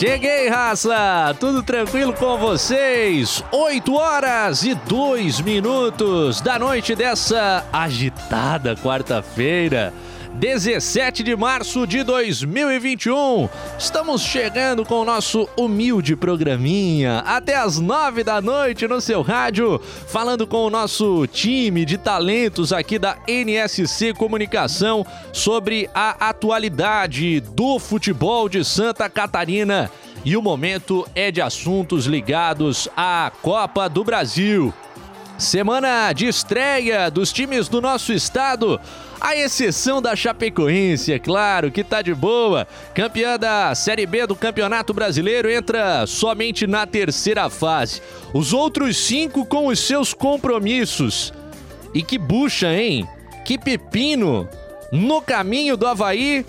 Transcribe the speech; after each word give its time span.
Cheguei, 0.00 0.48
raça! 0.48 1.36
Tudo 1.38 1.62
tranquilo 1.62 2.14
com 2.14 2.38
vocês? 2.38 3.44
8 3.52 3.94
horas 3.94 4.62
e 4.62 4.74
2 4.74 5.42
minutos 5.42 6.40
da 6.40 6.58
noite 6.58 6.94
dessa 6.94 7.66
agitada 7.70 8.74
quarta-feira. 8.74 9.92
17 10.34 11.22
de 11.22 11.34
março 11.36 11.86
de 11.86 12.02
2021. 12.02 13.48
Estamos 13.78 14.22
chegando 14.22 14.84
com 14.84 15.00
o 15.00 15.04
nosso 15.04 15.48
humilde 15.56 16.14
programinha 16.14 17.18
até 17.20 17.56
as 17.56 17.78
9 17.78 18.22
da 18.24 18.40
noite 18.40 18.86
no 18.86 19.00
seu 19.00 19.22
rádio, 19.22 19.80
falando 20.06 20.46
com 20.46 20.64
o 20.66 20.70
nosso 20.70 21.26
time 21.26 21.84
de 21.84 21.98
talentos 21.98 22.72
aqui 22.72 22.98
da 22.98 23.18
NSC 23.26 24.14
Comunicação 24.14 25.04
sobre 25.32 25.90
a 25.94 26.28
atualidade 26.30 27.40
do 27.40 27.78
futebol 27.78 28.48
de 28.48 28.64
Santa 28.64 29.08
Catarina. 29.08 29.90
E 30.24 30.36
o 30.36 30.42
momento 30.42 31.06
é 31.14 31.30
de 31.30 31.40
assuntos 31.40 32.06
ligados 32.06 32.88
à 32.96 33.32
Copa 33.42 33.88
do 33.88 34.04
Brasil. 34.04 34.72
Semana 35.40 36.12
de 36.12 36.26
estreia 36.26 37.10
dos 37.10 37.32
times 37.32 37.66
do 37.66 37.80
nosso 37.80 38.12
estado. 38.12 38.78
A 39.18 39.34
exceção 39.34 40.00
da 40.02 40.14
Chapecoense, 40.14 41.14
é 41.14 41.18
claro, 41.18 41.70
que 41.70 41.82
tá 41.82 42.02
de 42.02 42.14
boa. 42.14 42.68
Campeã 42.94 43.38
da 43.38 43.74
Série 43.74 44.04
B 44.04 44.26
do 44.26 44.36
Campeonato 44.36 44.92
Brasileiro 44.92 45.50
entra 45.50 46.06
somente 46.06 46.66
na 46.66 46.86
terceira 46.86 47.48
fase. 47.48 48.02
Os 48.34 48.52
outros 48.52 48.98
cinco 48.98 49.46
com 49.46 49.68
os 49.68 49.78
seus 49.78 50.12
compromissos. 50.12 51.32
E 51.94 52.02
que 52.02 52.18
bucha, 52.18 52.74
hein? 52.74 53.08
Que 53.42 53.56
pepino! 53.56 54.46
No 54.92 55.22
caminho 55.22 55.74
do 55.74 55.86
Havaí, 55.86 56.44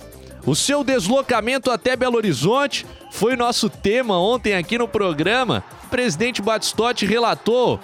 o 0.46 0.54
seu 0.54 0.84
deslocamento 0.84 1.72
até 1.72 1.96
Belo 1.96 2.18
Horizonte 2.18 2.86
foi 3.10 3.38
nosso 3.38 3.70
tema 3.70 4.20
ontem 4.20 4.54
aqui 4.54 4.78
no 4.78 4.88
programa. 4.88 5.64
O 5.86 5.88
presidente 5.88 6.42
Batistotti 6.42 7.06
relatou 7.06 7.80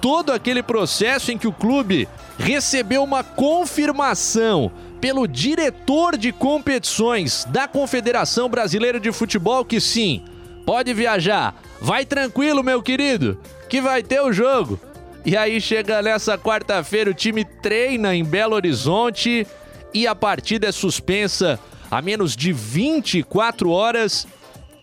todo 0.00 0.32
aquele 0.32 0.62
processo 0.62 1.30
em 1.30 1.38
que 1.38 1.46
o 1.46 1.52
clube 1.52 2.08
recebeu 2.38 3.02
uma 3.02 3.22
confirmação 3.22 4.70
pelo 5.00 5.26
diretor 5.28 6.16
de 6.16 6.32
competições 6.32 7.44
da 7.48 7.68
Confederação 7.68 8.48
Brasileira 8.48 8.98
de 8.98 9.12
Futebol 9.12 9.64
que 9.64 9.80
sim, 9.80 10.24
pode 10.66 10.92
viajar. 10.92 11.54
Vai 11.80 12.04
tranquilo, 12.04 12.64
meu 12.64 12.82
querido, 12.82 13.40
que 13.68 13.80
vai 13.80 14.02
ter 14.02 14.20
o 14.20 14.32
jogo. 14.32 14.80
E 15.24 15.36
aí 15.36 15.60
chega 15.60 16.02
nessa 16.02 16.36
quarta-feira, 16.36 17.10
o 17.10 17.14
time 17.14 17.44
treina 17.44 18.14
em 18.14 18.24
Belo 18.24 18.54
Horizonte 18.54 19.46
e 19.94 20.06
a 20.06 20.14
partida 20.14 20.68
é 20.68 20.72
suspensa 20.72 21.58
a 21.90 22.02
menos 22.02 22.36
de 22.36 22.52
24 22.52 23.70
horas 23.70 24.26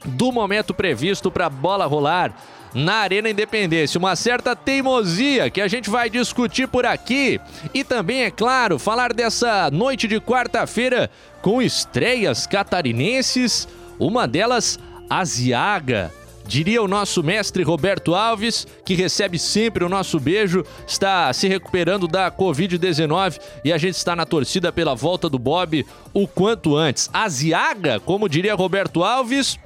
do 0.05 0.31
momento 0.31 0.73
previsto 0.73 1.31
para 1.31 1.47
a 1.47 1.49
bola 1.49 1.85
rolar 1.85 2.33
na 2.75 2.95
Arena 2.95 3.29
Independência. 3.29 3.97
Uma 3.97 4.15
certa 4.15 4.55
teimosia 4.55 5.49
que 5.49 5.61
a 5.61 5.67
gente 5.67 5.89
vai 5.89 6.09
discutir 6.09 6.67
por 6.67 6.85
aqui. 6.85 7.39
E 7.73 7.83
também, 7.83 8.23
é 8.23 8.31
claro, 8.31 8.77
falar 8.77 9.13
dessa 9.13 9.71
noite 9.71 10.07
de 10.07 10.19
quarta-feira 10.19 11.09
com 11.41 11.61
estreias 11.61 12.45
catarinenses. 12.45 13.67
Uma 13.97 14.27
delas, 14.27 14.77
Aziaga. 15.09 16.11
Diria 16.47 16.83
o 16.83 16.87
nosso 16.87 17.23
mestre 17.23 17.63
Roberto 17.63 18.13
Alves, 18.13 18.67
que 18.85 18.93
recebe 18.93 19.39
sempre 19.39 19.83
o 19.83 19.89
nosso 19.89 20.19
beijo, 20.19 20.63
está 20.87 21.33
se 21.33 21.47
recuperando 21.47 22.07
da 22.07 22.29
Covid-19 22.29 23.39
e 23.63 23.73
a 23.73 23.79
gente 23.79 23.95
está 23.95 24.15
na 24.15 24.27
torcida 24.27 24.71
pela 24.71 24.93
volta 24.93 25.27
do 25.27 25.39
Bob 25.39 25.83
o 26.13 26.27
quanto 26.27 26.75
antes. 26.75 27.09
Aziaga, 27.11 27.99
como 27.99 28.29
diria 28.29 28.53
Roberto 28.53 29.03
Alves, 29.03 29.57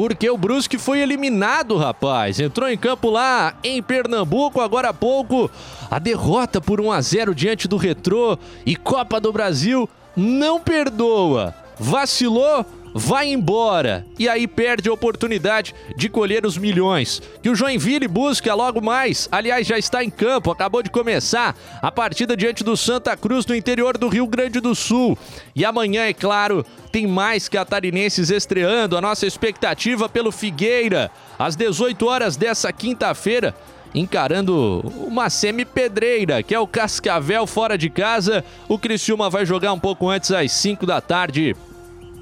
porque 0.00 0.30
o 0.30 0.38
Brusque 0.38 0.78
foi 0.78 1.00
eliminado, 1.00 1.76
rapaz. 1.76 2.40
Entrou 2.40 2.70
em 2.70 2.78
campo 2.78 3.10
lá 3.10 3.52
em 3.62 3.82
Pernambuco 3.82 4.58
agora 4.58 4.88
há 4.88 4.94
pouco. 4.94 5.50
A 5.90 5.98
derrota 5.98 6.58
por 6.58 6.80
1 6.80 6.90
a 6.90 7.02
0 7.02 7.34
diante 7.34 7.68
do 7.68 7.76
Retrô 7.76 8.38
e 8.64 8.76
Copa 8.76 9.20
do 9.20 9.30
Brasil 9.30 9.86
não 10.16 10.58
perdoa. 10.58 11.54
Vacilou, 11.78 12.64
vai 12.94 13.28
embora 13.28 14.06
e 14.18 14.28
aí 14.28 14.46
perde 14.46 14.88
a 14.88 14.92
oportunidade 14.92 15.74
de 15.96 16.08
colher 16.08 16.44
os 16.44 16.58
milhões. 16.58 17.22
Que 17.42 17.48
o 17.48 17.54
Joinville 17.54 18.08
busca 18.08 18.54
logo 18.54 18.80
mais. 18.80 19.28
Aliás, 19.30 19.66
já 19.66 19.78
está 19.78 20.02
em 20.02 20.10
campo, 20.10 20.50
acabou 20.50 20.82
de 20.82 20.90
começar 20.90 21.56
a 21.80 21.90
partida 21.90 22.36
diante 22.36 22.64
do 22.64 22.76
Santa 22.76 23.16
Cruz 23.16 23.46
no 23.46 23.54
interior 23.54 23.96
do 23.96 24.08
Rio 24.08 24.26
Grande 24.26 24.60
do 24.60 24.74
Sul. 24.74 25.16
E 25.54 25.64
amanhã, 25.64 26.04
é 26.04 26.12
claro, 26.12 26.64
tem 26.90 27.06
mais 27.06 27.48
catarinenses 27.48 28.30
estreando. 28.30 28.96
A 28.96 29.00
nossa 29.00 29.26
expectativa 29.26 30.08
pelo 30.08 30.32
Figueira 30.32 31.10
às 31.38 31.56
18 31.56 32.06
horas 32.06 32.36
dessa 32.36 32.72
quinta-feira 32.72 33.54
encarando 33.92 34.80
uma 34.98 35.28
semi-pedreira, 35.28 36.44
que 36.44 36.54
é 36.54 36.58
o 36.60 36.66
Cascavel 36.66 37.46
fora 37.46 37.76
de 37.76 37.90
casa. 37.90 38.44
O 38.68 38.78
Criciúma 38.78 39.28
vai 39.28 39.44
jogar 39.44 39.72
um 39.72 39.80
pouco 39.80 40.08
antes 40.08 40.30
às 40.30 40.52
5 40.52 40.86
da 40.86 41.00
tarde 41.00 41.56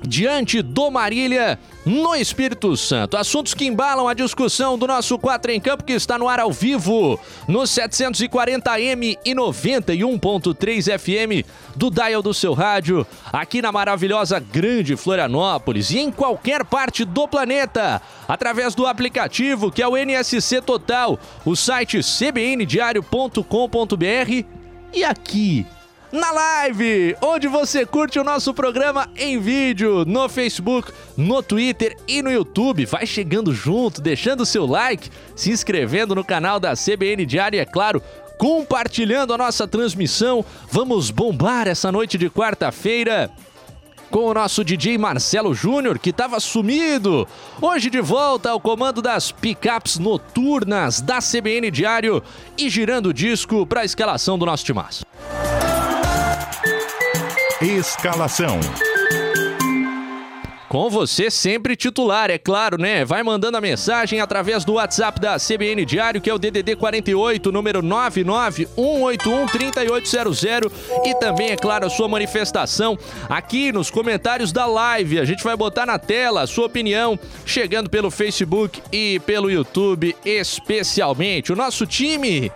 diante 0.03 0.63
do 0.63 0.91
Marília 0.91 1.59
no 1.85 2.15
Espírito 2.15 2.77
Santo. 2.77 3.17
Assuntos 3.17 3.55
que 3.55 3.65
embalam 3.65 4.07
a 4.07 4.15
discussão 4.15 4.79
do 4.79 4.87
nosso 4.87 5.19
4 5.19 5.53
em 5.53 5.61
Campo 5.61 5.85
que 5.85 5.93
está 5.93 6.19
no 6.19 6.29
ar 6.29 6.41
ao 6.41 6.53
vivo 6.53 7.19
no 7.47 7.61
740M 7.61 9.19
e 9.25 9.35
91.3 9.35 10.99
FM 10.99 11.47
do 11.75 11.91
dial 11.91 12.23
do 12.23 12.35
seu 12.35 12.53
rádio, 12.53 13.07
aqui 13.33 13.63
na 13.63 13.73
maravilhosa 13.73 14.39
Grande 14.39 14.97
Florianópolis 14.97 15.91
e 15.91 15.99
em 15.99 16.11
qualquer 16.11 16.65
parte 16.65 17.05
do 17.05 17.27
planeta, 17.27 18.03
através 18.27 18.75
do 18.75 18.87
aplicativo 18.87 19.71
que 19.71 19.83
é 19.83 19.89
o 19.89 19.97
NSC 19.97 20.61
Total, 20.61 21.19
o 21.45 21.57
site 21.57 22.01
cbndiario.com.br 22.03 24.45
e 24.93 25.05
aqui 25.05 25.67
na 26.11 26.31
live, 26.31 27.17
onde 27.21 27.47
você 27.47 27.85
curte 27.85 28.19
o 28.19 28.25
nosso 28.25 28.55
programa 28.55 29.09
em 29.17 29.39
vídeo 29.39 30.05
no 30.07 30.29
Facebook, 30.29 30.91
no 31.17 31.43
Twitter 31.43 31.97
e 32.07 32.23
no 32.23 32.31
YouTube. 32.31 32.87
Vai 32.87 33.07
chegando 33.07 33.53
junto, 33.53 34.01
deixando 34.01 34.47
seu 34.47 34.67
like, 34.67 35.11
se 35.37 35.51
inscrevendo 35.51 36.15
no 36.15 36.25
canal 36.25 36.59
da 36.59 36.75
CBN 36.75 37.27
Diário 37.27 37.57
e, 37.57 37.61
é 37.61 37.65
claro, 37.65 38.03
compartilhando 38.39 39.35
a 39.35 39.39
nossa 39.39 39.69
transmissão. 39.69 40.45
Vamos 40.71 41.11
bombar 41.11 41.69
essa 41.69 41.93
noite 41.93 42.17
de 42.17 42.31
quarta-feira 42.31 43.31
com 44.11 44.25
o 44.25 44.35
nosso 44.35 44.65
DJ 44.65 44.97
Marcelo 44.97 45.53
Júnior, 45.53 45.99
que 45.99 46.09
estava 46.09 46.41
sumido. 46.41 47.29
Hoje 47.61 47.91
de 47.91 48.01
volta 48.01 48.51
ao 48.51 48.61
comando 48.61 49.03
das 49.03 49.31
picapes 49.31 49.99
noturnas 49.99 51.03
da 51.03 51.19
CBN 51.19 51.71
Diário 51.71 52.23
e 52.57 52.71
girando 52.71 53.11
o 53.11 53.15
disco 53.15 53.67
para 53.67 53.83
a 53.83 53.85
escalação 53.85 54.39
do 54.39 54.47
nosso 54.47 54.65
timaço. 54.65 55.05
Escalação. 57.61 58.61
Com 60.69 60.89
você 60.89 61.29
sempre 61.29 61.75
titular, 61.75 62.31
é 62.31 62.39
claro, 62.39 62.81
né? 62.81 63.05
Vai 63.05 63.25
mandando 63.25 63.57
a 63.57 63.61
mensagem 63.61 64.21
através 64.21 64.65
do 64.65 64.75
WhatsApp 64.75 65.19
da 65.19 65.41
CBN 65.41 65.85
Diário, 65.85 66.21
que 66.21 66.31
é 66.31 66.35
o 66.35 66.39
DDD 66.39 66.77
48, 66.77 67.51
número 67.51 67.83
991813800 67.83 70.71
e 71.05 71.17
também, 71.17 71.51
é 71.51 71.57
claro, 71.57 71.87
a 71.87 71.91
sua 71.91 72.07
manifestação 72.07 72.97
aqui 73.29 73.73
nos 73.73 73.91
comentários 73.91 74.53
da 74.53 74.65
live. 74.65 75.19
A 75.19 75.25
gente 75.25 75.43
vai 75.43 75.56
botar 75.56 75.85
na 75.85 75.99
tela 75.99 76.43
a 76.43 76.47
sua 76.47 76.67
opinião, 76.67 77.19
chegando 77.44 77.91
pelo 77.91 78.09
Facebook 78.09 78.81
e 78.93 79.19
pelo 79.27 79.50
YouTube, 79.50 80.15
especialmente. 80.25 81.53
O 81.53 81.56
nosso 81.56 81.85
time. 81.85 82.53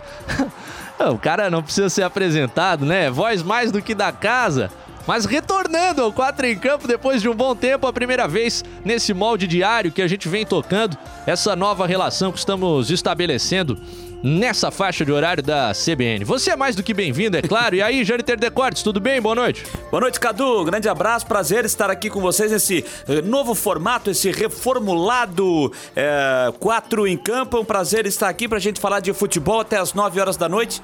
o 1.11 1.17
cara 1.17 1.49
não 1.49 1.61
precisa 1.61 1.89
ser 1.89 2.03
apresentado, 2.03 2.85
né? 2.85 3.11
Voz 3.11 3.43
mais 3.43 3.69
do 3.69 3.81
que 3.81 3.93
da 3.93 4.13
casa 4.13 4.71
mas 5.07 5.25
retornando 5.25 6.01
ao 6.01 6.11
4 6.11 6.45
em 6.47 6.57
campo 6.57 6.87
depois 6.87 7.21
de 7.21 7.29
um 7.29 7.35
bom 7.35 7.55
tempo, 7.55 7.87
a 7.87 7.93
primeira 7.93 8.27
vez 8.27 8.63
nesse 8.83 9.13
molde 9.13 9.47
diário 9.47 9.91
que 9.91 10.01
a 10.01 10.07
gente 10.07 10.27
vem 10.29 10.45
tocando, 10.45 10.97
essa 11.25 11.55
nova 11.55 11.85
relação 11.85 12.31
que 12.31 12.39
estamos 12.39 12.89
estabelecendo 12.89 13.77
nessa 14.23 14.71
faixa 14.71 15.03
de 15.03 15.11
horário 15.11 15.43
da 15.43 15.73
CBN. 15.73 16.23
Você 16.23 16.51
é 16.51 16.55
mais 16.55 16.77
do 16.77 16.81
que 16.81 16.93
bem-vindo, 16.93 17.35
é 17.35 17.41
claro. 17.41 17.75
E 17.75 17.81
aí, 17.81 18.05
Jâniter 18.05 18.39
Decortes, 18.39 18.81
tudo 18.81 19.01
bem? 19.01 19.21
Boa 19.21 19.35
noite. 19.35 19.65
Boa 19.91 19.99
noite, 19.99 20.17
Cadu. 20.17 20.63
Grande 20.63 20.87
abraço, 20.87 21.27
prazer 21.27 21.65
estar 21.65 21.89
aqui 21.89 22.09
com 22.09 22.21
vocês 22.21 22.49
nesse 22.49 22.85
eh, 23.09 23.21
novo 23.21 23.53
formato, 23.53 24.09
esse 24.09 24.31
reformulado 24.31 25.73
é, 25.93 26.53
4 26.57 27.05
em 27.05 27.17
campo. 27.17 27.57
É 27.57 27.59
um 27.59 27.65
prazer 27.65 28.05
estar 28.05 28.29
aqui 28.29 28.47
para 28.47 28.57
a 28.57 28.61
gente 28.61 28.79
falar 28.79 29.01
de 29.01 29.11
futebol 29.11 29.59
até 29.59 29.77
as 29.77 29.93
9 29.93 30.21
horas 30.21 30.37
da 30.37 30.47
noite. 30.47 30.81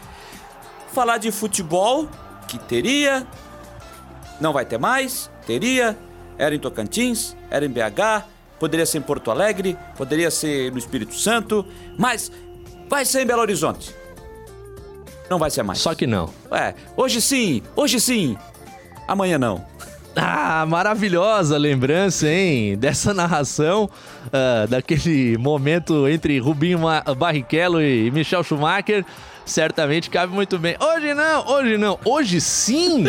Falar 0.91 1.17
de 1.17 1.31
futebol 1.31 2.09
que 2.45 2.59
teria 2.59 3.25
Não 4.39 4.53
vai 4.53 4.65
ter 4.65 4.77
mais? 4.77 5.29
Teria? 5.45 5.97
Era 6.37 6.55
em 6.55 6.59
Tocantins? 6.59 7.35
Era 7.49 7.65
em 7.65 7.69
BH? 7.69 8.25
Poderia 8.59 8.85
ser 8.85 8.99
em 8.99 9.01
Porto 9.01 9.31
Alegre? 9.31 9.77
Poderia 9.97 10.31
ser 10.31 10.71
no 10.71 10.77
Espírito 10.77 11.13
Santo? 11.15 11.65
Mas 11.97 12.31
vai 12.89 13.05
ser 13.05 13.21
em 13.21 13.25
Belo 13.25 13.41
Horizonte. 13.41 13.95
Não 15.29 15.37
vai 15.37 15.49
ser 15.49 15.63
mais. 15.63 15.79
Só 15.79 15.93
que 15.93 16.07
não. 16.07 16.33
É, 16.51 16.73
hoje 16.97 17.21
sim, 17.21 17.61
hoje 17.75 17.99
sim. 17.99 18.37
Amanhã 19.07 19.37
não. 19.37 19.65
Ah, 20.15 20.65
maravilhosa 20.67 21.55
lembrança, 21.57 22.27
hein? 22.27 22.75
Dessa 22.75 23.13
narração, 23.13 23.89
uh, 24.25 24.67
daquele 24.67 25.37
momento 25.37 26.09
entre 26.09 26.39
Rubinho 26.39 26.79
Barrichello 27.15 27.79
e 27.81 28.09
Michel 28.11 28.43
Schumacher. 28.43 29.05
Certamente 29.49 30.11
cabe 30.11 30.31
muito 30.31 30.59
bem. 30.59 30.75
Hoje 30.79 31.13
não, 31.15 31.47
hoje 31.47 31.77
não, 31.77 31.99
hoje 32.05 32.39
sim! 32.39 33.05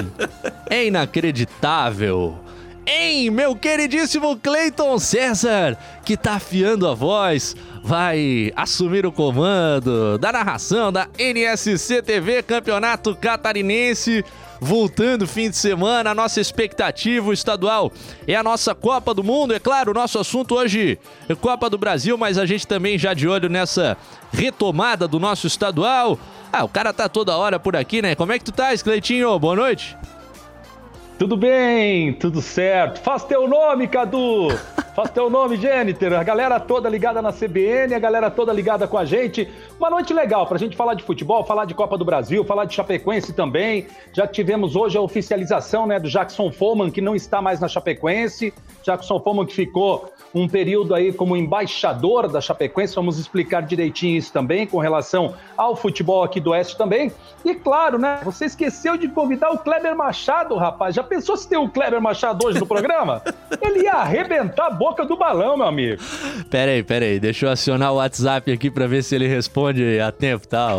É 0.71 0.87
inacreditável. 0.87 2.39
Hein, 2.87 3.29
meu 3.29 3.55
queridíssimo 3.55 4.37
Cleiton 4.39 4.99
César, 4.99 5.77
que 6.03 6.17
tá 6.17 6.35
afiando 6.35 6.89
a 6.89 6.95
voz, 6.95 7.55
vai 7.85 8.51
assumir 8.57 9.05
o 9.05 9.13
comando 9.13 10.17
da 10.17 10.33
narração 10.33 10.91
da 10.91 11.07
NSC 11.19 12.01
TV 12.01 12.43
Campeonato 12.43 13.15
Catarinense. 13.15 14.25
Voltando 14.61 15.27
fim 15.27 15.49
de 15.49 15.57
semana, 15.57 16.11
a 16.11 16.15
nossa 16.15 16.39
expectativa 16.39 17.33
estadual 17.33 17.91
é 18.27 18.35
a 18.35 18.43
nossa 18.43 18.75
Copa 18.75 19.15
do 19.15 19.25
Mundo. 19.25 19.55
É 19.55 19.59
claro, 19.59 19.91
o 19.91 19.95
nosso 19.95 20.19
assunto 20.19 20.55
hoje 20.55 20.99
é 21.29 21.35
Copa 21.35 21.71
do 21.71 21.79
Brasil, 21.79 22.19
mas 22.19 22.37
a 22.37 22.45
gente 22.45 22.67
também 22.67 22.99
já 22.99 23.15
de 23.15 23.27
olho 23.27 23.49
nessa 23.49 23.97
retomada 24.31 25.09
do 25.09 25.19
nosso 25.19 25.47
estadual. 25.47 26.19
Ah, 26.53 26.63
o 26.63 26.69
cara 26.69 26.93
tá 26.93 27.09
toda 27.09 27.37
hora 27.37 27.59
por 27.59 27.75
aqui, 27.75 28.03
né? 28.03 28.15
Como 28.15 28.33
é 28.33 28.39
que 28.39 28.45
tu 28.45 28.53
tá, 28.53 28.77
Cleitinho? 28.77 29.39
Boa 29.39 29.57
noite. 29.57 29.97
Tudo 31.21 31.37
bem, 31.37 32.15
tudo 32.15 32.41
certo. 32.41 32.99
Faz 33.01 33.25
teu 33.25 33.47
nome, 33.47 33.87
Cadu! 33.87 34.49
Faz 34.97 35.11
teu 35.11 35.29
nome, 35.29 35.57
Jennifer. 35.57 36.15
A 36.15 36.23
galera 36.23 36.59
toda 36.59 36.89
ligada 36.89 37.21
na 37.21 37.31
CBN, 37.31 37.95
a 37.95 37.99
galera 37.99 38.31
toda 38.31 38.53
ligada 38.53 38.89
com 38.89 38.97
a 38.97 39.05
gente. 39.05 39.47
Uma 39.79 39.91
noite 39.91 40.15
legal 40.15 40.47
pra 40.47 40.57
gente 40.57 40.77
falar 40.77 40.95
de 40.95 41.05
futebol, 41.05 41.45
falar 41.45 41.67
de 41.67 41.75
Copa 41.75 41.99
do 41.99 42.07
Brasil, 42.07 42.43
falar 42.43 42.65
de 42.65 42.75
Chapecoense 42.75 43.35
também. 43.35 43.87
Já 44.15 44.27
tivemos 44.27 44.75
hoje 44.75 44.97
a 44.97 45.01
oficialização 45.01 45.87
né, 45.87 46.01
do 46.01 46.09
Jackson 46.09 46.51
Foman, 46.51 46.91
que 46.91 47.01
não 47.01 47.15
está 47.15 47.41
mais 47.41 47.61
na 47.61 47.69
Chapecoense. 47.69 48.53
Jackson 48.83 49.21
Foman 49.21 49.45
que 49.45 49.55
ficou 49.55 50.11
um 50.35 50.49
período 50.49 50.95
aí 50.95 51.13
como 51.13 51.37
embaixador 51.37 52.29
da 52.29 52.41
Chapecoense. 52.41 52.95
Vamos 52.95 53.19
explicar 53.19 53.63
direitinho 53.63 54.17
isso 54.17 54.33
também 54.33 54.67
com 54.67 54.79
relação 54.79 55.35
ao 55.57 55.77
futebol 55.77 56.23
aqui 56.23 56.41
do 56.41 56.51
Oeste 56.51 56.77
também. 56.77 57.13
E 57.45 57.55
claro, 57.55 57.99
né? 57.99 58.21
Você 58.25 58.47
esqueceu 58.47 58.97
de 58.97 59.09
convidar 59.09 59.51
o 59.51 59.59
Kleber 59.59 59.97
Machado, 59.97 60.57
rapaz. 60.57 60.95
Já 60.95 61.03
pensou 61.11 61.37
se 61.37 61.49
tem 61.49 61.59
o 61.59 61.69
Kleber 61.69 62.01
Machado 62.01 62.47
hoje 62.47 62.61
no 62.61 62.67
programa? 62.67 63.21
Ele 63.61 63.83
ia 63.83 63.95
arrebentar 63.95 64.69
a 64.69 64.71
boca 64.71 65.05
do 65.05 65.17
balão, 65.17 65.57
meu 65.57 65.67
amigo. 65.67 66.01
Pera 66.49 66.71
aí, 66.71 66.85
pera 66.85 67.05
aí. 67.05 67.19
Deixa 67.19 67.47
eu 67.47 67.51
acionar 67.51 67.93
o 67.93 67.97
WhatsApp 67.97 68.53
aqui 68.53 68.71
pra 68.71 68.87
ver 68.87 69.03
se 69.03 69.17
ele 69.17 69.27
responde 69.27 69.99
a 69.99 70.13
tempo, 70.13 70.47
tá? 70.47 70.71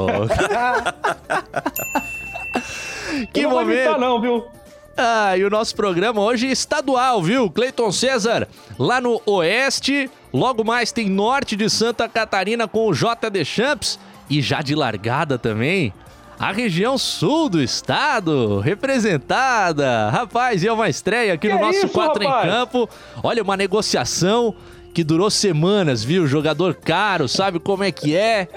que 3.34 3.44
não 3.44 3.52
momento. 3.52 3.92
Vai 3.92 4.00
não, 4.00 4.22
viu? 4.22 4.48
Ah, 4.96 5.38
e 5.38 5.44
o 5.44 5.50
nosso 5.50 5.76
programa 5.76 6.22
hoje 6.22 6.48
é 6.48 6.52
estadual, 6.52 7.22
viu? 7.22 7.50
Cleiton 7.52 7.92
César, 7.92 8.48
lá 8.80 9.02
no 9.02 9.22
Oeste. 9.26 10.10
Logo 10.34 10.64
mais 10.64 10.94
tem 10.94 11.10
Norte 11.10 11.58
de 11.58 11.70
Santa 11.70 12.08
Catarina 12.08 12.68
com 12.68 12.88
o 12.88 12.94
JD 12.94 13.44
Champs. 13.44 14.00
E 14.30 14.42
já 14.42 14.62
de 14.62 14.76
largada 14.76 15.38
também, 15.38 15.94
a 16.42 16.52
região 16.52 16.98
sul 16.98 17.48
do 17.48 17.62
estado, 17.62 18.60
representada. 18.62 20.10
Rapaz, 20.10 20.64
e 20.64 20.68
é 20.68 20.74
uma 20.74 20.90
estreia 20.90 21.36
aqui 21.36 21.48
que 21.48 21.54
no 21.54 21.60
é 21.60 21.62
nosso 21.62 21.88
4 21.88 22.24
em 22.24 22.28
Campo. 22.28 22.90
Olha, 23.22 23.44
uma 23.44 23.56
negociação 23.56 24.56
que 24.92 25.04
durou 25.04 25.30
semanas, 25.30 26.04
viu? 26.04 26.26
Jogador 26.26 26.74
caro, 26.74 27.28
sabe 27.28 27.60
como 27.60 27.84
é 27.84 27.92
que 27.92 28.16
é? 28.16 28.48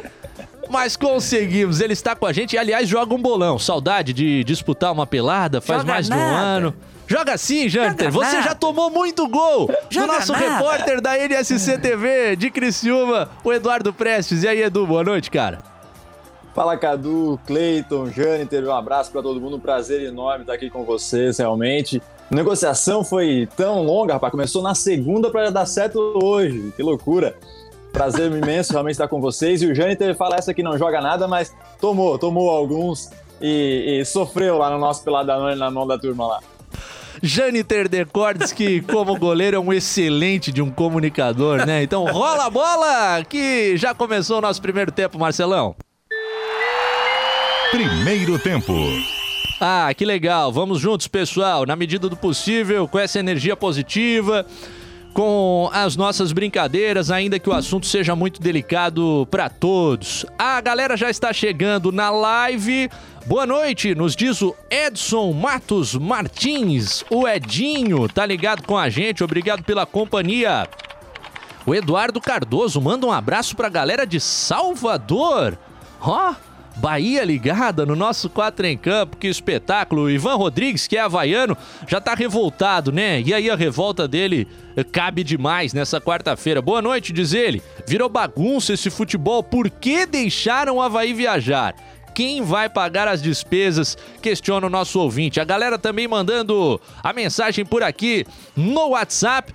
Mas 0.70 0.96
conseguimos, 0.96 1.82
ele 1.82 1.92
está 1.92 2.16
com 2.16 2.24
a 2.24 2.32
gente 2.32 2.54
e, 2.54 2.58
aliás, 2.58 2.88
joga 2.88 3.14
um 3.14 3.20
bolão. 3.20 3.58
Saudade 3.58 4.14
de 4.14 4.42
disputar 4.44 4.90
uma 4.90 5.06
pelada, 5.06 5.60
faz 5.60 5.82
joga 5.82 5.92
mais 5.92 6.08
nada. 6.08 6.22
de 6.22 6.26
um 6.26 6.34
ano. 6.34 6.74
Joga 7.06 7.36
sim, 7.36 7.68
Janter. 7.68 8.10
Você 8.10 8.40
já 8.40 8.54
tomou 8.54 8.88
muito 8.88 9.28
gol 9.28 9.70
joga 9.90 10.06
do 10.06 10.12
nosso 10.14 10.32
nada. 10.32 10.56
repórter 10.56 11.02
da 11.02 11.18
NSC 11.18 11.76
TV 11.76 12.34
de 12.34 12.50
Criciúma, 12.50 13.28
o 13.44 13.52
Eduardo 13.52 13.92
Prestes. 13.92 14.42
E 14.42 14.48
aí, 14.48 14.62
Edu, 14.62 14.86
boa 14.86 15.04
noite, 15.04 15.30
cara. 15.30 15.73
Fala, 16.54 16.76
Cadu, 16.76 17.38
Cleiton, 17.48 18.12
Janiter, 18.12 18.64
um 18.64 18.72
abraço 18.72 19.10
para 19.10 19.20
todo 19.20 19.40
mundo. 19.40 19.56
Um 19.56 19.60
prazer 19.60 20.02
enorme 20.02 20.42
estar 20.42 20.52
aqui 20.52 20.70
com 20.70 20.84
vocês, 20.84 21.38
realmente. 21.38 22.00
A 22.30 22.34
negociação 22.34 23.02
foi 23.02 23.48
tão 23.56 23.82
longa, 23.82 24.12
rapaz. 24.12 24.30
Começou 24.30 24.62
na 24.62 24.72
segunda 24.72 25.32
para 25.32 25.50
dar 25.50 25.66
certo 25.66 25.98
hoje. 26.22 26.72
Que 26.76 26.82
loucura. 26.82 27.36
Prazer 27.92 28.30
imenso 28.30 28.70
realmente 28.70 28.94
estar 28.94 29.08
com 29.08 29.20
vocês. 29.20 29.62
E 29.62 29.66
o 29.66 29.74
Jâniter 29.74 30.14
fala 30.14 30.36
essa 30.36 30.54
que 30.54 30.62
não 30.62 30.78
joga 30.78 31.00
nada, 31.00 31.26
mas 31.26 31.52
tomou, 31.80 32.16
tomou 32.20 32.48
alguns 32.48 33.10
e, 33.40 33.98
e 34.00 34.04
sofreu 34.04 34.56
lá 34.56 34.70
no 34.70 34.78
nosso 34.78 35.02
Peladão 35.02 35.56
na 35.56 35.70
mão 35.72 35.88
da 35.88 35.98
turma 35.98 36.24
lá. 36.24 36.40
Jâniter 37.20 37.88
Decordes, 37.88 38.52
que 38.52 38.80
como 38.82 39.18
goleiro 39.18 39.56
é 39.56 39.60
um 39.60 39.72
excelente 39.72 40.52
de 40.52 40.62
um 40.62 40.70
comunicador, 40.70 41.66
né? 41.66 41.82
Então 41.82 42.04
rola 42.04 42.46
a 42.46 42.50
bola, 42.50 43.24
que 43.24 43.76
já 43.76 43.92
começou 43.92 44.38
o 44.38 44.40
nosso 44.40 44.62
primeiro 44.62 44.92
tempo, 44.92 45.18
Marcelão. 45.18 45.74
Primeiro 47.74 48.38
tempo. 48.38 48.72
Ah, 49.60 49.92
que 49.92 50.04
legal. 50.04 50.52
Vamos 50.52 50.78
juntos, 50.78 51.08
pessoal, 51.08 51.66
na 51.66 51.74
medida 51.74 52.08
do 52.08 52.16
possível, 52.16 52.86
com 52.86 53.00
essa 53.00 53.18
energia 53.18 53.56
positiva 53.56 54.46
com 55.12 55.70
as 55.72 55.96
nossas 55.96 56.32
brincadeiras, 56.32 57.10
ainda 57.10 57.38
que 57.38 57.48
o 57.48 57.52
assunto 57.52 57.86
seja 57.86 58.14
muito 58.14 58.40
delicado 58.40 59.26
para 59.28 59.48
todos. 59.48 60.24
A 60.38 60.60
galera 60.60 60.96
já 60.96 61.10
está 61.10 61.32
chegando 61.32 61.90
na 61.90 62.10
live. 62.10 62.88
Boa 63.26 63.44
noite, 63.44 63.92
nos 63.92 64.14
diz 64.14 64.40
o 64.40 64.54
Edson 64.70 65.32
Matos 65.32 65.94
Martins, 65.94 67.04
o 67.10 67.26
Edinho, 67.26 68.08
tá 68.08 68.24
ligado 68.24 68.64
com 68.64 68.76
a 68.76 68.88
gente, 68.88 69.24
obrigado 69.24 69.64
pela 69.64 69.86
companhia. 69.86 70.68
O 71.66 71.74
Eduardo 71.74 72.20
Cardoso 72.20 72.80
manda 72.80 73.06
um 73.06 73.12
abraço 73.12 73.56
pra 73.56 73.68
galera 73.68 74.06
de 74.06 74.20
Salvador. 74.20 75.56
Ó, 76.00 76.30
oh, 76.30 76.53
Bahia 76.76 77.24
ligada 77.24 77.86
no 77.86 77.94
nosso 77.94 78.28
4 78.28 78.66
em 78.66 78.76
campo, 78.76 79.16
que 79.16 79.28
espetáculo. 79.28 80.10
Ivan 80.10 80.34
Rodrigues, 80.34 80.86
que 80.86 80.96
é 80.96 81.00
havaiano, 81.00 81.56
já 81.86 82.00
tá 82.00 82.14
revoltado, 82.14 82.90
né? 82.90 83.20
E 83.20 83.32
aí 83.32 83.48
a 83.48 83.56
revolta 83.56 84.08
dele 84.08 84.48
cabe 84.90 85.22
demais 85.22 85.72
nessa 85.72 86.00
quarta-feira. 86.00 86.60
Boa 86.60 86.82
noite, 86.82 87.12
diz 87.12 87.32
ele. 87.32 87.62
Virou 87.86 88.08
bagunça 88.08 88.72
esse 88.72 88.90
futebol. 88.90 89.42
Por 89.42 89.70
que 89.70 90.04
deixaram 90.04 90.76
o 90.76 90.82
Havaí 90.82 91.14
viajar? 91.14 91.74
Quem 92.12 92.42
vai 92.42 92.68
pagar 92.68 93.08
as 93.08 93.22
despesas? 93.22 93.96
Questiona 94.20 94.66
o 94.66 94.70
nosso 94.70 95.00
ouvinte. 95.00 95.40
A 95.40 95.44
galera 95.44 95.78
também 95.78 96.08
mandando 96.08 96.80
a 97.02 97.12
mensagem 97.12 97.64
por 97.64 97.82
aqui 97.82 98.26
no 98.56 98.90
WhatsApp. 98.90 99.52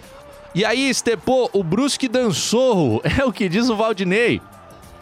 E 0.55 0.65
aí, 0.65 0.89
Estepô, 0.89 1.49
o 1.53 1.63
Brusque 1.63 2.07
dançou. 2.07 3.01
É 3.19 3.23
o 3.23 3.31
que 3.31 3.47
diz 3.47 3.69
o 3.69 3.75
Valdinei 3.75 4.41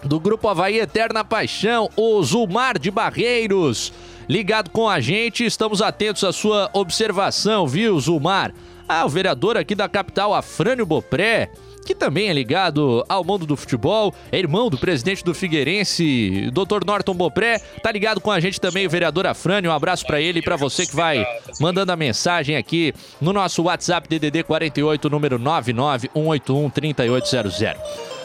do 0.04 0.20
Grupo 0.20 0.48
Havaí 0.48 0.80
Eterna 0.80 1.24
Paixão, 1.24 1.90
o 1.96 2.22
Zulmar 2.24 2.80
de 2.80 2.92
Barreiros. 2.92 3.94
Ligado 4.28 4.70
com 4.70 4.90
a 4.90 5.00
gente, 5.00 5.46
estamos 5.46 5.82
atentos 5.82 6.24
à 6.24 6.34
sua 6.34 6.70
observação, 6.74 7.68
viu, 7.68 8.00
Zulmar? 8.00 8.54
Ah, 8.88 9.06
o 9.06 9.10
vereador 9.10 9.58
aqui 9.58 9.76
da 9.76 9.88
capital, 9.88 10.34
Afrânio 10.34 10.86
Bopré, 10.86 11.50
que 11.86 11.96
também 11.96 12.30
é 12.30 12.34
ligado 12.34 13.06
ao 13.08 13.24
mundo 13.24 13.46
do 13.46 13.56
futebol, 13.56 14.14
é 14.30 14.38
irmão 14.38 14.70
do 14.70 14.78
presidente 14.78 15.24
do 15.24 15.34
Figueirense, 15.34 16.52
Dr. 16.52 16.86
Norton 16.86 17.14
Bopré, 17.14 17.60
tá 17.82 17.92
ligado 17.92 18.20
com 18.20 18.30
a 18.30 18.40
gente 18.42 18.60
também 18.60 18.86
o 18.86 18.90
vereador 18.90 19.26
Afrânio, 19.26 19.72
um 19.72 19.74
abraço 19.74 20.06
para 20.06 20.20
ele 20.20 20.40
e 20.40 20.42
para 20.42 20.58
você 20.58 20.86
que 20.86 20.96
vai 20.96 21.26
mandando 21.62 21.92
a 21.94 21.96
mensagem 21.96 22.58
aqui 22.58 22.94
no 23.22 23.32
nosso 23.32 23.64
WhatsApp 23.64 24.08
DDD 24.10 24.44
48, 24.44 25.10
número 25.10 25.40
99181 25.40 26.70
3800. 26.70 28.17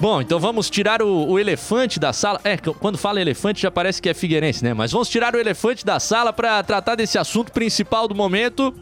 Bom, 0.00 0.22
então 0.22 0.40
vamos 0.40 0.70
tirar 0.70 1.02
o, 1.02 1.28
o, 1.28 1.38
elefante 1.38 2.00
da 2.00 2.10
sala. 2.10 2.40
É, 2.42 2.56
quando 2.56 2.96
fala 2.96 3.20
elefante 3.20 3.60
já 3.60 3.70
parece 3.70 4.00
que 4.00 4.08
é 4.08 4.14
Figueirense, 4.14 4.64
né? 4.64 4.72
Mas 4.72 4.92
vamos 4.92 5.10
tirar 5.10 5.34
o 5.34 5.38
elefante 5.38 5.84
da 5.84 6.00
sala 6.00 6.32
para 6.32 6.62
tratar 6.62 6.94
desse 6.94 7.18
assunto 7.18 7.52
principal 7.52 8.08
do 8.08 8.14
momento, 8.14 8.74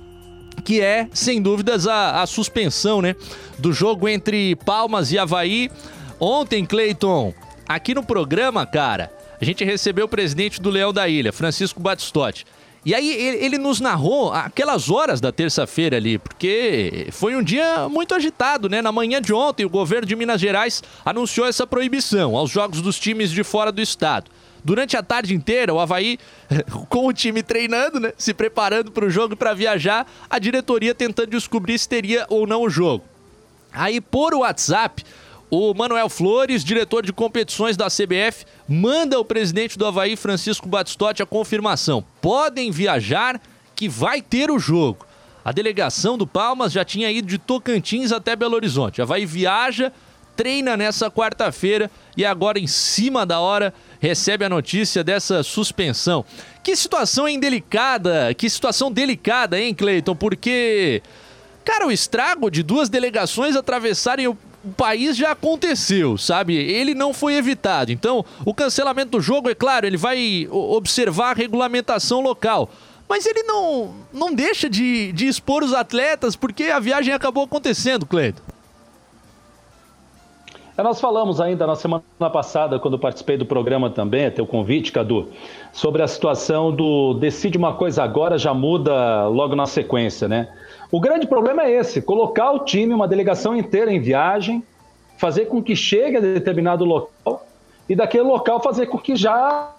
que 0.65 0.81
é, 0.81 1.09
sem 1.13 1.43
dúvidas, 1.43 1.89
a, 1.89 2.23
a 2.23 2.27
suspensão, 2.27 3.03
né? 3.03 3.17
Do 3.59 3.73
jogo 3.73 4.09
entre 4.09 4.55
Palmas 4.65 5.11
e 5.11 5.19
Havaí. 5.19 5.69
Ontem, 6.21 6.65
Cleiton, 6.65 7.35
aqui 7.69 7.95
no 7.95 8.05
programa, 8.05 8.65
cara, 8.65 9.11
a 9.41 9.45
gente 9.45 9.65
recebeu 9.65 10.07
o 10.07 10.09
presidente 10.09 10.63
do 10.63 10.71
Leão 10.71 10.93
da 10.93 11.09
Ilha, 11.09 11.33
Francisco 11.33 11.81
Batistotti. 11.81 12.47
E 12.89 12.95
aí 12.95 13.11
ele, 13.11 13.45
ele 13.45 13.59
nos 13.59 13.81
narrou 13.81 14.33
aquelas 14.33 14.91
horas 14.91 15.21
da 15.21 15.31
terça-feira 15.31 15.99
ali, 15.99 16.17
porque 16.17 17.09
foi 17.13 17.37
um 17.37 17.43
dia 17.43 17.87
muito 17.87 18.15
agitado, 18.15 18.67
né? 18.67 18.81
Na 18.81 18.91
manhã 18.91 19.21
de 19.21 19.31
ontem, 19.31 19.67
o 19.67 19.69
governo 19.69 20.07
de 20.07 20.17
Minas 20.17 20.41
Gerais 20.41 20.83
anunciou 21.05 21.47
essa 21.47 21.67
proibição 21.67 22.35
aos 22.35 22.51
jogos 22.51 22.81
dos 22.81 22.99
times 22.99 23.31
de 23.31 23.45
fora 23.45 23.71
do 23.71 23.83
estado. 23.83 24.31
Durante 24.65 24.97
a 24.97 25.03
tarde 25.03 25.35
inteira, 25.35 25.75
o 25.75 25.79
Havaí, 25.79 26.19
com 26.89 27.07
o 27.07 27.13
time 27.13 27.43
treinando, 27.43 28.01
né? 28.01 28.15
Se 28.17 28.33
preparando 28.33 28.91
para 28.91 29.05
o 29.05 29.11
jogo 29.11 29.37
para 29.37 29.53
viajar, 29.53 30.11
a 30.31 30.39
diretoria 30.39 30.95
tentando 30.95 31.29
descobrir 31.29 31.79
se 31.79 31.87
teria 31.87 32.25
ou 32.31 32.47
não 32.47 32.63
o 32.63 32.71
jogo. 32.71 33.05
Aí, 33.71 34.01
por 34.01 34.33
WhatsApp, 34.35 35.05
o 35.51 35.73
Manuel 35.73 36.09
Flores, 36.09 36.63
diretor 36.63 37.05
de 37.05 37.13
competições 37.13 37.77
da 37.77 37.87
CBF, 37.87 38.45
manda 38.69 39.17
ao 39.17 39.25
presidente 39.25 39.79
do 39.79 39.87
Havaí, 39.87 40.17
Francisco 40.17 40.69
Batistotti, 40.69 41.23
a 41.23 41.27
confirmação. 41.27 42.05
Podem 42.21 42.71
viajar 42.71 43.41
que 43.75 43.89
vai 43.89 44.21
ter 44.21 44.51
o 44.51 44.59
jogo. 44.59 45.07
A 45.45 45.53
delegação 45.53 46.19
do 46.19 46.27
Palmas 46.27 46.73
já 46.73 46.85
tinha 46.85 47.11
ido 47.11 47.27
de 47.27 47.39
Tocantins 47.39 48.13
até 48.13 48.37
Belo 48.37 48.55
Horizonte. 48.55 49.01
Havaí 49.01 49.25
viaja, 49.25 49.91
treina 50.37 50.77
nessa 50.77 51.11
quarta-feira 51.11 51.91
e 52.15 52.25
agora, 52.25 52.59
em 52.59 52.67
cima 52.67 53.25
da 53.25 53.41
hora, 53.41 53.73
recebe 53.99 54.45
a 54.45 54.49
notícia 54.49 55.03
dessa 55.03 55.43
suspensão. 55.43 56.25
Que 56.63 56.77
situação 56.77 57.27
indelicada, 57.27 58.35
que 58.35 58.51
situação 58.51 58.93
delicada, 58.93 59.59
hein, 59.59 59.75
Cleiton? 59.75 60.15
Porque, 60.15 61.03
cara, 61.65 61.87
o 61.87 61.93
estrago 61.93 62.51
de 62.51 62.63
duas 62.63 62.91
delegações 62.91 63.57
atravessarem 63.57 64.29
o 64.29 64.37
país 64.77 65.17
já 65.17 65.33
aconteceu, 65.33 66.19
sabe? 66.19 66.57
Ele 66.57 66.95
não 66.95 67.13
foi 67.13 67.35
evitado. 67.35 67.93
Então, 67.93 68.25
o 68.45 68.53
cancelamento 68.53 69.13
do 69.13 69.21
jogo, 69.21 69.49
é 69.49 69.55
claro, 69.55 69.87
ele 69.87 69.97
vai 69.97 70.49
observar 70.51 71.31
a 71.31 71.35
regulamentação 71.35 72.21
local. 72.21 72.69
Mas 73.09 73.25
ele 73.25 73.43
não, 73.43 73.95
não 74.13 74.35
deixa 74.35 74.69
de, 74.69 75.13
de 75.13 75.27
expor 75.27 75.65
os 75.65 75.73
atletas 75.73 76.37
porque 76.37 76.65
a 76.65 76.79
viagem 76.79 77.15
acabou 77.15 77.45
acontecendo, 77.45 78.05
Cleiton. 78.05 78.43
É, 80.79 80.83
nós 80.83 81.01
falamos 81.01 81.41
ainda 81.41 81.67
na 81.67 81.75
semana 81.75 82.05
passada, 82.33 82.79
quando 82.79 82.97
participei 82.97 83.37
do 83.37 83.45
programa 83.45 83.91
também, 83.91 84.27
é 84.27 84.31
teu 84.31 84.47
convite, 84.47 84.93
Cadu, 84.93 85.29
sobre 85.73 86.03
a 86.03 86.07
situação 86.07 86.71
do 86.71 87.15
decide 87.15 87.59
uma 87.59 87.75
coisa 87.75 88.05
agora, 88.05 88.39
já 88.39 88.55
muda 88.55 89.27
logo 89.27 89.57
na 89.57 89.67
sequência, 89.67 90.29
né? 90.29 90.49
O 90.91 91.01
grande 91.01 91.27
problema 91.27 91.65
é 91.65 91.73
esse: 91.73 92.01
colocar 92.01 92.51
o 92.53 92.61
time, 92.61 92.95
uma 92.95 93.09
delegação 93.09 93.57
inteira 93.57 93.93
em 93.93 94.01
viagem, 94.01 94.63
fazer 95.19 95.47
com 95.47 95.63
que 95.63 95.77
chegue 95.77 96.17
a 96.17 96.21
determinado 96.21 96.85
local 96.85 97.47
e 97.89 97.95
daquele 97.95 98.25
local 98.25 98.61
fazer 98.61 98.87
com 98.87 98.99
que 98.99 99.17
já 99.17 99.73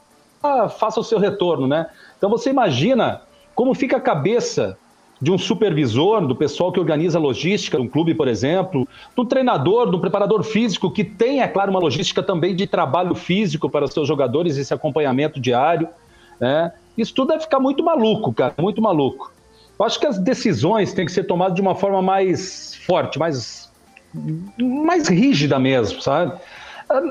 faça 0.78 1.00
o 1.00 1.04
seu 1.04 1.20
retorno, 1.20 1.68
né? 1.68 1.88
Então 2.18 2.30
você 2.30 2.50
imagina 2.50 3.22
como 3.54 3.74
fica 3.74 3.98
a 3.98 4.02
cabeça 4.02 4.78
de 5.22 5.32
um 5.32 5.38
supervisor, 5.38 6.26
do 6.26 6.36
pessoal 6.36 6.72
que 6.72 6.80
organiza 6.80 7.18
a 7.18 7.22
logística 7.22 7.78
de 7.78 7.84
um 7.84 7.90
clube, 7.90 8.14
por 8.14 8.28
exemplo, 8.28 8.88
do 9.16 9.26
treinador, 9.26 9.90
do 9.90 10.00
preparador 10.00 10.44
físico, 10.44 10.90
que 10.90 11.04
tem, 11.04 11.42
é 11.42 11.48
claro, 11.48 11.72
uma 11.72 11.80
logística 11.80 12.24
também 12.24 12.56
de 12.56 12.66
trabalho 12.66 13.14
físico 13.14 13.70
para 13.70 13.86
seus 13.88 14.08
jogadores, 14.08 14.56
esse 14.56 14.74
acompanhamento 14.74 15.40
diário. 15.40 15.90
Né? 16.40 16.72
Isso 16.98 17.14
tudo 17.14 17.30
deve 17.30 17.42
ficar 17.42 17.60
muito 17.60 17.84
maluco, 17.84 18.32
cara, 18.32 18.54
muito 18.58 18.82
maluco. 18.82 19.30
Eu 19.80 19.86
acho 19.86 19.98
que 19.98 20.06
as 20.06 20.18
decisões 20.18 20.92
têm 20.94 21.06
que 21.06 21.12
ser 21.12 21.24
tomadas 21.24 21.56
de 21.56 21.62
uma 21.62 21.74
forma 21.74 22.02
mais 22.02 22.76
forte, 22.86 23.18
mais, 23.18 23.72
mais 24.58 25.08
rígida 25.08 25.58
mesmo, 25.58 26.02
sabe? 26.02 26.38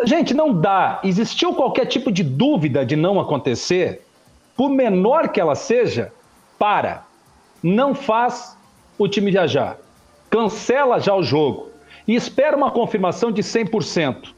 Gente, 0.04 0.34
não 0.34 0.52
dá. 0.52 1.00
Existiu 1.02 1.54
qualquer 1.54 1.86
tipo 1.86 2.12
de 2.12 2.22
dúvida 2.22 2.84
de 2.84 2.94
não 2.94 3.18
acontecer, 3.18 4.02
por 4.54 4.68
menor 4.68 5.28
que 5.28 5.40
ela 5.40 5.54
seja, 5.54 6.12
para. 6.58 7.04
Não 7.62 7.94
faz 7.94 8.56
o 8.98 9.08
time 9.08 9.30
viajar. 9.30 9.78
Cancela 10.28 11.00
já 11.00 11.14
o 11.14 11.22
jogo 11.22 11.70
e 12.06 12.14
espera 12.14 12.56
uma 12.56 12.70
confirmação 12.70 13.32
de 13.32 13.42
100%. 13.42 14.34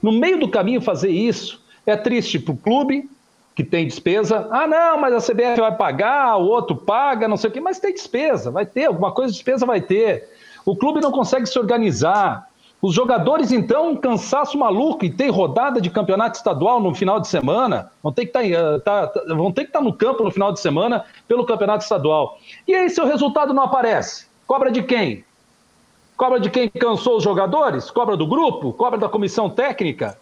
No 0.00 0.12
meio 0.12 0.38
do 0.38 0.48
caminho 0.48 0.80
fazer 0.80 1.10
isso 1.10 1.60
é 1.84 1.96
triste 1.96 2.38
para 2.38 2.52
o 2.52 2.56
clube, 2.56 3.08
que 3.54 3.62
tem 3.62 3.86
despesa. 3.86 4.48
Ah, 4.50 4.66
não, 4.66 4.98
mas 4.98 5.14
a 5.14 5.32
CBF 5.32 5.60
vai 5.60 5.74
pagar, 5.74 6.36
o 6.36 6.46
outro 6.46 6.76
paga, 6.76 7.28
não 7.28 7.36
sei 7.36 7.50
o 7.50 7.52
quê, 7.52 7.60
mas 7.60 7.78
tem 7.78 7.92
despesa, 7.92 8.50
vai 8.50 8.64
ter, 8.64 8.86
alguma 8.86 9.12
coisa 9.12 9.30
de 9.30 9.38
despesa 9.38 9.66
vai 9.66 9.80
ter. 9.80 10.28
O 10.64 10.76
clube 10.76 11.00
não 11.00 11.12
consegue 11.12 11.46
se 11.46 11.58
organizar. 11.58 12.48
Os 12.80 12.92
jogadores, 12.94 13.52
então, 13.52 13.94
cansaço 13.94 14.58
maluco 14.58 15.04
e 15.04 15.10
tem 15.10 15.30
rodada 15.30 15.80
de 15.80 15.88
campeonato 15.88 16.36
estadual 16.36 16.80
no 16.80 16.92
final 16.92 17.20
de 17.20 17.28
semana, 17.28 17.92
vão 18.02 18.12
ter 18.12 18.26
que 18.26 18.32
tá, 18.32 18.44
eh, 18.44 18.78
tá, 18.80 19.06
tá, 19.06 19.22
vão 19.28 19.52
ter 19.52 19.62
que 19.62 19.68
estar 19.68 19.78
tá 19.78 19.84
no 19.84 19.92
campo 19.92 20.24
no 20.24 20.32
final 20.32 20.52
de 20.52 20.58
semana 20.58 21.04
pelo 21.28 21.46
campeonato 21.46 21.84
estadual. 21.84 22.38
E 22.66 22.74
aí, 22.74 22.90
seu 22.90 23.06
resultado 23.06 23.54
não 23.54 23.62
aparece? 23.62 24.26
Cobra 24.48 24.72
de 24.72 24.82
quem? 24.82 25.24
Cobra 26.16 26.40
de 26.40 26.50
quem 26.50 26.68
cansou 26.68 27.18
os 27.18 27.22
jogadores? 27.22 27.88
Cobra 27.88 28.16
do 28.16 28.26
grupo? 28.26 28.72
Cobra 28.72 28.98
da 28.98 29.08
comissão 29.08 29.48
técnica? 29.48 30.18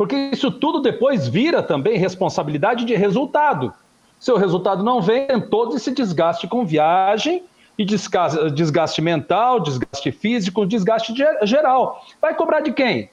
Porque 0.00 0.16
isso 0.32 0.50
tudo 0.50 0.80
depois 0.80 1.28
vira 1.28 1.62
também 1.62 1.98
responsabilidade 1.98 2.86
de 2.86 2.94
resultado. 2.94 3.70
Se 4.18 4.32
o 4.32 4.36
resultado 4.38 4.82
não 4.82 5.02
vem, 5.02 5.28
todo 5.50 5.76
esse 5.76 5.90
desgaste 5.90 6.48
com 6.48 6.64
viagem 6.64 7.42
e 7.76 7.84
desgaste 7.84 9.02
mental, 9.02 9.60
desgaste 9.60 10.10
físico, 10.10 10.64
desgaste 10.64 11.12
geral. 11.42 12.02
Vai 12.18 12.34
cobrar 12.34 12.60
de 12.60 12.72
quem? 12.72 13.10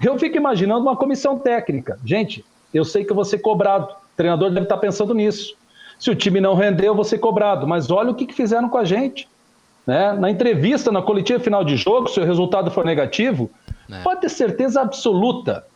Eu 0.00 0.16
fico 0.16 0.36
imaginando 0.36 0.82
uma 0.82 0.94
comissão 0.94 1.40
técnica. 1.40 1.98
Gente, 2.04 2.44
eu 2.72 2.84
sei 2.84 3.04
que 3.04 3.10
eu 3.10 3.16
vou 3.16 3.24
ser 3.24 3.38
cobrado. 3.38 3.86
O 3.86 4.16
treinador 4.16 4.50
deve 4.50 4.66
estar 4.66 4.76
pensando 4.76 5.12
nisso. 5.14 5.56
Se 5.98 6.08
o 6.08 6.14
time 6.14 6.40
não 6.40 6.54
render, 6.54 6.86
eu 6.86 6.94
vou 6.94 7.02
ser 7.02 7.18
cobrado. 7.18 7.66
Mas 7.66 7.90
olha 7.90 8.12
o 8.12 8.14
que, 8.14 8.32
fizeram 8.32 8.68
com 8.68 8.78
a 8.78 8.84
gente. 8.84 9.28
Né? 9.84 10.12
Na 10.12 10.30
entrevista, 10.30 10.92
na 10.92 11.02
coletiva 11.02 11.40
final 11.40 11.64
de 11.64 11.76
jogo, 11.76 12.06
se 12.06 12.20
o 12.20 12.24
resultado 12.24 12.70
for 12.70 12.84
negativo, 12.84 13.50
é. 13.90 14.00
pode 14.04 14.20
ter 14.20 14.28
certeza 14.28 14.80
absoluta 14.80 15.66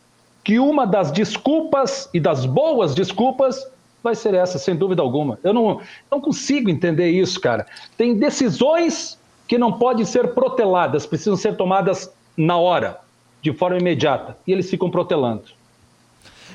que 0.47 0.59
uma 0.59 0.87
das 0.87 1.11
desculpas 1.11 2.09
e 2.13 2.21
das 2.21 2.45
boas 2.45 2.95
desculpas 2.95 3.69
vai 4.01 4.15
ser 4.15 4.33
essa, 4.33 4.57
sem 4.57 4.77
dúvida 4.77 5.01
alguma. 5.01 5.37
Eu 5.43 5.53
não, 5.53 5.81
não 6.09 6.21
consigo 6.21 6.69
entender 6.69 7.09
isso, 7.09 7.41
cara. 7.41 7.67
Tem 7.97 8.15
decisões 8.15 9.19
que 9.45 9.57
não 9.57 9.73
podem 9.73 10.05
ser 10.05 10.33
proteladas, 10.33 11.05
precisam 11.05 11.35
ser 11.35 11.57
tomadas 11.57 12.09
na 12.37 12.55
hora, 12.55 13.01
de 13.41 13.51
forma 13.51 13.77
imediata, 13.77 14.37
e 14.47 14.53
eles 14.53 14.69
ficam 14.69 14.89
protelando. 14.89 15.43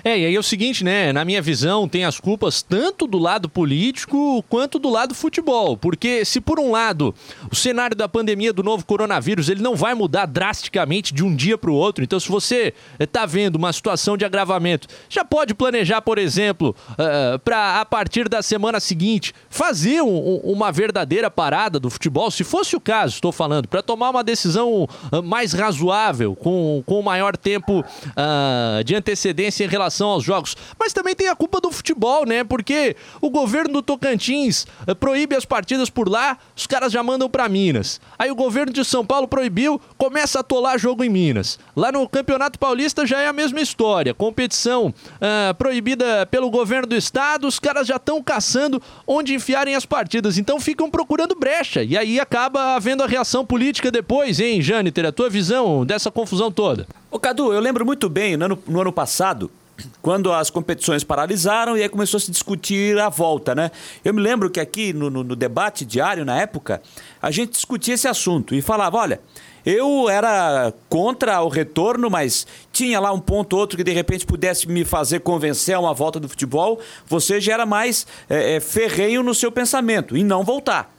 É, 0.04 0.18
e 0.18 0.26
aí 0.26 0.34
é 0.34 0.38
o 0.38 0.42
seguinte, 0.42 0.82
né? 0.82 1.12
Na 1.12 1.24
minha 1.24 1.40
visão, 1.40 1.88
tem 1.88 2.04
as 2.04 2.18
culpas 2.18 2.60
tanto 2.60 3.06
do 3.06 3.18
lado 3.18 3.48
político 3.48 4.42
quanto 4.48 4.78
do 4.78 4.90
lado 4.90 5.14
futebol. 5.14 5.76
Porque 5.76 6.24
se 6.24 6.40
por 6.40 6.58
um 6.58 6.72
lado 6.72 7.14
o 7.50 7.54
cenário 7.54 7.96
da 7.96 8.08
pandemia 8.08 8.52
do 8.52 8.62
novo 8.62 8.84
coronavírus 8.84 9.48
ele 9.48 9.62
não 9.62 9.76
vai 9.76 9.94
mudar 9.94 10.26
drasticamente 10.26 11.14
de 11.14 11.22
um 11.22 11.34
dia 11.34 11.56
para 11.56 11.70
o 11.70 11.74
outro. 11.74 12.02
Então, 12.02 12.18
se 12.18 12.28
você 12.28 12.74
está 12.98 13.24
vendo 13.26 13.56
uma 13.56 13.72
situação 13.72 14.16
de 14.16 14.24
agravamento, 14.24 14.88
já 15.08 15.24
pode 15.24 15.54
planejar, 15.54 16.02
por 16.02 16.18
exemplo, 16.18 16.74
uh, 16.92 17.38
para 17.38 17.80
a 17.80 17.84
partir 17.84 18.28
da 18.28 18.42
semana 18.42 18.80
seguinte 18.80 19.32
fazer 19.48 20.02
um, 20.02 20.36
uma 20.42 20.72
verdadeira 20.72 21.30
parada 21.30 21.78
do 21.78 21.88
futebol, 21.88 22.30
se 22.30 22.42
fosse 22.42 22.74
o 22.74 22.80
caso, 22.80 23.14
estou 23.14 23.30
falando, 23.30 23.68
para 23.68 23.82
tomar 23.82 24.10
uma 24.10 24.24
decisão 24.24 24.88
mais 25.24 25.52
razoável, 25.52 26.34
com, 26.34 26.82
com 26.84 27.02
maior 27.02 27.36
tempo 27.36 27.80
uh, 27.80 28.84
de 28.84 28.94
antecedência 28.94 29.64
em 29.64 29.68
relação 29.68 29.91
relação 29.92 30.08
aos 30.08 30.24
jogos. 30.24 30.56
Mas 30.78 30.92
também 30.92 31.14
tem 31.14 31.28
a 31.28 31.36
culpa 31.36 31.60
do 31.60 31.70
futebol, 31.70 32.24
né? 32.24 32.42
Porque 32.42 32.96
o 33.20 33.30
governo 33.30 33.74
do 33.74 33.82
Tocantins 33.82 34.66
uh, 34.88 34.94
proíbe 34.94 35.36
as 35.36 35.44
partidas 35.44 35.90
por 35.90 36.08
lá, 36.08 36.38
os 36.56 36.66
caras 36.66 36.92
já 36.92 37.02
mandam 37.02 37.28
para 37.28 37.48
Minas. 37.48 38.00
Aí 38.18 38.30
o 38.30 38.34
governo 38.34 38.72
de 38.72 38.84
São 38.84 39.04
Paulo 39.04 39.28
proibiu, 39.28 39.80
começa 39.98 40.38
a 40.38 40.40
atolar 40.40 40.78
jogo 40.78 41.04
em 41.04 41.08
Minas. 41.08 41.58
Lá 41.76 41.92
no 41.92 42.08
Campeonato 42.08 42.58
Paulista 42.58 43.06
já 43.06 43.20
é 43.20 43.28
a 43.28 43.32
mesma 43.32 43.60
história. 43.60 44.14
Competição 44.14 44.88
uh, 44.88 45.54
proibida 45.54 46.26
pelo 46.26 46.50
governo 46.50 46.88
do 46.88 46.96
estado, 46.96 47.46
os 47.46 47.58
caras 47.58 47.86
já 47.86 47.96
estão 47.96 48.22
caçando 48.22 48.80
onde 49.06 49.34
enfiarem 49.34 49.74
as 49.74 49.84
partidas. 49.84 50.38
Então 50.38 50.58
ficam 50.58 50.90
procurando 50.90 51.34
brecha. 51.34 51.82
E 51.82 51.96
aí 51.96 52.18
acaba 52.18 52.74
havendo 52.74 53.02
a 53.02 53.06
reação 53.06 53.44
política 53.44 53.90
depois, 53.90 54.40
hein, 54.40 54.62
Jâniter? 54.62 55.06
A 55.06 55.12
tua 55.12 55.28
visão 55.28 55.84
dessa 55.84 56.10
confusão 56.10 56.50
toda? 56.50 56.86
Ô 57.10 57.18
Cadu, 57.18 57.52
eu 57.52 57.60
lembro 57.60 57.84
muito 57.84 58.08
bem, 58.08 58.36
no 58.36 58.44
ano, 58.46 58.62
no 58.66 58.80
ano 58.80 58.92
passado, 58.92 59.50
quando 60.00 60.32
as 60.32 60.50
competições 60.50 61.04
paralisaram 61.04 61.76
e 61.76 61.82
aí 61.82 61.88
começou 61.88 62.18
a 62.18 62.20
se 62.20 62.30
discutir 62.30 62.98
a 62.98 63.08
volta, 63.08 63.54
né? 63.54 63.70
Eu 64.04 64.12
me 64.12 64.20
lembro 64.20 64.50
que 64.50 64.60
aqui 64.60 64.92
no, 64.92 65.10
no, 65.10 65.24
no, 65.24 65.36
debate 65.36 65.84
diário, 65.84 66.24
na 66.24 66.40
época, 66.40 66.82
a 67.20 67.30
gente 67.30 67.52
discutia 67.52 67.94
esse 67.94 68.08
assunto 68.08 68.54
e 68.54 68.62
falava: 68.62 68.98
olha, 68.98 69.20
eu 69.64 70.08
era 70.08 70.72
contra 70.88 71.40
o 71.42 71.48
retorno, 71.48 72.10
mas 72.10 72.46
tinha 72.72 72.98
lá 72.98 73.12
um 73.12 73.20
ponto 73.20 73.54
ou 73.54 73.60
outro 73.60 73.76
que 73.76 73.84
de 73.84 73.92
repente 73.92 74.26
pudesse 74.26 74.68
me 74.68 74.84
fazer 74.84 75.20
convencer 75.20 75.74
a 75.74 75.80
uma 75.80 75.94
volta 75.94 76.18
do 76.18 76.28
futebol. 76.28 76.80
Você 77.06 77.40
já 77.40 77.54
era 77.54 77.66
mais 77.66 78.06
é, 78.28 78.56
é, 78.56 78.60
ferrenho 78.60 79.22
no 79.22 79.34
seu 79.34 79.52
pensamento 79.52 80.16
em 80.16 80.24
não 80.24 80.44
voltar, 80.44 80.92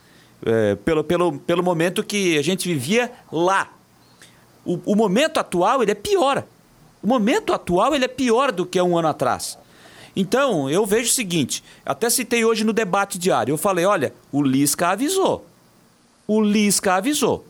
é, 0.44 0.76
pelo, 0.76 1.04
pelo, 1.04 1.38
pelo 1.38 1.62
momento 1.62 2.02
que 2.02 2.38
a 2.38 2.42
gente 2.42 2.66
vivia 2.66 3.12
lá. 3.30 3.70
O, 4.64 4.80
o 4.86 4.96
momento 4.96 5.38
atual 5.38 5.82
ele 5.82 5.92
é 5.92 5.94
pior. 5.94 6.44
O 7.04 7.06
momento 7.06 7.52
atual 7.52 7.94
ele 7.94 8.06
é 8.06 8.08
pior 8.08 8.50
do 8.50 8.64
que 8.64 8.80
um 8.80 8.96
ano 8.96 9.08
atrás. 9.08 9.58
Então, 10.16 10.70
eu 10.70 10.86
vejo 10.86 11.10
o 11.10 11.12
seguinte, 11.12 11.62
até 11.84 12.08
citei 12.08 12.46
hoje 12.46 12.64
no 12.64 12.72
debate 12.72 13.18
diário, 13.18 13.52
eu 13.52 13.58
falei, 13.58 13.84
olha, 13.84 14.14
o 14.32 14.42
Lisca 14.42 14.88
avisou. 14.88 15.44
O 16.26 16.40
Lisca 16.40 16.94
avisou. 16.94 17.44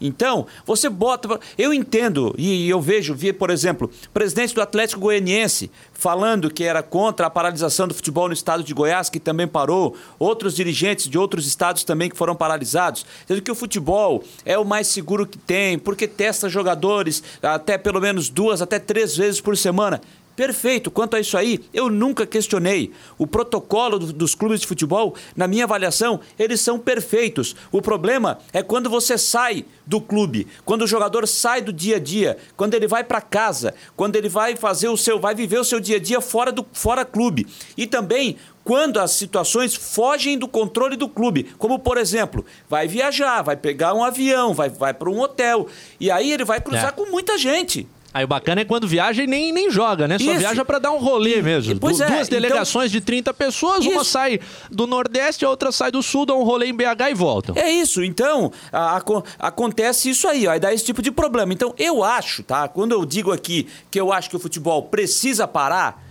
Então, 0.00 0.46
você 0.64 0.88
bota. 0.88 1.40
Eu 1.56 1.72
entendo, 1.72 2.34
e 2.38 2.68
eu 2.68 2.80
vejo, 2.80 3.14
vi, 3.14 3.32
por 3.32 3.50
exemplo, 3.50 3.90
presidente 4.12 4.54
do 4.54 4.62
Atlético 4.62 5.00
Goianiense 5.00 5.70
falando 5.92 6.50
que 6.50 6.62
era 6.62 6.82
contra 6.82 7.26
a 7.26 7.30
paralisação 7.30 7.88
do 7.88 7.94
futebol 7.94 8.28
no 8.28 8.34
estado 8.34 8.62
de 8.62 8.72
Goiás, 8.72 9.10
que 9.10 9.18
também 9.18 9.48
parou, 9.48 9.96
outros 10.18 10.54
dirigentes 10.54 11.08
de 11.08 11.18
outros 11.18 11.46
estados 11.46 11.82
também 11.82 12.08
que 12.08 12.16
foram 12.16 12.36
paralisados, 12.36 13.04
dizendo 13.22 13.42
que 13.42 13.50
o 13.50 13.54
futebol 13.54 14.22
é 14.44 14.56
o 14.56 14.64
mais 14.64 14.86
seguro 14.86 15.26
que 15.26 15.36
tem, 15.36 15.76
porque 15.76 16.06
testa 16.06 16.48
jogadores 16.48 17.22
até 17.42 17.76
pelo 17.76 18.00
menos 18.00 18.28
duas, 18.28 18.62
até 18.62 18.78
três 18.78 19.16
vezes 19.16 19.40
por 19.40 19.56
semana. 19.56 20.00
Perfeito. 20.38 20.88
Quanto 20.88 21.16
a 21.16 21.20
isso 21.20 21.36
aí, 21.36 21.58
eu 21.74 21.90
nunca 21.90 22.24
questionei. 22.24 22.92
O 23.18 23.26
protocolo 23.26 23.98
do, 23.98 24.12
dos 24.12 24.36
clubes 24.36 24.60
de 24.60 24.68
futebol, 24.68 25.16
na 25.34 25.48
minha 25.48 25.64
avaliação, 25.64 26.20
eles 26.38 26.60
são 26.60 26.78
perfeitos. 26.78 27.56
O 27.72 27.82
problema 27.82 28.38
é 28.52 28.62
quando 28.62 28.88
você 28.88 29.18
sai 29.18 29.64
do 29.84 30.00
clube, 30.00 30.46
quando 30.64 30.82
o 30.82 30.86
jogador 30.86 31.26
sai 31.26 31.60
do 31.60 31.72
dia 31.72 31.96
a 31.96 31.98
dia, 31.98 32.36
quando 32.56 32.74
ele 32.74 32.86
vai 32.86 33.02
para 33.02 33.20
casa, 33.20 33.74
quando 33.96 34.14
ele 34.14 34.28
vai 34.28 34.54
fazer 34.54 34.86
o 34.86 34.96
seu, 34.96 35.18
vai 35.18 35.34
viver 35.34 35.58
o 35.58 35.64
seu 35.64 35.80
dia 35.80 35.96
a 35.96 36.00
dia 36.00 36.20
fora 36.20 36.52
do 36.52 36.64
fora 36.72 37.04
clube. 37.04 37.44
E 37.76 37.84
também 37.84 38.36
quando 38.62 39.00
as 39.00 39.12
situações 39.12 39.74
fogem 39.74 40.38
do 40.38 40.46
controle 40.46 40.94
do 40.94 41.08
clube, 41.08 41.52
como 41.58 41.80
por 41.80 41.98
exemplo, 41.98 42.46
vai 42.68 42.86
viajar, 42.86 43.42
vai 43.42 43.56
pegar 43.56 43.92
um 43.92 44.04
avião, 44.04 44.54
vai, 44.54 44.68
vai 44.68 44.94
para 44.94 45.10
um 45.10 45.18
hotel, 45.18 45.66
e 45.98 46.12
aí 46.12 46.30
ele 46.30 46.44
vai 46.44 46.60
cruzar 46.60 46.90
é. 46.90 46.92
com 46.92 47.06
muita 47.06 47.36
gente. 47.36 47.88
Aí 48.12 48.24
o 48.24 48.28
bacana 48.28 48.62
é 48.62 48.64
quando 48.64 48.88
viaja 48.88 49.22
e 49.22 49.26
nem, 49.26 49.52
nem 49.52 49.70
joga, 49.70 50.08
né? 50.08 50.18
Só 50.18 50.30
Isso. 50.30 50.40
viaja 50.40 50.64
para 50.64 50.78
dar 50.78 50.92
um 50.92 50.98
rolê 50.98 51.42
mesmo. 51.42 51.78
Pois 51.78 51.98
du 51.98 52.04
é, 52.04 52.06
Duas 52.06 52.26
então 52.26 52.40
delegações 52.40 52.90
então... 52.90 53.00
de 53.00 53.06
30 53.06 53.34
pessoas, 53.34 53.80
Isso. 53.80 53.90
uma 53.90 54.02
sai 54.02 54.40
do 54.70 54.86
Nordeste, 54.86 55.44
a 55.44 55.50
outra 55.50 55.70
sai 55.70 55.90
do 55.90 56.02
Sul, 56.02 56.24
dá 56.24 56.34
um 56.34 56.42
rolê 56.42 56.68
em 56.68 56.74
BH 56.74 57.10
e 57.10 57.14
voltam. 57.14 57.54
É 57.56 57.70
isso. 57.70 58.02
Então, 58.02 58.50
a, 58.72 58.96
a, 58.96 59.02
acontece 59.38 60.08
isso 60.08 60.26
aí, 60.26 60.46
ó, 60.46 60.52
aí 60.52 60.60
dá 60.60 60.72
esse 60.72 60.84
tipo 60.84 61.02
de 61.02 61.10
problema. 61.10 61.52
Então, 61.52 61.74
eu 61.78 62.02
acho, 62.02 62.42
tá? 62.42 62.66
Quando 62.66 62.92
eu 62.92 63.04
digo 63.04 63.30
aqui 63.30 63.68
que 63.90 64.00
eu 64.00 64.10
acho 64.10 64.30
que 64.30 64.36
o 64.36 64.40
futebol 64.40 64.84
precisa 64.84 65.46
parar, 65.46 66.02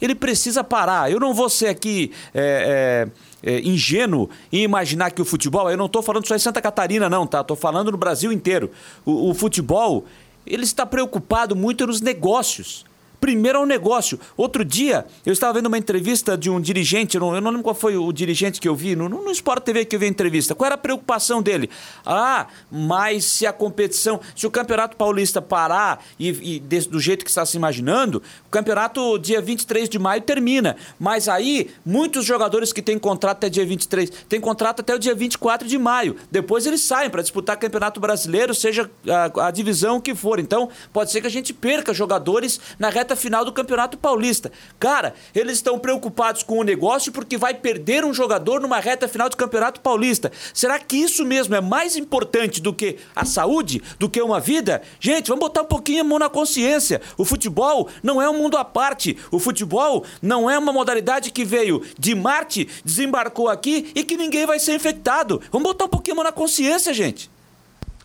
ele 0.00 0.14
precisa 0.14 0.62
parar. 0.62 1.10
Eu 1.10 1.18
não 1.18 1.32
vou 1.32 1.48
ser 1.48 1.68
aqui. 1.68 2.12
É, 2.34 3.08
é, 3.12 3.26
é, 3.42 3.60
ingênuo 3.60 4.28
em 4.52 4.62
imaginar 4.62 5.12
que 5.12 5.22
o 5.22 5.24
futebol, 5.24 5.70
eu 5.70 5.76
não 5.76 5.86
estou 5.86 6.02
falando 6.02 6.26
só 6.26 6.34
em 6.34 6.38
Santa 6.38 6.60
Catarina, 6.60 7.08
não, 7.08 7.26
tá? 7.26 7.42
Estou 7.42 7.56
falando 7.56 7.92
no 7.92 7.96
Brasil 7.96 8.32
inteiro. 8.32 8.70
O, 9.04 9.30
o 9.30 9.34
futebol, 9.34 10.04
ele 10.46 10.64
está 10.64 10.86
preocupado 10.86 11.56
muito 11.56 11.86
nos 11.86 12.00
negócios. 12.00 12.84
Primeiro 13.20 13.58
é 13.58 13.60
um 13.62 13.66
negócio. 13.66 14.18
Outro 14.36 14.64
dia, 14.64 15.06
eu 15.24 15.32
estava 15.32 15.54
vendo 15.54 15.66
uma 15.66 15.78
entrevista 15.78 16.36
de 16.36 16.50
um 16.50 16.60
dirigente, 16.60 17.16
eu 17.16 17.20
não, 17.20 17.30
lembro 17.30 17.62
qual 17.62 17.74
foi 17.74 17.96
o 17.96 18.12
dirigente 18.12 18.60
que 18.60 18.68
eu 18.68 18.74
vi, 18.74 18.94
no, 18.94 19.08
no 19.08 19.30
Sport 19.30 19.64
TV 19.64 19.84
que 19.84 19.96
eu 19.96 20.00
vi 20.00 20.06
a 20.06 20.08
entrevista. 20.08 20.54
Qual 20.54 20.66
era 20.66 20.74
a 20.74 20.78
preocupação 20.78 21.42
dele? 21.42 21.70
Ah, 22.04 22.46
mas 22.70 23.24
se 23.24 23.46
a 23.46 23.52
competição, 23.52 24.20
se 24.34 24.46
o 24.46 24.50
Campeonato 24.50 24.96
Paulista 24.96 25.40
parar 25.40 26.04
e, 26.18 26.56
e 26.56 26.60
do 26.60 27.00
jeito 27.00 27.24
que 27.24 27.30
está 27.30 27.44
se 27.44 27.56
imaginando, 27.56 28.22
o 28.46 28.50
campeonato 28.50 29.18
dia 29.18 29.40
23 29.40 29.88
de 29.88 29.98
maio 29.98 30.20
termina. 30.22 30.76
Mas 30.98 31.28
aí, 31.28 31.70
muitos 31.84 32.24
jogadores 32.24 32.72
que 32.72 32.82
têm 32.82 32.98
contrato 32.98 33.38
até 33.38 33.48
dia 33.48 33.66
23, 33.66 34.10
têm 34.28 34.40
contrato 34.40 34.80
até 34.80 34.94
o 34.94 34.98
dia 34.98 35.14
24 35.14 35.66
de 35.66 35.78
maio. 35.78 36.16
Depois 36.30 36.66
eles 36.66 36.82
saem 36.82 37.10
para 37.10 37.22
disputar 37.22 37.56
Campeonato 37.56 38.00
Brasileiro, 38.00 38.54
seja 38.54 38.90
a, 39.08 39.48
a 39.48 39.50
divisão 39.50 40.00
que 40.00 40.14
for. 40.14 40.38
Então, 40.38 40.68
pode 40.92 41.10
ser 41.10 41.20
que 41.20 41.26
a 41.26 41.30
gente 41.30 41.52
perca 41.52 41.92
jogadores 41.92 42.60
na 42.78 42.88
reta 42.88 43.05
reta 43.06 43.14
final 43.14 43.44
do 43.44 43.52
Campeonato 43.52 43.96
Paulista. 43.96 44.50
Cara, 44.80 45.14
eles 45.32 45.54
estão 45.54 45.78
preocupados 45.78 46.42
com 46.42 46.58
o 46.58 46.64
negócio 46.64 47.12
porque 47.12 47.38
vai 47.38 47.54
perder 47.54 48.04
um 48.04 48.12
jogador 48.12 48.60
numa 48.60 48.80
reta 48.80 49.06
final 49.06 49.28
do 49.28 49.36
Campeonato 49.36 49.80
Paulista. 49.80 50.32
Será 50.52 50.76
que 50.80 50.96
isso 50.96 51.24
mesmo 51.24 51.54
é 51.54 51.60
mais 51.60 51.96
importante 51.96 52.60
do 52.60 52.74
que 52.74 52.96
a 53.14 53.24
saúde, 53.24 53.80
do 53.96 54.10
que 54.10 54.20
uma 54.20 54.40
vida? 54.40 54.82
Gente, 54.98 55.28
vamos 55.28 55.44
botar 55.44 55.62
um 55.62 55.66
pouquinho 55.66 56.00
a 56.00 56.04
mão 56.04 56.18
na 56.18 56.28
consciência. 56.28 57.00
O 57.16 57.24
futebol 57.24 57.88
não 58.02 58.20
é 58.20 58.28
um 58.28 58.38
mundo 58.38 58.56
à 58.56 58.64
parte. 58.64 59.16
O 59.30 59.38
futebol 59.38 60.04
não 60.20 60.50
é 60.50 60.58
uma 60.58 60.72
modalidade 60.72 61.30
que 61.30 61.44
veio 61.44 61.82
de 61.96 62.12
Marte, 62.16 62.68
desembarcou 62.84 63.48
aqui 63.48 63.92
e 63.94 64.02
que 64.02 64.16
ninguém 64.16 64.46
vai 64.46 64.58
ser 64.58 64.74
infectado. 64.74 65.40
Vamos 65.52 65.68
botar 65.68 65.84
um 65.84 65.88
pouquinho 65.88 66.14
a 66.14 66.16
mão 66.16 66.24
na 66.24 66.32
consciência, 66.32 66.92
gente. 66.92 67.35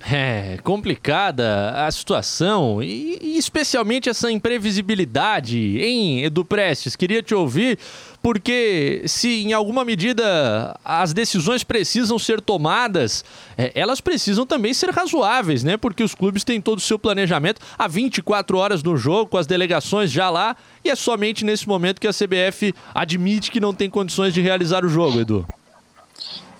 É 0.09 0.57
complicada 0.63 1.71
a 1.85 1.91
situação 1.91 2.81
e, 2.81 3.17
e, 3.21 3.37
especialmente 3.37 4.09
essa 4.09 4.31
imprevisibilidade, 4.31 5.57
hein, 5.79 6.23
Edu 6.23 6.43
Prestes? 6.43 6.95
Queria 6.95 7.21
te 7.21 7.35
ouvir, 7.35 7.77
porque 8.21 9.03
se 9.05 9.43
em 9.43 9.53
alguma 9.53 9.85
medida 9.85 10.75
as 10.83 11.13
decisões 11.13 11.63
precisam 11.63 12.17
ser 12.17 12.41
tomadas, 12.41 13.23
é, 13.57 13.71
elas 13.75 14.01
precisam 14.01 14.45
também 14.45 14.73
ser 14.73 14.89
razoáveis, 14.89 15.63
né? 15.63 15.77
Porque 15.77 16.03
os 16.03 16.15
clubes 16.15 16.43
têm 16.43 16.59
todo 16.59 16.79
o 16.79 16.81
seu 16.81 16.97
planejamento 16.97 17.61
há 17.77 17.87
24 17.87 18.57
horas 18.57 18.81
no 18.81 18.97
jogo, 18.97 19.29
com 19.29 19.37
as 19.37 19.47
delegações 19.47 20.11
já 20.11 20.29
lá, 20.29 20.55
e 20.83 20.89
é 20.89 20.95
somente 20.95 21.45
nesse 21.45 21.67
momento 21.67 22.01
que 22.01 22.07
a 22.07 22.13
CBF 22.13 22.73
admite 22.93 23.51
que 23.51 23.59
não 23.59 23.73
tem 23.73 23.89
condições 23.89 24.33
de 24.33 24.41
realizar 24.41 24.83
o 24.83 24.89
jogo, 24.89 25.19
Edu. 25.19 25.45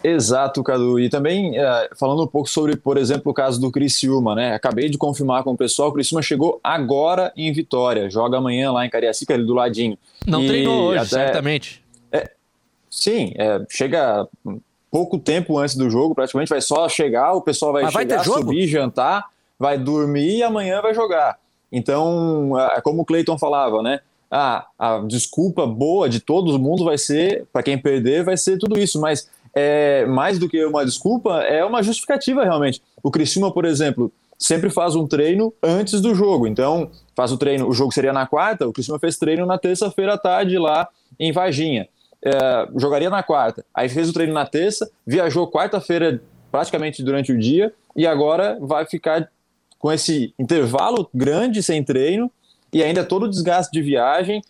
Exato, 0.04 0.64
Cadu. 0.64 1.00
E 1.00 1.10
também 1.10 1.58
é, 1.58 1.90
falando 1.98 2.24
um 2.24 2.28
pouco 2.28 2.50
sobre, 2.50 2.76
por 2.76 2.98
exemplo, 2.98 3.32
o 3.32 3.34
caso 3.34 3.60
do 3.60 3.72
Criciúma, 3.72 4.36
né? 4.36 4.54
Acabei 4.54 4.90
de 4.90 4.98
confirmar 4.98 5.44
com 5.44 5.52
o 5.52 5.58
pessoal, 5.58 5.90
o 5.90 5.94
Criciúma 5.94 6.22
chegou 6.22 6.60
agora 6.64 7.32
em 7.36 7.52
Vitória, 7.54 8.10
joga 8.10 8.38
amanhã 8.38 8.72
lá 8.72 8.86
em 8.86 8.90
Cariacica, 8.90 9.34
ali 9.34 9.46
do 9.46 9.54
ladinho. 9.54 9.98
Não 10.26 10.42
e 10.42 10.48
treinou 10.48 10.90
hoje, 10.90 10.98
até... 10.98 11.26
certamente. 11.26 11.84
É, 12.12 12.32
sim, 12.90 13.34
é, 13.36 13.64
chega 13.70 14.28
pouco 14.92 15.18
tempo 15.18 15.58
antes 15.58 15.76
do 15.76 15.90
jogo, 15.90 16.14
praticamente 16.14 16.50
vai 16.50 16.62
só 16.62 16.90
chegar, 16.90 17.34
o 17.34 17.42
pessoal 17.42 17.72
vai 17.72 17.84
Mas 17.84 17.94
chegar, 17.94 18.18
vai 18.18 18.26
subir, 18.26 18.68
jantar, 18.68 19.26
vai 19.58 19.78
dormir 19.78 20.38
e 20.38 20.44
amanhã 20.44 20.82
vai 20.82 20.94
jogar. 20.94 21.40
Então, 21.72 22.52
é 22.76 22.82
como 22.82 23.04
o 23.04 23.06
Cleiton 23.06 23.38
falava, 23.38 23.82
né? 23.82 24.02
Ah, 24.30 24.66
a 24.78 25.00
desculpa 25.00 25.66
boa 25.66 26.10
de 26.10 26.20
todo 26.20 26.58
mundo 26.60 26.84
vai 26.84 26.98
ser, 26.98 27.46
para 27.52 27.64
quem 27.64 27.78
perder, 27.78 28.24
vai 28.24 28.38
ser 28.38 28.58
tudo 28.58 28.80
isso, 28.80 29.00
mas 29.00 29.30
é 29.54 30.06
mais 30.06 30.40
do 30.40 30.48
que 30.48 30.64
uma 30.66 30.86
desculpa, 30.86 31.42
é 31.42 31.64
uma 31.64 31.84
justificativa 31.84 32.44
realmente. 32.44 32.82
O 33.04 33.12
Criciúma, 33.12 33.52
por 33.52 33.66
exemplo, 33.66 34.12
sempre 34.38 34.70
faz 34.70 34.96
um 34.96 35.08
treino 35.08 35.54
antes 35.62 36.02
do 36.02 36.16
jogo. 36.16 36.48
Então, 36.48 36.90
faz 37.16 37.32
o 37.32 37.38
treino, 37.38 37.68
o 37.68 37.74
jogo 37.74 37.94
seria 37.94 38.14
na 38.14 38.26
quarta, 38.26 38.68
o 38.68 38.74
Criciúma 38.74 39.00
fez 39.00 39.18
treino 39.18 39.46
na 39.46 39.58
terça-feira 39.58 40.16
à 40.16 40.18
tarde 40.18 40.58
lá 40.58 40.88
em 41.20 41.32
Varginha. 41.32 41.88
É, 42.24 42.68
jogaria 42.78 43.10
na 43.10 43.24
quarta. 43.24 43.66
Aí 43.74 43.90
fez 43.90 44.10
o 44.10 44.14
treino 44.14 44.34
na 44.34 44.46
terça, 44.46 44.90
viajou 45.06 45.50
quarta-feira 45.50 46.22
praticamente 46.52 47.04
durante 47.04 47.32
o 47.32 47.38
dia 47.38 47.74
e 47.96 48.06
agora 48.06 48.58
vai 48.60 48.86
ficar 48.86 49.30
com 49.80 49.92
esse 49.92 50.34
intervalo 50.38 51.10
grande 51.14 51.64
sem 51.64 51.84
treino 51.84 52.32
e 52.72 52.84
ainda 52.84 53.04
todo 53.04 53.24
o 53.24 53.30
desgaste 53.30 53.72
de 53.72 53.82
viagem 53.82 54.42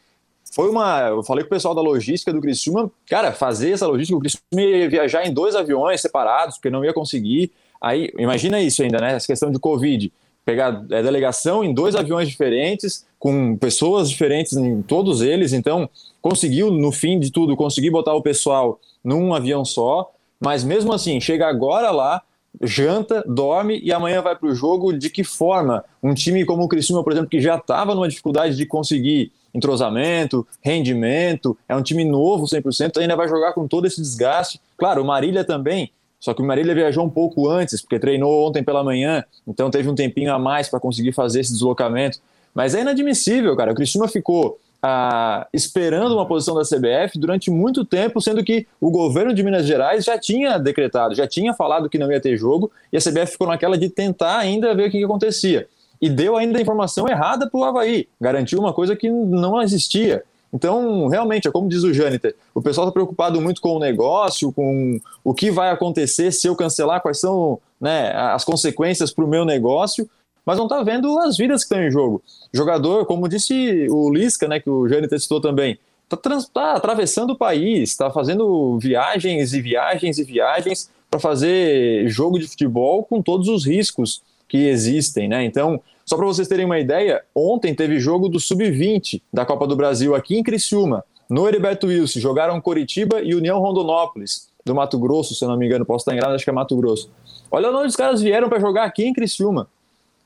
foi 0.51 0.69
uma. 0.69 0.99
Eu 1.07 1.23
falei 1.23 1.43
com 1.43 1.47
o 1.47 1.49
pessoal 1.49 1.73
da 1.73 1.81
logística 1.81 2.31
do 2.31 2.41
Criciúma, 2.41 2.91
cara, 3.07 3.31
fazer 3.31 3.71
essa 3.71 3.87
logística, 3.87 4.17
o 4.17 4.19
Criciúma 4.19 4.61
ia 4.61 4.89
viajar 4.89 5.25
em 5.25 5.33
dois 5.33 5.55
aviões 5.55 6.01
separados, 6.01 6.57
porque 6.57 6.69
não 6.69 6.83
ia 6.83 6.93
conseguir. 6.93 7.51
Aí, 7.79 8.11
imagina 8.17 8.61
isso 8.61 8.83
ainda, 8.83 8.99
né? 8.99 9.15
Essa 9.15 9.25
questão 9.25 9.49
de 9.49 9.57
Covid. 9.57 10.11
Pegar 10.43 10.85
é, 10.89 11.01
delegação 11.01 11.63
em 11.63 11.73
dois 11.73 11.95
aviões 11.95 12.27
diferentes, 12.27 13.05
com 13.17 13.55
pessoas 13.55 14.09
diferentes 14.09 14.53
em 14.53 14.81
todos 14.81 15.21
eles, 15.21 15.53
então 15.53 15.89
conseguiu, 16.21 16.69
no 16.69 16.91
fim 16.91 17.19
de 17.19 17.31
tudo, 17.31 17.55
conseguir 17.55 17.89
botar 17.89 18.13
o 18.13 18.21
pessoal 18.21 18.79
num 19.03 19.33
avião 19.33 19.63
só, 19.63 20.11
mas 20.39 20.63
mesmo 20.63 20.91
assim, 20.91 21.21
chega 21.21 21.47
agora 21.47 21.91
lá, 21.91 22.21
janta, 22.61 23.23
dorme 23.25 23.79
e 23.81 23.93
amanhã 23.93 24.21
vai 24.21 24.35
para 24.35 24.49
o 24.49 24.55
jogo. 24.55 24.91
De 24.91 25.09
que 25.09 25.23
forma? 25.23 25.85
Um 26.03 26.13
time 26.13 26.43
como 26.45 26.63
o 26.63 26.67
Criciúma, 26.67 27.03
por 27.03 27.13
exemplo, 27.13 27.29
que 27.29 27.39
já 27.39 27.55
estava 27.55 27.95
numa 27.95 28.09
dificuldade 28.09 28.55
de 28.55 28.65
conseguir 28.65 29.31
entrosamento, 29.53 30.47
rendimento, 30.61 31.57
é 31.67 31.75
um 31.75 31.81
time 31.81 32.03
novo 32.03 32.45
100%, 32.45 32.97
ainda 32.99 33.15
vai 33.15 33.27
jogar 33.27 33.53
com 33.53 33.67
todo 33.67 33.85
esse 33.85 34.01
desgaste. 34.01 34.59
Claro, 34.77 35.01
o 35.01 35.05
Marília 35.05 35.43
também, 35.43 35.91
só 36.19 36.33
que 36.33 36.41
o 36.41 36.45
Marília 36.45 36.75
viajou 36.75 37.05
um 37.05 37.09
pouco 37.09 37.49
antes, 37.49 37.81
porque 37.81 37.99
treinou 37.99 38.47
ontem 38.47 38.63
pela 38.63 38.83
manhã, 38.83 39.23
então 39.47 39.69
teve 39.69 39.89
um 39.89 39.95
tempinho 39.95 40.33
a 40.33 40.39
mais 40.39 40.69
para 40.69 40.79
conseguir 40.79 41.11
fazer 41.11 41.41
esse 41.41 41.51
deslocamento. 41.51 42.19
Mas 42.53 42.75
é 42.75 42.81
inadmissível, 42.81 43.55
cara. 43.55 43.71
O 43.71 43.75
Criciúma 43.75 44.07
ficou 44.07 44.59
ah, 44.83 45.47
esperando 45.53 46.13
uma 46.13 46.25
posição 46.25 46.55
da 46.55 46.63
CBF 46.63 47.17
durante 47.17 47.49
muito 47.49 47.85
tempo, 47.85 48.19
sendo 48.19 48.43
que 48.43 48.67
o 48.79 48.91
governo 48.91 49.33
de 49.33 49.43
Minas 49.43 49.65
Gerais 49.65 50.03
já 50.03 50.17
tinha 50.17 50.57
decretado, 50.57 51.15
já 51.15 51.27
tinha 51.27 51.53
falado 51.53 51.89
que 51.89 51.97
não 51.97 52.11
ia 52.11 52.19
ter 52.19 52.35
jogo, 52.37 52.71
e 52.91 52.97
a 52.97 52.99
CBF 52.99 53.33
ficou 53.33 53.47
naquela 53.47 53.77
de 53.77 53.89
tentar 53.89 54.37
ainda 54.37 54.73
ver 54.75 54.89
o 54.89 54.91
que, 54.91 54.97
que 54.97 55.05
acontecia 55.05 55.67
e 56.01 56.09
deu 56.09 56.35
ainda 56.35 56.57
a 56.57 56.61
informação 56.61 57.07
errada 57.07 57.47
para 57.47 57.59
o 57.59 57.63
Havaí, 57.63 58.07
garantiu 58.19 58.59
uma 58.59 58.73
coisa 58.73 58.95
que 58.95 59.09
não 59.09 59.61
existia. 59.61 60.23
Então, 60.53 61.07
realmente, 61.07 61.47
é 61.47 61.51
como 61.51 61.69
diz 61.69 61.83
o 61.83 61.93
Jâniter, 61.93 62.35
o 62.53 62.61
pessoal 62.61 62.87
está 62.87 62.93
preocupado 62.93 63.39
muito 63.39 63.61
com 63.61 63.75
o 63.75 63.79
negócio, 63.79 64.51
com 64.51 64.99
o 65.23 65.33
que 65.33 65.49
vai 65.49 65.69
acontecer 65.69 66.31
se 66.31 66.47
eu 66.47 66.55
cancelar, 66.55 67.01
quais 67.01 67.19
são 67.19 67.59
né, 67.79 68.11
as 68.11 68.43
consequências 68.43 69.13
para 69.13 69.23
o 69.23 69.27
meu 69.27 69.45
negócio, 69.45 70.09
mas 70.45 70.57
não 70.57 70.65
está 70.65 70.83
vendo 70.83 71.17
as 71.19 71.37
vidas 71.37 71.63
que 71.63 71.73
estão 71.73 71.87
em 71.87 71.91
jogo. 71.91 72.21
Jogador, 72.51 73.05
como 73.05 73.29
disse 73.29 73.87
o 73.89 74.11
Lisca, 74.11 74.47
né, 74.47 74.59
que 74.59 74.69
o 74.69 74.89
Jâniter 74.89 75.19
citou 75.21 75.39
também, 75.39 75.79
está 76.03 76.17
tá 76.53 76.73
atravessando 76.73 77.31
o 77.31 77.37
país, 77.37 77.91
está 77.91 78.11
fazendo 78.11 78.77
viagens 78.77 79.53
e 79.53 79.61
viagens 79.61 80.17
e 80.17 80.23
viagens 80.23 80.89
para 81.09 81.19
fazer 81.19 82.09
jogo 82.09 82.39
de 82.39 82.47
futebol 82.47 83.03
com 83.03 83.21
todos 83.21 83.47
os 83.47 83.65
riscos 83.65 84.21
que 84.51 84.67
existem, 84.67 85.29
né? 85.29 85.45
Então, 85.45 85.81
só 86.05 86.17
para 86.17 86.25
vocês 86.25 86.45
terem 86.45 86.65
uma 86.65 86.77
ideia, 86.77 87.23
ontem 87.33 87.73
teve 87.73 88.01
jogo 88.01 88.27
do 88.27 88.37
Sub-20 88.37 89.21
da 89.31 89.45
Copa 89.45 89.65
do 89.65 89.77
Brasil 89.77 90.13
aqui 90.13 90.35
em 90.35 90.43
Criciúma, 90.43 91.05
no 91.29 91.47
Heriberto 91.47 91.87
Wilson. 91.87 92.19
Jogaram 92.19 92.59
Coritiba 92.59 93.21
e 93.21 93.33
União 93.33 93.59
Rondonópolis, 93.59 94.49
do 94.65 94.75
Mato 94.75 94.99
Grosso, 94.99 95.33
se 95.33 95.45
eu 95.45 95.47
não 95.47 95.55
me 95.55 95.65
engano, 95.65 95.85
posso 95.85 96.01
estar 96.01 96.11
enganado, 96.11 96.35
acho 96.35 96.43
que 96.43 96.49
é 96.49 96.53
Mato 96.53 96.75
Grosso. 96.75 97.09
Olha 97.49 97.71
onde 97.71 97.87
os 97.87 97.95
caras 97.95 98.21
vieram 98.21 98.49
para 98.49 98.59
jogar 98.59 98.83
aqui 98.83 99.05
em 99.05 99.13
Criciúma. 99.13 99.69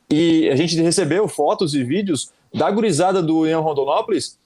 E 0.10 0.50
a 0.50 0.56
gente 0.56 0.76
recebeu 0.82 1.28
fotos 1.28 1.76
e 1.76 1.84
vídeos 1.84 2.32
da 2.52 2.72
gurizada 2.72 3.22
do 3.22 3.42
União 3.42 3.62
Rondonópolis 3.62 4.40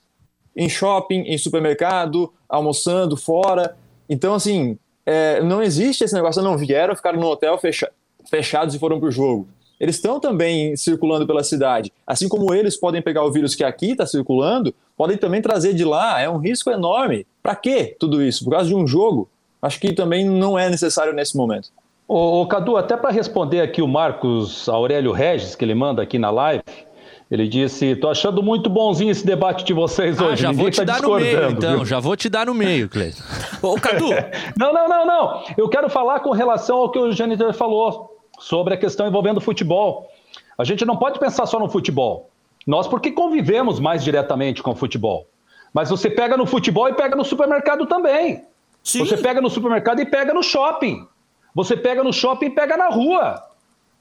em 0.57 0.67
shopping, 0.67 1.21
em 1.21 1.37
supermercado, 1.37 2.33
almoçando 2.49 3.15
fora. 3.15 3.77
Então, 4.09 4.33
assim, 4.33 4.77
é, 5.05 5.41
não 5.41 5.63
existe 5.63 6.03
esse 6.03 6.13
negócio, 6.13 6.41
não 6.41 6.57
vieram, 6.57 6.93
ficaram 6.97 7.17
no 7.17 7.27
hotel 7.27 7.57
fecha, 7.57 7.89
fechados 8.29 8.75
e 8.75 8.79
foram 8.79 8.99
para 8.99 9.07
o 9.07 9.11
jogo. 9.11 9.47
Eles 9.79 9.95
estão 9.95 10.19
também 10.19 10.75
circulando 10.75 11.25
pela 11.25 11.43
cidade. 11.43 11.91
Assim 12.05 12.27
como 12.27 12.53
eles 12.53 12.75
podem 12.75 13.01
pegar 13.01 13.23
o 13.23 13.31
vírus 13.31 13.55
que 13.55 13.63
aqui 13.63 13.91
está 13.91 14.05
circulando, 14.05 14.73
podem 14.97 15.17
também 15.17 15.41
trazer 15.41 15.73
de 15.73 15.85
lá. 15.85 16.19
É 16.19 16.29
um 16.29 16.37
risco 16.37 16.69
enorme. 16.69 17.25
Para 17.41 17.55
quê 17.55 17.95
tudo 17.97 18.21
isso? 18.21 18.43
Por 18.43 18.51
causa 18.51 18.67
de 18.67 18.75
um 18.75 18.85
jogo? 18.85 19.29
Acho 19.61 19.79
que 19.79 19.93
também 19.93 20.25
não 20.25 20.59
é 20.59 20.69
necessário 20.69 21.13
nesse 21.13 21.37
momento. 21.37 21.69
Ô, 22.07 22.41
ô 22.41 22.47
Cadu, 22.47 22.75
até 22.75 22.97
para 22.97 23.11
responder 23.11 23.61
aqui 23.61 23.81
o 23.81 23.87
Marcos 23.87 24.67
Aurélio 24.67 25.11
Regis, 25.11 25.55
que 25.55 25.63
ele 25.63 25.75
manda 25.75 26.01
aqui 26.01 26.17
na 26.17 26.31
live, 26.31 26.63
ele 27.29 27.47
disse: 27.47 27.95
tô 27.95 28.09
achando 28.09 28.41
muito 28.41 28.69
bonzinho 28.69 29.11
esse 29.11 29.25
debate 29.25 29.63
de 29.63 29.73
vocês 29.73 30.19
ah, 30.19 30.25
hoje. 30.25 30.41
Já 30.41 30.49
Ninguém 30.49 30.63
vou 30.63 30.71
te 30.71 30.77
tá 30.77 30.83
dar 30.83 31.01
no 31.01 31.15
meio, 31.15 31.51
então. 31.51 31.75
Viu? 31.75 31.85
Já 31.85 31.99
vou 31.99 32.17
te 32.17 32.27
dar 32.27 32.45
no 32.47 32.53
meio, 32.53 32.89
Cleiton. 32.89 33.21
Ô, 33.61 33.75
Cadu! 33.75 34.09
não, 34.57 34.73
não, 34.73 34.89
não, 34.89 35.05
não. 35.05 35.43
Eu 35.55 35.69
quero 35.69 35.89
falar 35.89 36.21
com 36.21 36.31
relação 36.31 36.77
ao 36.77 36.91
que 36.91 36.97
o 36.97 37.11
Janitor 37.11 37.53
falou 37.53 38.18
sobre 38.39 38.73
a 38.73 38.77
questão 38.77 39.07
envolvendo 39.07 39.37
o 39.37 39.41
futebol. 39.41 40.09
A 40.57 40.63
gente 40.63 40.85
não 40.85 40.97
pode 40.97 41.19
pensar 41.19 41.45
só 41.45 41.59
no 41.59 41.69
futebol. 41.69 42.29
Nós, 42.65 42.87
porque 42.87 43.11
convivemos 43.11 43.79
mais 43.79 44.03
diretamente 44.03 44.63
com 44.63 44.71
o 44.71 44.75
futebol. 44.75 45.27
Mas 45.73 45.89
você 45.89 46.09
pega 46.09 46.35
no 46.35 46.45
futebol 46.45 46.89
e 46.89 46.93
pega 46.93 47.15
no 47.15 47.23
supermercado 47.23 47.85
também. 47.85 48.43
Sim. 48.83 48.99
Você 48.99 49.17
pega 49.17 49.41
no 49.41 49.49
supermercado 49.49 50.01
e 50.01 50.05
pega 50.05 50.33
no 50.33 50.41
shopping. 50.41 51.07
Você 51.53 51.75
pega 51.75 52.03
no 52.03 52.13
shopping 52.13 52.47
e 52.47 52.49
pega 52.49 52.77
na 52.77 52.89
rua. 52.89 53.43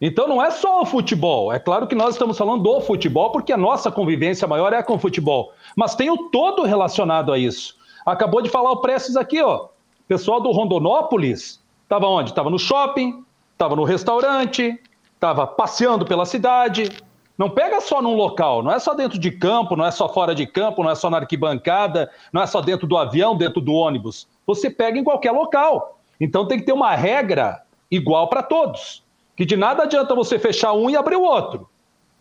Então 0.00 0.28
não 0.28 0.42
é 0.42 0.50
só 0.50 0.82
o 0.82 0.86
futebol. 0.86 1.52
É 1.52 1.58
claro 1.58 1.86
que 1.86 1.94
nós 1.94 2.14
estamos 2.14 2.38
falando 2.38 2.62
do 2.62 2.80
futebol, 2.80 3.32
porque 3.32 3.52
a 3.52 3.56
nossa 3.56 3.90
convivência 3.90 4.46
maior 4.46 4.72
é 4.72 4.82
com 4.82 4.94
o 4.94 4.98
futebol. 4.98 5.52
Mas 5.76 5.94
tem 5.94 6.08
o 6.08 6.30
todo 6.30 6.62
relacionado 6.62 7.32
a 7.32 7.38
isso. 7.38 7.76
Acabou 8.06 8.40
de 8.40 8.48
falar 8.48 8.70
o 8.70 8.80
Prestes 8.80 9.16
aqui, 9.16 9.42
ó. 9.42 9.64
O 9.64 9.68
pessoal 10.06 10.40
do 10.40 10.50
Rondonópolis 10.50 11.62
estava 11.82 12.06
onde? 12.06 12.30
Estava 12.30 12.48
no 12.48 12.58
shopping, 12.58 13.24
estava 13.58 13.74
no 13.74 13.82
restaurante, 13.82 14.80
estava 15.14 15.44
passeando 15.44 16.06
pela 16.06 16.24
cidade. 16.24 16.92
Não 17.36 17.50
pega 17.50 17.80
só 17.80 18.00
num 18.00 18.14
local, 18.14 18.62
não 18.62 18.72
é 18.72 18.78
só 18.78 18.94
dentro 18.94 19.18
de 19.18 19.32
campo, 19.32 19.74
não 19.74 19.84
é 19.84 19.90
só 19.90 20.08
fora 20.08 20.32
de 20.32 20.46
campo, 20.46 20.82
não 20.82 20.90
é 20.90 20.94
só 20.94 21.10
na 21.10 21.18
arquibancada, 21.18 22.08
não 22.32 22.40
é 22.40 22.46
só 22.46 22.60
dentro 22.60 22.86
do 22.86 22.96
avião, 22.96 23.36
dentro 23.36 23.60
do 23.60 23.72
ônibus. 23.72 24.28
Você 24.46 24.70
pega 24.70 24.96
em 24.96 25.04
qualquer 25.04 25.32
local. 25.32 25.98
Então 26.20 26.46
tem 26.46 26.58
que 26.58 26.66
ter 26.66 26.72
uma 26.72 26.94
regra 26.94 27.62
igual 27.90 28.28
para 28.28 28.44
todos. 28.44 29.02
Que 29.36 29.44
de 29.44 29.56
nada 29.56 29.84
adianta 29.84 30.14
você 30.14 30.38
fechar 30.38 30.72
um 30.72 30.88
e 30.88 30.96
abrir 30.96 31.16
o 31.16 31.22
outro. 31.22 31.68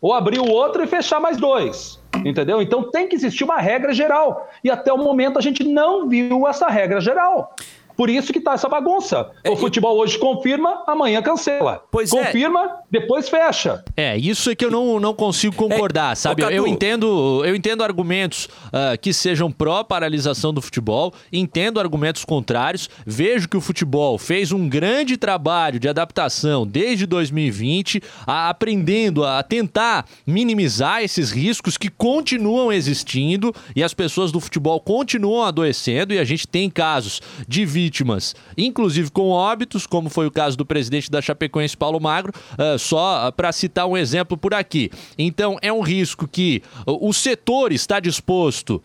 Ou 0.02 0.14
abrir 0.14 0.40
o 0.40 0.50
outro 0.50 0.84
e 0.84 0.88
fechar 0.88 1.20
mais 1.20 1.38
dois. 1.38 2.00
Entendeu? 2.26 2.62
Então 2.62 2.90
tem 2.90 3.08
que 3.08 3.16
existir 3.16 3.44
uma 3.44 3.58
regra 3.58 3.94
geral. 3.94 4.48
E 4.64 4.72
até 4.72 4.92
o 4.92 4.98
momento 4.98 5.38
a 5.38 5.42
gente 5.42 5.64
não 5.64 6.08
viu 6.08 6.48
essa 6.48 6.68
regra 6.68 7.00
geral. 7.00 7.56
Por 7.98 8.12
isso 8.12 8.32
que 8.32 8.40
tá 8.40 8.54
essa 8.54 8.70
bagunça. 8.70 9.32
É, 9.44 9.50
o 9.50 9.58
futebol 9.58 9.98
hoje 9.98 10.20
confirma, 10.20 10.84
amanhã 10.86 11.20
cancela. 11.20 11.84
Pois 11.92 12.14
é. 12.14 12.24
confirma, 12.24 12.64
é. 12.64 12.70
depois 12.92 13.28
fecha. 13.28 13.84
É, 13.98 14.16
isso 14.16 14.52
é 14.52 14.56
que 14.56 14.64
eu 14.64 14.70
não, 14.70 15.00
não 15.00 15.16
consigo 15.16 15.56
concordar, 15.56 16.12
é, 16.12 16.16
sabe? 16.16 16.44
Eu 16.44 16.68
entendo, 16.68 17.44
eu 17.44 17.56
entendo 17.56 17.84
argumentos 17.84 18.46
uh, 18.68 18.96
que 19.02 19.12
sejam 19.12 19.52
pró-paralisação 19.52 20.54
do 20.54 20.62
futebol, 20.62 21.12
entendo 21.34 21.80
argumentos 21.80 22.24
contrários, 22.24 22.88
vejo 23.04 23.50
que 23.50 23.58
o 23.58 23.62
futebol 23.62 24.20
fez 24.20 24.52
um 24.52 24.70
grande 24.70 25.18
trabalho 25.18 25.80
de 25.80 25.90
adaptação 25.90 26.68
desde 26.68 27.08
2020, 27.08 28.04
a, 28.28 28.50
aprendendo 28.50 29.26
a 29.26 29.42
tentar 29.42 30.06
minimizar 30.26 31.02
esses 31.02 31.32
riscos 31.32 31.78
que 31.78 31.90
continuam 31.90 32.72
existindo 32.72 33.52
e 33.76 33.84
as 33.84 33.96
pessoas 33.96 34.32
do 34.32 34.40
futebol 34.40 34.80
continuam 34.80 35.44
adoecendo 35.44 36.14
e 36.14 36.20
a 36.20 36.24
gente 36.24 36.48
tem 36.48 36.70
casos 36.70 37.22
de 37.48 37.66
vítimas 37.66 37.87
vítimas, 37.88 38.36
inclusive 38.58 39.10
com 39.10 39.30
óbitos, 39.30 39.88
como 39.88 40.10
foi 40.10 40.28
o 40.28 40.32
caso 40.32 40.58
do 40.58 40.66
presidente 40.66 41.10
da 41.10 41.22
Chapecoense, 41.22 41.78
Paulo 41.78 42.02
Magro, 42.02 42.34
uh, 42.54 42.78
só 42.78 43.32
para 43.32 43.52
citar 43.54 43.88
um 43.88 43.96
exemplo 43.96 44.38
por 44.38 44.54
aqui. 44.54 44.92
Então, 45.18 45.58
é 45.62 45.72
um 45.72 45.80
risco 45.80 46.28
que 46.28 46.62
o 46.86 47.14
setor 47.14 47.72
está 47.72 48.00
disposto 48.00 48.84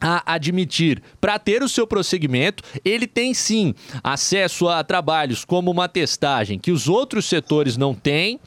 a 0.00 0.34
admitir 0.34 1.02
para 1.20 1.38
ter 1.38 1.62
o 1.62 1.68
seu 1.68 1.86
prosseguimento, 1.86 2.62
ele 2.82 3.06
tem 3.06 3.34
sim 3.34 3.74
acesso 4.02 4.66
a 4.66 4.82
trabalhos 4.82 5.44
como 5.44 5.70
uma 5.70 5.88
testagem 5.88 6.58
que 6.58 6.72
os 6.72 6.88
outros 6.88 7.26
setores 7.26 7.76
não 7.76 7.94
têm 7.94 8.40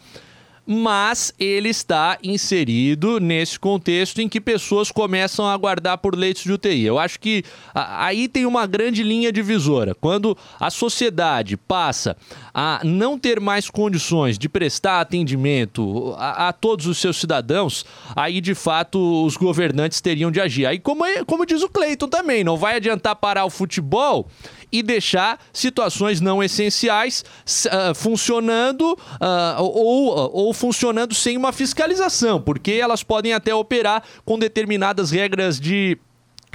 mas 0.65 1.33
ele 1.37 1.69
está 1.69 2.17
inserido 2.23 3.19
nesse 3.19 3.59
contexto 3.59 4.19
em 4.21 4.29
que 4.29 4.39
pessoas 4.39 4.91
começam 4.91 5.45
a 5.45 5.53
aguardar 5.53 5.97
por 5.97 6.15
leitos 6.15 6.43
de 6.43 6.51
UTI. 6.51 6.85
Eu 6.85 6.97
acho 6.97 7.19
que 7.19 7.43
aí 7.73 8.27
tem 8.27 8.45
uma 8.45 8.65
grande 8.65 9.03
linha 9.03 9.31
divisora. 9.31 9.93
Quando 9.93 10.37
a 10.59 10.69
sociedade 10.69 11.57
passa 11.57 12.15
a 12.53 12.81
não 12.83 13.19
ter 13.19 13.39
mais 13.39 13.69
condições 13.69 14.37
de 14.37 14.47
prestar 14.47 15.01
atendimento 15.01 16.15
a, 16.17 16.49
a 16.49 16.53
todos 16.53 16.87
os 16.87 16.97
seus 16.97 17.17
cidadãos, 17.17 17.85
aí 18.15 18.39
de 18.39 18.55
fato 18.55 19.25
os 19.25 19.35
governantes 19.35 19.99
teriam 19.99 20.31
de 20.31 20.39
agir. 20.39 20.65
Aí, 20.65 20.79
como, 20.79 21.05
é, 21.05 21.23
como 21.25 21.45
diz 21.45 21.61
o 21.61 21.69
Cleiton 21.69 22.07
também, 22.07 22.43
não 22.43 22.55
vai 22.55 22.77
adiantar 22.77 23.15
parar 23.15 23.45
o 23.45 23.49
futebol 23.49 24.27
e 24.73 24.81
deixar 24.81 25.39
situações 25.53 26.19
não 26.19 26.43
essenciais 26.43 27.23
uh, 27.67 27.93
funcionando 27.93 28.93
uh, 28.93 29.61
ou, 29.61 30.31
ou 30.33 30.53
funcionando 30.53 31.13
sem 31.13 31.37
uma 31.37 31.53
fiscalização, 31.53 32.41
porque 32.41 32.71
elas 32.71 33.03
podem 33.03 33.33
até 33.33 33.53
operar 33.53 34.03
com 34.25 34.39
determinadas 34.39 35.11
regras 35.11 35.59
de 35.59 35.97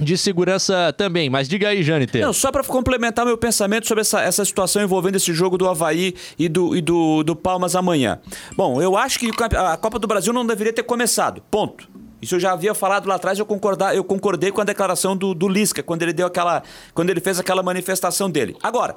de 0.00 0.16
segurança 0.16 0.94
também. 0.96 1.28
Mas 1.28 1.48
diga 1.48 1.68
aí, 1.68 1.82
Jâniter. 1.82 2.22
Não, 2.24 2.32
só 2.32 2.52
para 2.52 2.62
complementar 2.62 3.26
meu 3.26 3.36
pensamento 3.36 3.86
sobre 3.86 4.02
essa, 4.02 4.22
essa 4.22 4.44
situação 4.44 4.80
envolvendo 4.80 5.16
esse 5.16 5.32
jogo 5.32 5.58
do 5.58 5.68
Havaí 5.68 6.14
e 6.38 6.48
do, 6.48 6.76
e 6.76 6.80
do, 6.80 7.24
do 7.24 7.34
Palmas 7.34 7.74
amanhã. 7.74 8.20
Bom, 8.56 8.80
eu 8.80 8.96
acho 8.96 9.18
que 9.18 9.30
a 9.56 9.76
Copa 9.76 9.98
do 9.98 10.06
Brasil 10.06 10.32
não 10.32 10.46
deveria 10.46 10.72
ter 10.72 10.84
começado. 10.84 11.42
Ponto. 11.50 11.88
Isso 12.20 12.34
eu 12.34 12.40
já 12.40 12.52
havia 12.52 12.74
falado 12.74 13.06
lá 13.06 13.14
atrás, 13.14 13.38
eu, 13.38 13.46
concordar, 13.46 13.94
eu 13.94 14.02
concordei 14.02 14.50
com 14.50 14.60
a 14.60 14.64
declaração 14.64 15.16
do, 15.16 15.34
do 15.34 15.48
Lisca, 15.48 15.82
quando 15.82 16.02
ele 16.02 16.12
deu 16.12 16.26
aquela. 16.26 16.62
quando 16.92 17.10
ele 17.10 17.20
fez 17.20 17.38
aquela 17.38 17.62
manifestação 17.62 18.30
dele. 18.30 18.56
Agora, 18.62 18.96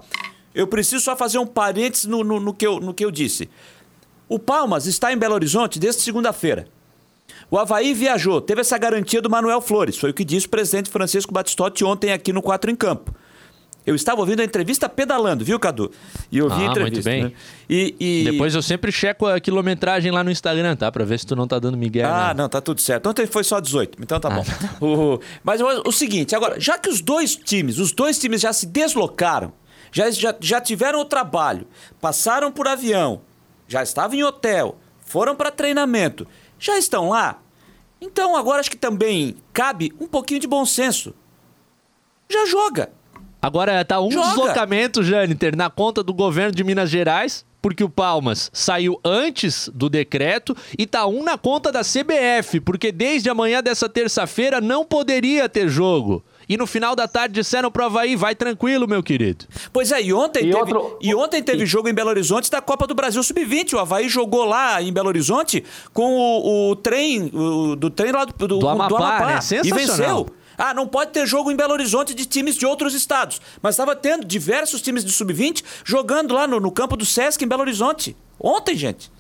eu 0.54 0.68
preciso 0.68 1.04
só 1.04 1.16
fazer 1.16 1.38
um 1.38 1.46
parênteses 1.46 2.06
no, 2.06 2.24
no, 2.24 2.40
no, 2.40 2.54
que, 2.54 2.66
eu, 2.66 2.80
no 2.80 2.94
que 2.94 3.06
eu 3.06 3.12
disse. 3.12 3.50
O 4.28 4.40
Palmas 4.40 4.86
está 4.86 5.14
em 5.14 5.18
Belo 5.18 5.36
Horizonte 5.36 5.78
desde 5.78 6.02
segunda-feira. 6.02 6.68
O 7.50 7.58
Havaí 7.58 7.94
viajou, 7.94 8.42
teve 8.42 8.62
essa 8.62 8.78
garantia 8.78 9.22
do 9.22 9.30
Manuel 9.30 9.62
Flores, 9.62 9.98
foi 9.98 10.12
o 10.12 10.14
que 10.14 10.24
disse 10.24 10.48
o 10.48 10.50
presidente 10.50 10.90
Francisco 10.90 11.34
Batistotti 11.34 11.84
ontem 11.84 12.12
aqui 12.12 12.32
no 12.32 12.42
Quatro 12.42 12.72
em 12.72 12.76
Campo. 12.76 13.14
Eu 13.86 13.96
estava 13.96 14.22
ouvindo 14.22 14.42
a 14.42 14.44
entrevista 14.44 14.88
pedalando, 14.88 15.44
viu, 15.44 15.60
Cadu? 15.60 15.92
E 16.32 16.38
eu 16.38 16.48
vi 16.48 16.64
ah, 16.66 16.68
a 16.68 16.72
entrevista. 16.72 17.10
Muito 17.10 17.24
bem. 17.24 17.24
Né? 17.24 17.32
E, 17.68 17.96
e, 18.00 18.32
Depois 18.32 18.54
eu 18.54 18.62
sempre 18.62 18.92
checo 18.92 19.26
a 19.26 19.40
quilometragem 19.40 20.12
lá 20.12 20.24
no 20.24 20.30
Instagram, 20.30 20.76
tá? 20.76 20.92
Pra 20.92 21.04
ver 21.04 21.18
se 21.20 21.26
tu 21.26 21.36
não 21.36 21.48
tá 21.48 21.58
dando 21.58 21.76
migué. 21.78 22.04
Ah, 22.04 22.34
não, 22.36 22.48
tá 22.48 22.62
tudo 22.62 22.80
certo. 22.80 23.10
Ontem 23.10 23.26
foi 23.26 23.44
só 23.44 23.60
18, 23.60 23.98
então 24.02 24.20
tá 24.20 24.30
ah. 24.30 24.76
bom. 24.80 25.16
o, 25.16 25.20
mas 25.44 25.62
o, 25.62 25.66
o, 25.88 25.92
seguinte, 25.92 26.36
agora, 26.36 26.60
já 26.60 26.78
que 26.78 26.90
os 26.90 27.02
dois 27.02 27.36
times, 27.36 27.80
os 27.80 27.92
dois 27.92 28.20
times 28.20 28.42
já 28.42 28.54
se 28.54 28.68
deslocaram, 28.68 29.52
já, 29.92 30.12
já, 30.12 30.36
já 30.40 30.62
tiveram 30.62 31.00
o 31.00 31.06
trabalho, 31.06 31.66
passaram 32.00 32.52
por 32.52 32.68
avião, 32.68 33.22
já 33.68 33.82
estavam 33.82 34.16
em 34.16 34.24
hotel, 34.24 34.78
foram 35.02 35.36
para 35.36 35.50
treinamento, 35.50 36.28
já 36.60 36.78
estão 36.78 37.10
lá, 37.10 37.40
então 38.00 38.36
agora 38.36 38.60
acho 38.60 38.70
que 38.70 38.78
também 38.78 39.36
cabe 39.52 39.92
um 40.00 40.08
pouquinho 40.08 40.40
de 40.40 40.48
bom 40.48 40.66
senso. 40.66 41.16
Já 42.30 42.46
joga. 42.46 43.01
Agora 43.42 43.84
tá 43.84 44.00
um 44.00 44.12
Joga. 44.12 44.28
deslocamento, 44.28 45.04
Jâniter, 45.04 45.56
na 45.56 45.70
conta 45.70 46.04
do 46.04 46.14
governo 46.14 46.54
de 46.54 46.64
Minas 46.64 46.90
Gerais, 46.90 47.44
porque 47.62 47.84
o 47.84 47.90
Palmas 47.90 48.50
saiu 48.54 49.00
antes 49.04 49.70
do 49.74 49.90
decreto, 49.90 50.56
e 50.78 50.86
tá 50.86 51.06
um 51.06 51.24
na 51.24 51.38
conta 51.38 51.72
da 51.72 51.82
CBF, 51.82 52.60
porque 52.60 52.92
desde 52.92 53.30
amanhã 53.30 53.62
dessa 53.62 53.88
terça-feira 53.88 54.60
não 54.60 54.86
poderia 54.86 55.48
ter 55.48 55.70
jogo. 55.70 56.24
E 56.50 56.58
no 56.58 56.68
final 56.68 56.96
da 56.96 57.08
tarde 57.08 57.36
disseram 57.36 57.72
pro 57.72 57.86
Havaí, 57.86 58.16
vai 58.16 58.36
tranquilo, 58.36 58.88
meu 58.88 59.02
querido. 59.02 59.46
Pois 59.72 59.92
é, 59.92 60.02
e 60.02 60.12
ontem, 60.12 60.50
e 60.50 60.52
teve, 60.52 60.58
outro... 60.58 60.98
e 61.02 61.16
ontem 61.16 61.42
teve 61.42 61.64
e... 61.64 61.66
jogo 61.66 61.88
em 61.88 61.94
Belo 61.94 62.10
Horizonte 62.10 62.52
da 62.52 62.60
Copa 62.62 62.86
do 62.86 62.94
Brasil 62.94 63.24
Sub-20. 63.24 63.74
O 63.74 63.80
Havaí 63.80 64.10
jogou 64.10 64.44
lá 64.44 64.82
em 64.82 64.92
Belo 64.92 65.08
Horizonte 65.08 65.64
com 65.94 66.14
o, 66.14 66.72
o 66.72 66.76
trem, 66.76 67.32
o, 67.34 67.76
do 67.76 67.90
trem 67.90 68.12
lá 68.12 68.26
do, 68.26 68.34
do, 68.34 68.60
do 68.60 68.68
Amapá, 68.68 68.90
do 68.90 68.96
Amapá 68.98 69.26
né? 69.28 69.40
e 69.64 69.72
venceu. 69.72 70.28
Ah, 70.64 70.76
não 70.76 70.88
pode 70.88 71.10
ter 71.10 71.26
jogo 71.26 71.50
em 71.50 71.56
Belo 71.56 71.74
Horizonte 71.74 72.14
de 72.14 72.24
times 72.24 72.56
de 72.56 72.68
outros 72.68 72.94
estados. 72.94 73.42
Mas 73.64 73.74
estava 73.74 73.96
tendo 73.96 74.24
diversos 74.24 74.80
times 74.80 75.04
de 75.04 75.12
sub-20 75.12 75.64
jogando 75.84 76.36
lá 76.36 76.46
no, 76.46 76.60
no 76.60 76.72
campo 76.72 76.96
do 76.96 77.04
Sesc 77.04 77.44
em 77.44 77.48
Belo 77.48 77.64
Horizonte. 77.64 78.16
Ontem, 78.40 78.76
gente. 78.76 79.12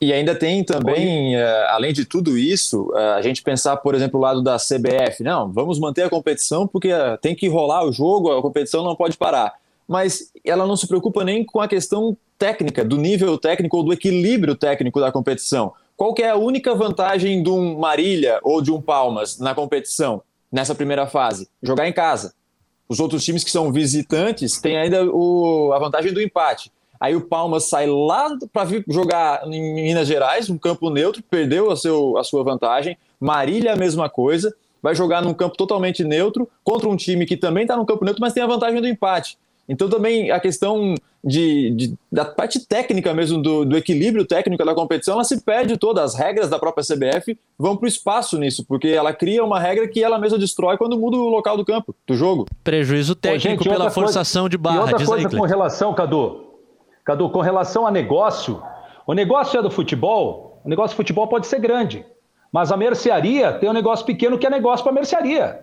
E 0.00 0.10
ainda 0.10 0.34
tem 0.34 0.64
também, 0.64 1.36
uh, 1.36 1.40
além 1.68 1.92
de 1.92 2.06
tudo 2.06 2.38
isso, 2.38 2.84
uh, 2.92 2.96
a 3.14 3.20
gente 3.20 3.42
pensar, 3.42 3.76
por 3.76 3.94
exemplo, 3.94 4.18
o 4.18 4.22
lado 4.22 4.40
da 4.40 4.56
CBF. 4.56 5.22
Não, 5.22 5.52
vamos 5.52 5.78
manter 5.78 6.04
a 6.04 6.08
competição 6.08 6.66
porque 6.66 6.90
uh, 6.90 7.18
tem 7.20 7.34
que 7.34 7.46
rolar 7.46 7.84
o 7.84 7.92
jogo, 7.92 8.32
a 8.32 8.40
competição 8.40 8.82
não 8.82 8.96
pode 8.96 9.18
parar. 9.18 9.52
Mas 9.86 10.32
ela 10.42 10.66
não 10.66 10.78
se 10.78 10.88
preocupa 10.88 11.22
nem 11.22 11.44
com 11.44 11.60
a 11.60 11.68
questão 11.68 12.16
técnica, 12.38 12.82
do 12.82 12.96
nível 12.96 13.36
técnico 13.36 13.76
ou 13.76 13.82
do 13.82 13.92
equilíbrio 13.92 14.56
técnico 14.56 14.98
da 14.98 15.12
competição. 15.12 15.74
Qual 15.94 16.14
que 16.14 16.22
é 16.22 16.30
a 16.30 16.36
única 16.36 16.74
vantagem 16.74 17.42
de 17.42 17.50
um 17.50 17.78
Marília 17.78 18.40
ou 18.42 18.62
de 18.62 18.72
um 18.72 18.80
Palmas 18.80 19.38
na 19.38 19.54
competição, 19.54 20.22
nessa 20.50 20.74
primeira 20.74 21.06
fase? 21.06 21.48
Jogar 21.62 21.88
em 21.88 21.92
casa. 21.92 22.34
Os 22.88 22.98
outros 22.98 23.24
times 23.24 23.44
que 23.44 23.50
são 23.50 23.72
visitantes 23.72 24.60
têm 24.60 24.76
ainda 24.76 25.04
o, 25.04 25.72
a 25.72 25.78
vantagem 25.78 26.12
do 26.12 26.20
empate. 26.20 26.72
Aí 27.00 27.16
o 27.16 27.22
Palmas 27.22 27.68
sai 27.68 27.86
lá 27.86 28.28
para 28.52 28.68
jogar 28.86 29.46
em 29.46 29.74
Minas 29.74 30.06
Gerais, 30.06 30.50
um 30.50 30.58
campo 30.58 30.90
neutro, 30.90 31.22
perdeu 31.22 31.70
a, 31.70 31.76
seu, 31.76 32.18
a 32.18 32.24
sua 32.24 32.44
vantagem. 32.44 32.98
Marília, 33.18 33.72
a 33.72 33.76
mesma 33.76 34.10
coisa, 34.10 34.54
vai 34.82 34.94
jogar 34.94 35.22
num 35.22 35.32
campo 35.32 35.56
totalmente 35.56 36.04
neutro 36.04 36.48
contra 36.62 36.88
um 36.88 36.96
time 36.96 37.24
que 37.24 37.36
também 37.36 37.62
está 37.62 37.76
no 37.76 37.86
campo 37.86 38.04
neutro, 38.04 38.20
mas 38.20 38.34
tem 38.34 38.42
a 38.42 38.46
vantagem 38.46 38.80
do 38.80 38.88
empate. 38.88 39.38
Então 39.70 39.88
também 39.88 40.32
a 40.32 40.40
questão 40.40 40.96
de, 41.22 41.70
de 41.70 41.94
da 42.10 42.24
parte 42.24 42.66
técnica 42.66 43.14
mesmo, 43.14 43.40
do, 43.40 43.64
do, 43.64 43.76
equilíbrio 43.76 44.26
técnico 44.26 44.64
da 44.64 44.74
competição, 44.74 45.14
ela 45.14 45.22
se 45.22 45.40
perde 45.40 45.76
toda. 45.76 46.02
As 46.02 46.16
regras 46.16 46.50
da 46.50 46.58
própria 46.58 46.84
CBF 46.84 47.38
vão 47.56 47.76
para 47.76 47.84
o 47.84 47.88
espaço 47.88 48.36
nisso, 48.36 48.64
porque 48.66 48.88
ela 48.88 49.12
cria 49.12 49.44
uma 49.44 49.60
regra 49.60 49.86
que 49.86 50.02
ela 50.02 50.18
mesma 50.18 50.36
destrói 50.36 50.76
quando 50.76 50.98
muda 50.98 51.16
o 51.16 51.28
local 51.28 51.56
do 51.56 51.64
campo, 51.64 51.94
do 52.04 52.16
jogo. 52.16 52.46
Prejuízo 52.64 53.14
técnico 53.14 53.58
Pô, 53.58 53.64
gente, 53.64 53.78
pela 53.78 53.90
forçação 53.90 54.42
coisa, 54.42 54.50
de 54.50 54.58
barra. 54.58 54.76
E 54.76 54.80
outra 54.80 55.06
coisa 55.06 55.30
com 55.30 55.42
relação, 55.42 55.94
Cadu, 55.94 56.46
Cadu, 57.04 57.30
com 57.30 57.40
relação 57.40 57.86
a 57.86 57.92
negócio, 57.92 58.60
o 59.06 59.14
negócio 59.14 59.56
é 59.56 59.62
do 59.62 59.70
futebol, 59.70 60.60
o 60.64 60.68
negócio 60.68 60.94
do 60.94 60.96
futebol 60.96 61.28
pode 61.28 61.46
ser 61.46 61.60
grande, 61.60 62.04
mas 62.52 62.72
a 62.72 62.76
mercearia 62.76 63.52
tem 63.52 63.70
um 63.70 63.74
negócio 63.74 64.04
pequeno 64.04 64.36
que 64.36 64.48
é 64.48 64.50
negócio 64.50 64.82
para 64.82 64.92
mercearia. 64.92 65.60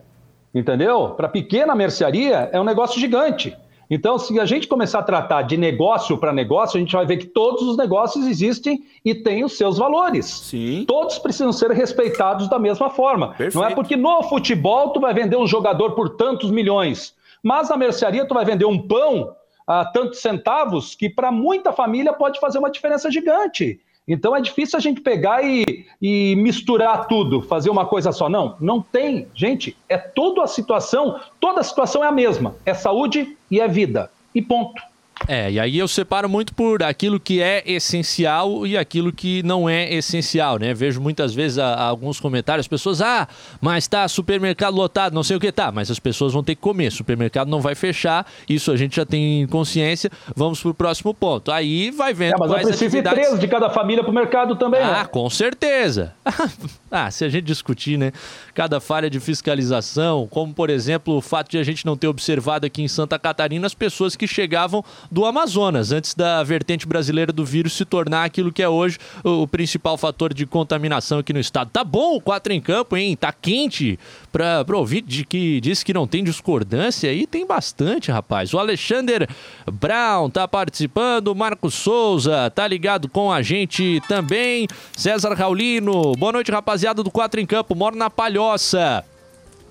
Entendeu? 0.56 1.10
Para 1.10 1.28
pequena 1.28 1.76
mercearia 1.76 2.50
é 2.54 2.60
um 2.60 2.64
negócio 2.64 2.98
gigante. 2.98 3.56
Então, 3.90 4.18
se 4.18 4.38
a 4.40 4.46
gente 4.46 4.68
começar 4.68 5.00
a 5.00 5.04
tratar 5.04 5.44
de 5.44 5.56
negócio 5.56 6.18
para 6.18 6.34
negócio, 6.34 6.78
a 6.78 6.80
gente 6.80 6.94
vai 6.94 7.06
ver 7.06 7.18
que 7.18 7.26
todos 7.26 7.64
os 7.64 7.78
negócios 7.78 8.26
existem 8.28 8.84
e 9.04 9.16
têm 9.16 9.46
os 9.46 9.58
seus 9.58 9.78
valores. 9.78 10.26
Sim. 10.26 10.84
Todos 10.86 11.18
precisam 11.18 11.54
ser 11.54 11.72
respeitados 11.72 12.50
da 12.50 12.60
mesma 12.60 12.90
forma. 12.90 13.30
Perfeito. 13.30 13.56
Não 13.56 13.66
é 13.66 13.74
porque 13.74 13.96
no 13.96 14.24
futebol 14.24 14.90
tu 14.90 15.00
vai 15.00 15.14
vender 15.14 15.38
um 15.38 15.48
jogador 15.48 15.92
por 15.92 16.10
tantos 16.10 16.52
milhões, 16.52 17.16
mas 17.42 17.70
na 17.70 17.78
mercearia 17.78 18.26
tu 18.26 18.34
vai 18.34 18.44
vender 18.44 18.66
um 18.66 18.78
pão 18.78 19.34
a 19.66 19.86
tantos 19.86 20.20
centavos 20.20 20.96
que 20.96 21.10
para 21.10 21.32
muita 21.32 21.74
família 21.74 22.14
pode 22.14 22.40
fazer 22.40 22.58
uma 22.58 22.72
diferença 22.72 23.12
gigante. 23.12 23.80
Então 24.08 24.36
é 24.36 24.40
difícil 24.40 24.78
a 24.78 24.82
gente 24.82 25.02
pegar 25.02 25.44
e, 25.44 25.86
e, 26.02 26.36
misturar 26.38 27.08
tudo, 27.08 27.42
fazer 27.42 27.70
uma 27.70 27.86
coisa 27.86 28.12
só. 28.12 28.30
Não, 28.30 28.56
não 28.60 28.82
tem. 28.82 29.28
Gente, 29.36 29.76
é 29.90 29.98
toda 29.98 30.44
a 30.44 30.48
situação, 30.48 31.20
toda 31.40 31.60
a 31.60 31.64
situação 31.64 32.04
é 32.04 32.08
a 32.08 32.12
mesma. 32.12 32.56
É 32.66 32.74
saúde 32.74 33.38
e 33.52 33.60
é 33.60 33.68
vida. 33.68 34.10
E 34.34 34.42
ponto. 34.42 34.82
É, 35.28 35.52
e 35.52 35.60
aí 35.60 35.78
eu 35.78 35.88
separo 35.88 36.30
muito 36.30 36.54
por 36.54 36.84
aquilo 36.84 37.20
que 37.20 37.42
é 37.42 37.64
essencial 37.66 38.68
e 38.68 38.78
aquilo 38.78 39.12
que 39.12 39.42
não 39.44 39.68
é 39.68 39.94
essencial, 39.94 40.58
né? 40.58 40.74
Vejo 40.74 41.02
muitas 41.02 41.34
vezes 41.34 41.58
a, 41.58 41.74
a 41.74 41.84
alguns 41.84 42.20
comentários, 42.20 42.64
as 42.66 42.68
pessoas, 42.68 43.02
ah, 43.02 43.28
mas 43.60 43.88
tá 43.88 44.08
supermercado 44.08 44.76
lotado, 44.76 45.14
não 45.14 45.24
sei 45.24 45.36
o 45.36 45.40
que 45.40 45.52
tá, 45.52 45.72
mas 45.72 45.90
as 45.90 46.00
pessoas 46.00 46.34
vão 46.34 46.44
ter 46.44 46.56
que 46.56 46.62
comer, 46.62 46.92
supermercado 46.92 47.50
não 47.50 47.62
vai 47.62 47.76
fechar, 47.76 48.26
isso 48.48 48.72
a 48.72 48.78
gente 48.78 48.96
já 48.96 49.06
tem 49.06 49.48
consciência, 49.48 50.10
vamos 50.36 50.62
pro 50.62 50.74
próximo 50.74 51.14
ponto. 51.14 51.52
Aí 51.52 51.92
vai 51.92 52.14
vendo 52.14 52.36
é, 52.36 52.40
mas 52.40 52.50
quais 52.50 52.68
preciso 52.68 52.86
atividades... 52.86 53.26
três 53.26 53.40
de 53.40 53.48
cada 53.48 53.70
família 53.70 54.04
pro 54.04 54.14
mercado 54.14 54.56
também, 54.56 54.82
Ah, 54.82 55.04
né? 55.04 55.06
com 55.12 55.30
certeza. 55.30 56.14
ah, 56.92 57.10
se 57.12 57.26
a 57.26 57.30
gente 57.30 57.46
discutir, 57.46 57.98
né, 57.98 58.12
cada 58.54 58.80
falha 58.80 59.10
de 59.10 59.20
fiscalização, 59.20 60.28
como 60.30 60.54
por 60.54 60.70
exemplo 60.70 61.16
o 61.18 61.22
fato 61.22 61.52
de 61.52 61.58
a 61.58 61.64
gente 61.64 61.86
não 61.86 61.98
ter 61.98 62.08
observado 62.08 62.66
aqui 62.66 62.82
em 62.82 62.88
Santa 62.88 63.20
Catarina 63.20 63.68
as 63.68 63.74
pessoas 63.74 64.16
que 64.16 64.28
chegavam 64.28 64.84
do 65.12 65.26
Amazonas, 65.26 65.92
antes 65.92 66.14
da 66.14 66.44
vertente 66.44 66.88
brasileira 66.88 67.32
do 67.32 67.46
vírus 67.46 67.74
se 67.74 67.86
tornar 67.86 68.26
aquilo 68.26 68.52
que 68.52 68.62
é 68.62 68.70
hoje 68.70 68.98
o 69.24 69.48
principal 69.48 69.98
fator 69.98 70.34
de 70.34 70.46
contaminação 70.46 71.20
aqui 71.20 71.34
no 71.34 71.40
estado. 71.40 71.70
Tá 71.72 71.84
bom 71.84 72.16
o 72.16 72.22
4 72.22 72.54
em 72.54 72.62
campo, 72.62 72.98
hein? 72.98 73.16
Tá 73.16 73.32
quente 73.32 74.00
para 74.32 74.66
o 74.78 74.86
de 74.86 75.26
que 75.26 75.60
disse 75.60 75.84
que 75.84 75.94
não 75.94 76.08
tem 76.08 76.24
discordância 76.24 77.10
aí, 77.10 77.28
tem 77.28 77.46
bastante, 77.46 78.12
rapaz. 78.12 78.54
O 78.54 78.60
Alexander 78.60 79.28
Brown 79.72 80.30
tá 80.30 80.48
participando, 80.48 81.36
Marcos 81.36 81.74
Souza 81.74 82.50
tá 82.54 82.68
ligado 82.68 83.10
com 83.10 83.32
a 83.32 83.42
gente 83.42 84.02
também, 84.08 84.68
César 84.96 85.34
Raulino, 85.34 86.14
boa 86.14 86.32
noite, 86.32 86.52
rapaziada 86.52 87.04
do 87.04 87.12
4 87.12 87.40
em 87.40 87.46
campo, 87.46 87.76
moro 87.76 87.96
na 87.96 88.10
Palhoça. 88.10 89.04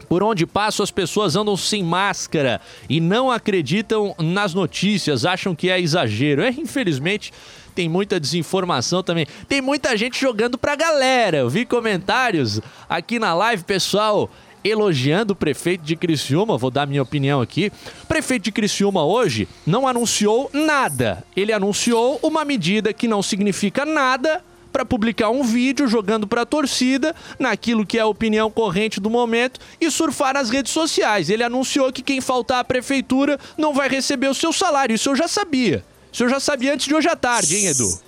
Por 0.09 0.23
onde 0.23 0.47
passo, 0.47 0.83
as 0.83 0.91
pessoas 0.91 1.37
andam 1.37 1.57
sem 1.57 1.83
máscara 1.83 2.61
e 2.89 3.01
não 3.01 3.31
acreditam 3.31 4.15
nas 4.19 4.55
notícias, 4.55 5.25
acham 5.25 5.55
que 5.55 5.69
é 5.69 5.81
exagero. 5.81 6.43
É, 6.43 6.51
infelizmente, 6.51 7.33
tem 7.75 7.89
muita 7.89 8.19
desinformação 8.19 9.03
também. 9.03 9.27
Tem 9.49 9.61
muita 9.61 9.97
gente 9.97 10.21
jogando 10.21 10.57
pra 10.57 10.77
galera. 10.77 11.39
Eu 11.39 11.51
vi 11.51 11.67
comentários 11.67 12.61
aqui 12.89 13.19
na 13.19 13.35
live, 13.35 13.65
pessoal 13.65 14.31
elogiando 14.69 15.33
o 15.33 15.37
prefeito 15.37 15.85
de 15.85 15.95
Criciúma, 15.95 16.59
vou 16.59 16.73
dar 16.73 16.87
minha 16.87 17.03
opinião 17.03 17.41
aqui. 17.41 17.71
O 18.03 18.07
prefeito 18.07 18.45
de 18.45 18.53
Criciúma 18.53 19.05
hoje 19.05 19.49
não 19.65 19.87
anunciou 19.87 20.51
nada. 20.53 21.25
Ele 21.37 21.53
anunciou 21.53 22.19
uma 22.23 22.45
medida 22.45 22.93
que 22.93 23.07
não 23.07 23.23
significa 23.23 23.85
nada 23.85 24.43
para 24.77 24.85
publicar 24.85 25.31
um 25.31 25.43
vídeo 25.43 25.89
jogando 25.89 26.27
para 26.27 26.43
a 26.43 26.47
torcida 26.47 27.17
naquilo 27.39 27.87
que 27.87 27.97
é 27.97 28.03
a 28.03 28.07
opinião 28.07 28.51
corrente 28.51 29.01
do 29.01 29.09
momento 29.09 29.59
e 29.81 29.91
surfar 29.91 30.35
nas 30.35 30.51
redes 30.51 30.71
sociais. 30.71 31.31
Ele 31.31 31.43
anunciou 31.43 31.91
que 31.91 32.03
quem 32.03 32.21
faltar 32.21 32.59
à 32.59 32.65
prefeitura 32.65 33.41
não 33.57 33.73
vai 33.73 33.89
receber 33.89 34.29
o 34.29 34.35
seu 34.35 34.53
salário. 34.53 34.95
Isso 34.95 35.09
eu 35.09 35.17
já 35.17 35.27
sabia. 35.27 35.83
Isso 36.13 36.25
eu 36.25 36.29
já 36.29 36.39
sabia 36.39 36.75
antes 36.75 36.85
de 36.85 36.95
hoje 36.95 37.09
à 37.09 37.17
tarde, 37.17 37.57
hein, 37.57 37.69
Edu? 37.69 37.99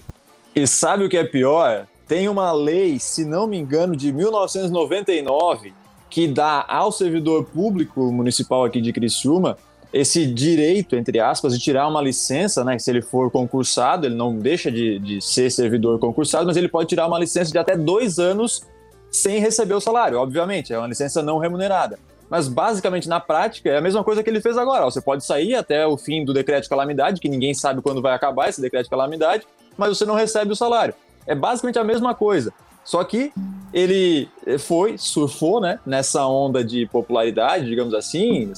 E 0.55 0.67
sabe 0.67 1.05
o 1.05 1.09
que 1.09 1.17
é 1.17 1.25
pior? 1.25 1.87
Tem 2.07 2.29
uma 2.29 2.53
lei, 2.53 2.99
se 2.99 3.25
não 3.25 3.47
me 3.47 3.57
engano, 3.57 3.97
de 3.97 4.13
1999 4.13 5.73
que 6.11 6.29
dá 6.29 6.67
ao 6.69 6.93
servidor 6.93 7.45
público 7.45 8.13
municipal 8.13 8.63
aqui 8.63 8.83
de 8.83 8.93
Criciúma 8.93 9.57
esse 9.93 10.27
direito, 10.27 10.97
entre 10.97 11.19
aspas, 11.19 11.55
de 11.55 11.59
tirar 11.59 11.89
uma 11.89 12.03
licença, 12.03 12.63
né? 12.63 12.79
Se 12.79 12.91
ele 12.91 13.01
for 13.01 13.31
concursado, 13.31 14.07
ele 14.07 14.15
não 14.15 14.37
deixa 14.37 14.71
de, 14.71 14.99
de 14.99 15.21
ser 15.21 15.51
servidor 15.51 15.99
concursado, 15.99 16.47
mas 16.47 16.57
ele 16.57 16.69
pode 16.69 16.89
tirar 16.89 17.07
uma 17.07 17.19
licença 17.19 17.51
de 17.51 17.59
até 17.59 17.77
dois 17.77 18.19
anos 18.19 18.63
sem 19.11 19.39
receber 19.39 19.75
o 19.75 19.81
salário, 19.81 20.19
obviamente, 20.19 20.73
é 20.73 20.79
uma 20.79 20.87
licença 20.87 21.23
não 21.23 21.39
remunerada. 21.39 21.99
Mas 22.29 22.47
basicamente 22.47 23.09
na 23.09 23.21
prática 23.21 23.71
é 23.71 23.79
a 23.79 23.81
mesma 23.81 24.05
coisa 24.05 24.23
que 24.23 24.29
ele 24.29 24.41
fez 24.41 24.59
agora. 24.59 24.85
Você 24.85 25.01
pode 25.01 25.25
sair 25.25 25.55
até 25.55 25.87
o 25.87 25.97
fim 25.97 26.25
do 26.25 26.35
decreto 26.35 26.65
de 26.65 26.69
calamidade, 26.69 27.21
que 27.21 27.29
ninguém 27.29 27.55
sabe 27.55 27.81
quando 27.81 28.03
vai 28.03 28.15
acabar 28.15 28.51
esse 28.51 28.61
decreto 28.61 28.85
de 28.85 28.91
calamidade, 28.91 29.47
mas 29.79 29.97
você 29.97 30.05
não 30.05 30.15
recebe 30.15 30.53
o 30.53 30.57
salário. 30.57 30.95
É 31.27 31.35
basicamente 31.35 31.79
a 31.79 31.85
mesma 31.85 32.15
coisa. 32.15 32.53
Só 32.85 33.03
que 33.05 33.33
ele 33.73 34.29
foi, 34.59 34.97
surfou, 34.99 35.61
né, 35.61 35.79
nessa 35.87 36.27
onda 36.27 36.63
de 36.63 36.87
popularidade, 36.87 37.67
digamos 37.67 37.95
assim, 37.95 38.53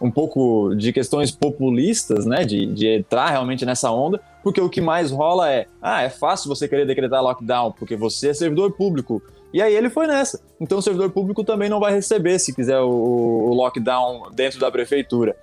um 0.00 0.10
pouco 0.10 0.74
de 0.74 0.92
questões 0.92 1.30
populistas, 1.30 2.24
né, 2.24 2.44
de, 2.44 2.66
de 2.66 2.86
entrar 2.86 3.30
realmente 3.30 3.66
nessa 3.66 3.90
onda, 3.90 4.20
porque 4.42 4.60
o 4.60 4.68
que 4.68 4.80
mais 4.80 5.10
rola 5.10 5.50
é, 5.50 5.66
ah, 5.82 6.02
é 6.02 6.08
fácil 6.08 6.48
você 6.48 6.68
querer 6.68 6.86
decretar 6.86 7.22
lockdown, 7.22 7.72
porque 7.72 7.96
você 7.96 8.28
é 8.28 8.34
servidor 8.34 8.72
público. 8.72 9.22
E 9.52 9.62
aí 9.62 9.74
ele 9.74 9.90
foi 9.90 10.06
nessa. 10.06 10.40
Então 10.60 10.78
o 10.78 10.82
servidor 10.82 11.10
público 11.10 11.42
também 11.42 11.68
não 11.68 11.80
vai 11.80 11.92
receber, 11.92 12.38
se 12.38 12.54
quiser, 12.54 12.80
o, 12.80 12.88
o 12.88 13.54
lockdown 13.54 14.30
dentro 14.32 14.60
da 14.60 14.70
prefeitura. 14.70 15.34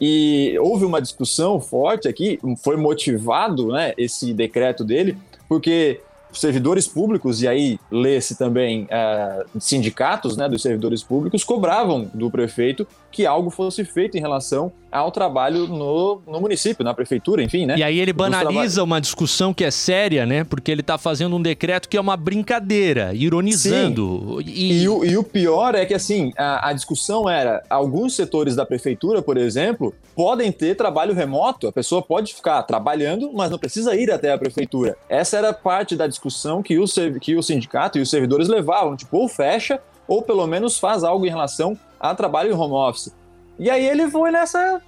E 0.00 0.58
houve 0.58 0.84
uma 0.84 1.00
discussão 1.00 1.60
forte 1.60 2.08
aqui, 2.08 2.40
foi 2.62 2.76
motivado, 2.76 3.68
né, 3.68 3.92
esse 3.98 4.32
decreto 4.32 4.82
dele, 4.82 5.16
porque 5.46 6.00
servidores 6.32 6.86
públicos, 6.86 7.42
e 7.42 7.48
aí 7.48 7.78
lê-se 7.90 8.36
também 8.36 8.86
é, 8.88 9.44
sindicatos 9.58 10.36
né, 10.36 10.48
dos 10.48 10.62
servidores 10.62 11.02
públicos, 11.02 11.44
cobravam 11.44 12.10
do 12.14 12.30
prefeito 12.30 12.86
que 13.10 13.26
algo 13.26 13.50
fosse 13.50 13.84
feito 13.84 14.16
em 14.16 14.20
relação 14.20 14.72
ao 14.90 15.10
trabalho 15.12 15.66
no, 15.68 16.20
no 16.26 16.40
município, 16.40 16.84
na 16.84 16.92
prefeitura, 16.92 17.42
enfim, 17.42 17.64
né? 17.64 17.76
E 17.76 17.82
aí 17.82 17.98
ele 17.98 18.12
banaliza 18.12 18.82
uma 18.82 19.00
discussão 19.00 19.54
que 19.54 19.64
é 19.64 19.70
séria, 19.70 20.26
né? 20.26 20.42
Porque 20.42 20.70
ele 20.70 20.80
está 20.80 20.98
fazendo 20.98 21.36
um 21.36 21.42
decreto 21.42 21.88
que 21.88 21.96
é 21.96 22.00
uma 22.00 22.16
brincadeira, 22.16 23.14
ironizando. 23.14 24.42
E... 24.44 24.82
E, 24.82 24.88
o, 24.88 25.04
e 25.04 25.16
o 25.16 25.22
pior 25.22 25.74
é 25.74 25.86
que, 25.86 25.94
assim, 25.94 26.32
a, 26.36 26.70
a 26.70 26.72
discussão 26.72 27.28
era, 27.28 27.62
alguns 27.70 28.16
setores 28.16 28.56
da 28.56 28.66
prefeitura, 28.66 29.22
por 29.22 29.36
exemplo, 29.36 29.94
podem 30.14 30.50
ter 30.50 30.74
trabalho 30.74 31.14
remoto, 31.14 31.68
a 31.68 31.72
pessoa 31.72 32.02
pode 32.02 32.34
ficar 32.34 32.62
trabalhando, 32.64 33.30
mas 33.32 33.50
não 33.50 33.58
precisa 33.58 33.94
ir 33.94 34.10
até 34.10 34.32
a 34.32 34.38
prefeitura. 34.38 34.96
Essa 35.08 35.36
era 35.36 35.52
parte 35.52 35.94
da 35.94 36.06
discussão 36.06 36.62
que 36.62 36.78
o, 36.78 36.84
que 37.20 37.36
o 37.36 37.42
sindicato 37.42 37.98
e 37.98 38.00
os 38.00 38.10
servidores 38.10 38.48
levavam, 38.48 38.96
tipo, 38.96 39.18
ou 39.18 39.28
fecha, 39.28 39.80
ou 40.08 40.22
pelo 40.22 40.46
menos 40.46 40.78
faz 40.78 41.04
algo 41.04 41.24
em 41.24 41.30
relação 41.30 41.78
a 42.00 42.14
trabalho 42.14 42.50
em 42.50 42.54
home 42.54 42.74
office. 42.74 43.14
E 43.58 43.68
aí 43.68 43.86
ele 43.86 44.10
foi 44.10 44.30
nessa. 44.30 44.80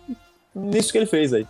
nisso 0.54 0.90
que 0.90 0.98
ele 0.98 1.06
fez 1.06 1.34
aí. 1.34 1.46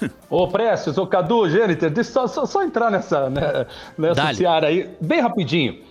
Ô, 0.30 0.48
Prestes, 0.48 0.96
ô 0.96 1.06
Cadu, 1.06 1.50
Gêniter, 1.50 1.90
deixa 1.90 2.12
só, 2.12 2.26
só, 2.26 2.46
só 2.46 2.62
entrar 2.62 2.90
nessa, 2.90 3.28
né, 3.28 3.66
nessa 3.98 4.32
seara 4.32 4.68
aí, 4.68 4.88
bem 5.00 5.20
rapidinho. 5.20 5.82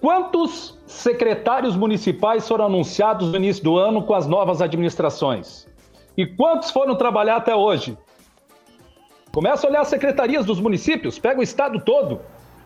Quantos 0.00 0.78
secretários 0.86 1.74
municipais 1.74 2.46
foram 2.46 2.66
anunciados 2.66 3.30
no 3.30 3.36
início 3.36 3.64
do 3.64 3.76
ano 3.78 4.02
com 4.02 4.14
as 4.14 4.26
novas 4.26 4.60
administrações? 4.60 5.66
E 6.16 6.26
quantos 6.26 6.70
foram 6.70 6.94
trabalhar 6.94 7.36
até 7.36 7.54
hoje? 7.54 7.96
Começa 9.32 9.66
a 9.66 9.70
olhar 9.70 9.80
as 9.82 9.88
secretarias 9.88 10.44
dos 10.44 10.60
municípios, 10.60 11.18
pega 11.18 11.40
o 11.40 11.42
estado 11.42 11.80
todo, 11.80 12.20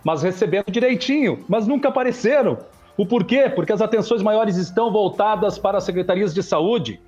mas 0.05 0.23
recebendo 0.23 0.71
direitinho, 0.71 1.45
mas 1.49 1.67
nunca 1.67 1.89
apareceram. 1.89 2.59
O 2.97 3.07
porquê? 3.07 3.49
Porque 3.49 3.73
as 3.73 3.81
atenções 3.81 4.23
maiores 4.23 4.57
estão 4.57 4.93
voltadas 4.93 5.59
para 5.59 5.79
as 5.79 5.85
secretarias 5.85 6.35
de 6.35 6.43
saúde, 6.43 7.01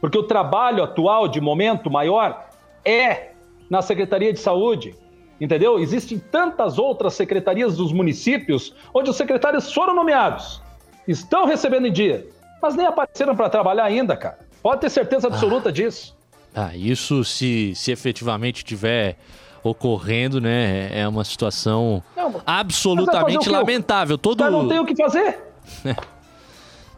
porque 0.00 0.16
o 0.16 0.22
trabalho 0.22 0.82
atual, 0.82 1.26
de 1.26 1.40
momento 1.40 1.90
maior, 1.90 2.48
é 2.84 3.32
na 3.68 3.82
Secretaria 3.82 4.32
de 4.32 4.38
Saúde. 4.38 4.94
Entendeu? 5.40 5.78
Existem 5.78 6.18
tantas 6.18 6.78
outras 6.78 7.14
secretarias 7.14 7.76
dos 7.76 7.92
municípios 7.92 8.74
onde 8.94 9.10
os 9.10 9.16
secretários 9.16 9.72
foram 9.72 9.94
nomeados, 9.94 10.62
estão 11.06 11.44
recebendo 11.44 11.86
em 11.86 11.92
dia, 11.92 12.26
mas 12.62 12.74
nem 12.74 12.86
apareceram 12.86 13.36
para 13.36 13.50
trabalhar 13.50 13.84
ainda, 13.84 14.16
cara. 14.16 14.38
Pode 14.62 14.80
ter 14.80 14.90
certeza 14.90 15.28
absoluta 15.28 15.68
ah. 15.68 15.72
disso. 15.72 16.16
Ah, 16.54 16.74
isso 16.74 17.22
se, 17.22 17.74
se 17.74 17.92
efetivamente 17.92 18.64
tiver 18.64 19.18
ocorrendo, 19.68 20.40
né? 20.40 20.88
É 20.92 21.06
uma 21.06 21.24
situação 21.24 22.02
não, 22.16 22.40
absolutamente 22.46 23.48
lamentável. 23.48 24.16
Todo 24.16 24.42
mas 24.42 24.52
não 24.52 24.68
tem 24.68 24.78
o 24.78 24.84
que 24.84 24.96
fazer. 24.96 25.38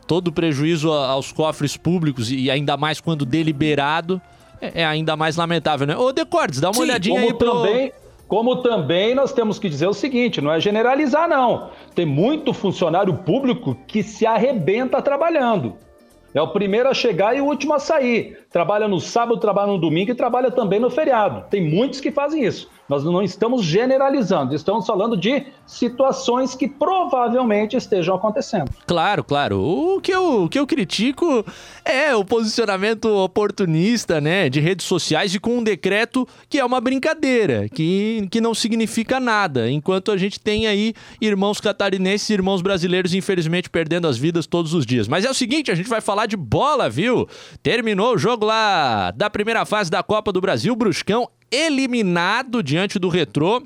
Todo 0.07 0.33
prejuízo 0.33 0.91
aos 0.91 1.33
cofres 1.33 1.77
públicos 1.77 2.31
e 2.31 2.51
ainda 2.51 2.77
mais 2.77 3.01
quando 3.01 3.27
deliberado 3.27 4.21
é, 4.61 4.83
é 4.83 4.87
ainda 4.87 5.17
mais 5.17 5.37
lamentável, 5.37 5.87
né? 5.87 5.97
Ô, 5.97 6.13
Decordes, 6.13 6.61
dá 6.61 6.69
uma 6.69 6.75
Sim, 6.75 6.81
olhadinha 6.83 7.21
aí 7.21 7.35
pro... 7.35 7.63
também, 7.63 7.93
como 8.27 8.57
também 8.57 9.15
nós 9.15 9.33
temos 9.33 9.59
que 9.59 9.69
dizer 9.69 9.87
o 9.87 9.95
seguinte, 9.95 10.41
não 10.41 10.53
é 10.53 10.61
generalizar 10.61 11.29
não. 11.29 11.71
Tem 11.95 12.07
muito 12.07 12.53
funcionário 12.53 13.15
público 13.15 13.77
que 13.87 14.03
se 14.03 14.27
arrebenta 14.27 15.01
trabalhando. 15.01 15.77
É 16.35 16.43
o 16.43 16.49
primeiro 16.49 16.89
a 16.89 16.95
chegar 16.95 17.37
e 17.37 17.41
o 17.41 17.47
último 17.47 17.75
a 17.75 17.79
sair. 17.79 18.39
Trabalha 18.51 18.87
no 18.87 19.01
sábado, 19.01 19.41
trabalha 19.41 19.73
no 19.73 19.79
domingo 19.79 20.11
e 20.11 20.15
trabalha 20.15 20.51
também 20.51 20.79
no 20.79 20.91
feriado. 20.91 21.45
Tem 21.49 21.63
muitos 21.63 22.01
que 22.01 22.11
fazem 22.11 22.45
isso. 22.45 22.71
Nós 22.89 23.05
não 23.05 23.23
estamos 23.23 23.65
generalizando, 23.65 24.55
estamos 24.55 24.87
falando 24.87 25.17
de 25.17 25.47
situações 25.67 26.55
que 26.55 26.67
provavelmente 26.67 27.77
estejam 27.77 28.15
acontecendo. 28.15 28.71
Claro, 28.87 29.23
claro. 29.23 29.61
O 29.61 30.01
que 30.01 30.11
eu, 30.11 30.45
o 30.45 30.49
que 30.49 30.59
eu 30.59 30.67
critico 30.67 31.45
é 31.85 32.17
o 32.17 32.25
posicionamento 32.25 33.05
oportunista, 33.05 34.21
né, 34.21 34.49
de 34.49 34.61
redes 34.61 34.87
sociais 34.87 35.35
e 35.35 35.39
com 35.39 35.59
um 35.59 35.63
decreto 35.63 36.27
que 36.49 36.59
é 36.59 36.65
uma 36.65 36.81
brincadeira, 36.81 37.69
que, 37.69 38.27
que 38.31 38.41
não 38.41 38.55
significa 38.55 39.21
nada, 39.21 39.71
enquanto 39.71 40.11
a 40.11 40.17
gente 40.17 40.41
tem 40.41 40.67
aí 40.67 40.95
irmãos 41.21 41.61
catarinenses 41.61 42.31
e 42.31 42.33
irmãos 42.33 42.63
brasileiros, 42.63 43.13
infelizmente, 43.13 43.69
perdendo 43.69 44.09
as 44.09 44.17
vidas 44.17 44.47
todos 44.47 44.73
os 44.73 44.87
dias. 44.87 45.07
Mas 45.07 45.27
é 45.27 45.31
o 45.31 45.35
seguinte, 45.35 45.71
a 45.71 45.75
gente 45.75 45.89
vai 45.89 46.01
falar 46.01 46.25
de 46.25 46.37
bola, 46.37 46.89
viu? 46.89 47.29
Terminou 47.63 48.15
o 48.15 48.19
jogo 48.19 48.47
lá 48.47 49.11
da 49.11 49.29
primeira 49.29 49.67
fase 49.67 49.91
da 49.91 50.03
Copa 50.03 50.33
do 50.33 50.41
Brasil, 50.41 50.75
Bruscão 50.75 51.29
eliminado 51.51 52.63
diante 52.63 52.99
do 52.99 53.09
Retrô 53.09 53.63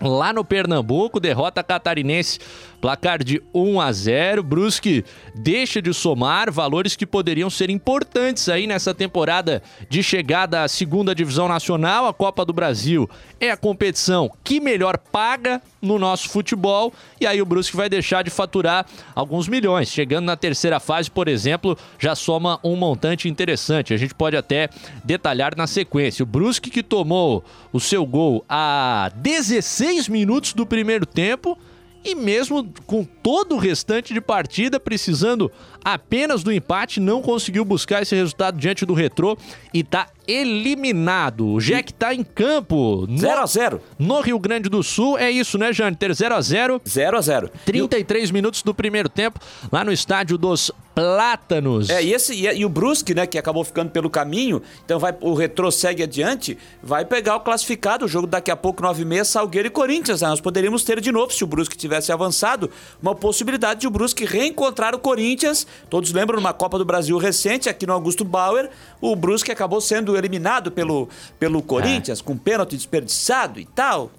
lá 0.00 0.32
no 0.32 0.44
Pernambuco, 0.44 1.20
derrota 1.20 1.62
catarinense 1.62 2.38
Placar 2.80 3.22
de 3.22 3.42
1 3.52 3.80
a 3.80 3.92
0. 3.92 4.42
Brusque 4.42 5.04
deixa 5.34 5.82
de 5.82 5.92
somar 5.92 6.50
valores 6.50 6.96
que 6.96 7.06
poderiam 7.06 7.50
ser 7.50 7.68
importantes 7.68 8.48
aí 8.48 8.66
nessa 8.66 8.94
temporada 8.94 9.62
de 9.88 10.02
chegada 10.02 10.62
à 10.62 10.68
segunda 10.68 11.14
divisão 11.14 11.46
nacional. 11.46 12.06
A 12.06 12.14
Copa 12.14 12.44
do 12.44 12.52
Brasil 12.52 13.08
é 13.38 13.50
a 13.50 13.56
competição 13.56 14.30
que 14.42 14.60
melhor 14.60 14.96
paga 14.96 15.60
no 15.80 15.98
nosso 15.98 16.28
futebol 16.30 16.92
e 17.20 17.26
aí 17.26 17.40
o 17.42 17.46
Brusque 17.46 17.76
vai 17.76 17.88
deixar 17.88 18.22
de 18.22 18.30
faturar 18.30 18.86
alguns 19.14 19.46
milhões. 19.46 19.88
Chegando 19.88 20.24
na 20.24 20.36
terceira 20.36 20.80
fase, 20.80 21.10
por 21.10 21.28
exemplo, 21.28 21.76
já 21.98 22.14
soma 22.14 22.58
um 22.64 22.76
montante 22.76 23.28
interessante. 23.28 23.92
A 23.92 23.96
gente 23.96 24.14
pode 24.14 24.36
até 24.36 24.70
detalhar 25.04 25.54
na 25.56 25.66
sequência. 25.66 26.22
O 26.22 26.26
Brusque 26.26 26.70
que 26.70 26.82
tomou 26.82 27.44
o 27.72 27.80
seu 27.80 28.06
gol 28.06 28.44
a 28.48 29.10
16 29.16 30.08
minutos 30.08 30.54
do 30.54 30.64
primeiro 30.64 31.04
tempo 31.04 31.58
e 32.04 32.14
mesmo 32.14 32.72
com 32.86 33.04
todo 33.04 33.54
o 33.54 33.58
restante 33.58 34.14
de 34.14 34.20
partida 34.20 34.80
precisando 34.80 35.50
apenas 35.84 36.42
do 36.42 36.52
empate, 36.52 37.00
não 37.00 37.22
conseguiu 37.22 37.64
buscar 37.64 38.02
esse 38.02 38.14
resultado 38.14 38.58
diante 38.58 38.84
do 38.86 38.94
Retrô 38.94 39.36
e 39.72 39.82
tá 39.82 40.08
eliminado. 40.26 41.46
O 41.46 41.60
Jack 41.60 41.92
tá 41.92 42.14
em 42.14 42.22
campo. 42.22 43.06
0 43.16 43.40
a 43.40 43.46
0 43.46 43.80
No 43.98 44.20
Rio 44.20 44.38
Grande 44.38 44.68
do 44.68 44.82
Sul. 44.82 45.18
É 45.18 45.30
isso, 45.30 45.58
né, 45.58 45.72
Jâniter? 45.72 46.12
0 46.14 46.34
a 46.34 46.40
0 46.40 46.80
0 46.86 47.18
a 47.18 47.20
0 47.20 47.50
33 47.64 48.30
minutos 48.30 48.62
do 48.62 48.74
primeiro 48.74 49.08
tempo, 49.08 49.40
lá 49.72 49.84
no 49.84 49.92
estádio 49.92 50.38
dos 50.38 50.70
Plátanos. 50.94 51.88
É, 51.88 52.02
e, 52.02 52.12
esse, 52.12 52.34
e, 52.34 52.46
e, 52.46 52.64
o 52.64 52.68
Brusque, 52.68 53.14
né, 53.14 53.26
que 53.26 53.38
acabou 53.38 53.64
ficando 53.64 53.90
pelo 53.90 54.10
caminho, 54.10 54.60
então 54.84 54.98
vai, 54.98 55.16
o 55.20 55.34
Retrô 55.34 55.70
segue 55.70 56.02
adiante, 56.02 56.58
vai 56.82 57.04
pegar 57.04 57.36
o 57.36 57.40
classificado, 57.40 58.04
o 58.04 58.08
jogo 58.08 58.26
daqui 58.26 58.50
a 58.50 58.56
pouco, 58.56 58.82
9 58.82 59.00
e 59.00 59.04
meia, 59.04 59.24
Salgueiro 59.24 59.68
e 59.68 59.70
Corinthians. 59.70 60.20
Né? 60.20 60.28
Nós 60.28 60.40
poderíamos 60.40 60.82
ter 60.82 61.00
de 61.00 61.12
novo, 61.12 61.32
se 61.32 61.44
o 61.44 61.46
Brusque 61.46 61.76
tivesse 61.76 62.12
avançado, 62.12 62.70
uma 63.00 63.14
possibilidade 63.14 63.80
de 63.80 63.86
o 63.86 63.90
Brusque 63.90 64.24
reencontrar 64.24 64.94
o 64.94 64.98
Corinthians. 64.98 65.66
Todos 65.88 66.12
lembram, 66.12 66.36
numa 66.36 66.52
Copa 66.52 66.78
do 66.78 66.84
Brasil 66.84 67.16
recente, 67.18 67.68
aqui 67.68 67.86
no 67.86 67.92
Augusto 67.92 68.24
Bauer, 68.24 68.70
o 69.00 69.14
Brusque 69.16 69.50
acabou 69.50 69.80
sendo 69.80 70.16
eliminado 70.16 70.70
pelo, 70.70 71.08
pelo 71.38 71.62
Corinthians, 71.62 72.20
é. 72.20 72.22
com 72.22 72.36
pênalti 72.36 72.76
desperdiçado 72.76 73.60
e 73.60 73.64
tal. 73.64 74.10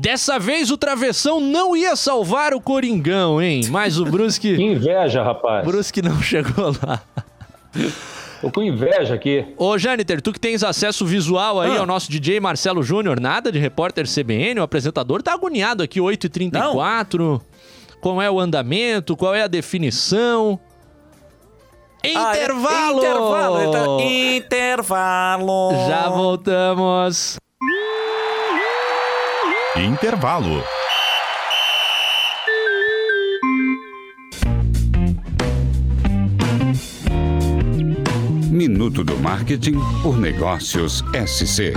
Dessa 0.00 0.38
vez 0.38 0.70
o 0.70 0.78
travessão 0.78 1.40
não 1.40 1.76
ia 1.76 1.94
salvar 1.94 2.54
o 2.54 2.60
Coringão, 2.60 3.40
hein? 3.40 3.62
Mas 3.68 3.98
o 3.98 4.04
Brusque. 4.04 4.56
que 4.56 4.62
inveja, 4.62 5.22
rapaz. 5.22 5.66
Brusque 5.66 6.00
não 6.00 6.22
chegou 6.22 6.74
lá. 6.82 7.02
Tô 8.40 8.50
com 8.50 8.62
inveja 8.62 9.14
aqui. 9.14 9.44
Ô, 9.58 9.76
Jâniter, 9.76 10.22
tu 10.22 10.32
que 10.32 10.40
tens 10.40 10.64
acesso 10.64 11.04
visual 11.04 11.60
aí 11.60 11.76
ah. 11.76 11.80
ao 11.80 11.86
nosso 11.86 12.10
DJ 12.10 12.40
Marcelo 12.40 12.82
Júnior, 12.82 13.20
nada 13.20 13.52
de 13.52 13.58
repórter 13.58 14.06
CBN, 14.06 14.60
o 14.60 14.62
apresentador 14.62 15.22
tá 15.22 15.34
agoniado 15.34 15.82
aqui, 15.82 16.00
8h34. 16.00 17.18
Não. 17.18 17.40
Qual 18.00 18.22
é 18.22 18.30
o 18.30 18.40
andamento? 18.40 19.14
Qual 19.14 19.34
é 19.34 19.42
a 19.42 19.46
definição? 19.46 20.58
Intervalo! 22.02 22.26
Ah, 22.26 22.36
é, 22.36 23.10
intervalo! 23.10 23.62
Então, 23.62 24.00
intervalo! 24.36 25.70
Já 25.88 26.08
voltamos! 26.08 27.38
Intervalo. 29.76 30.64
Minuto 38.50 39.04
do 39.04 39.16
Marketing 39.18 39.78
por 40.02 40.18
Negócios 40.18 41.04
SC. 41.26 41.72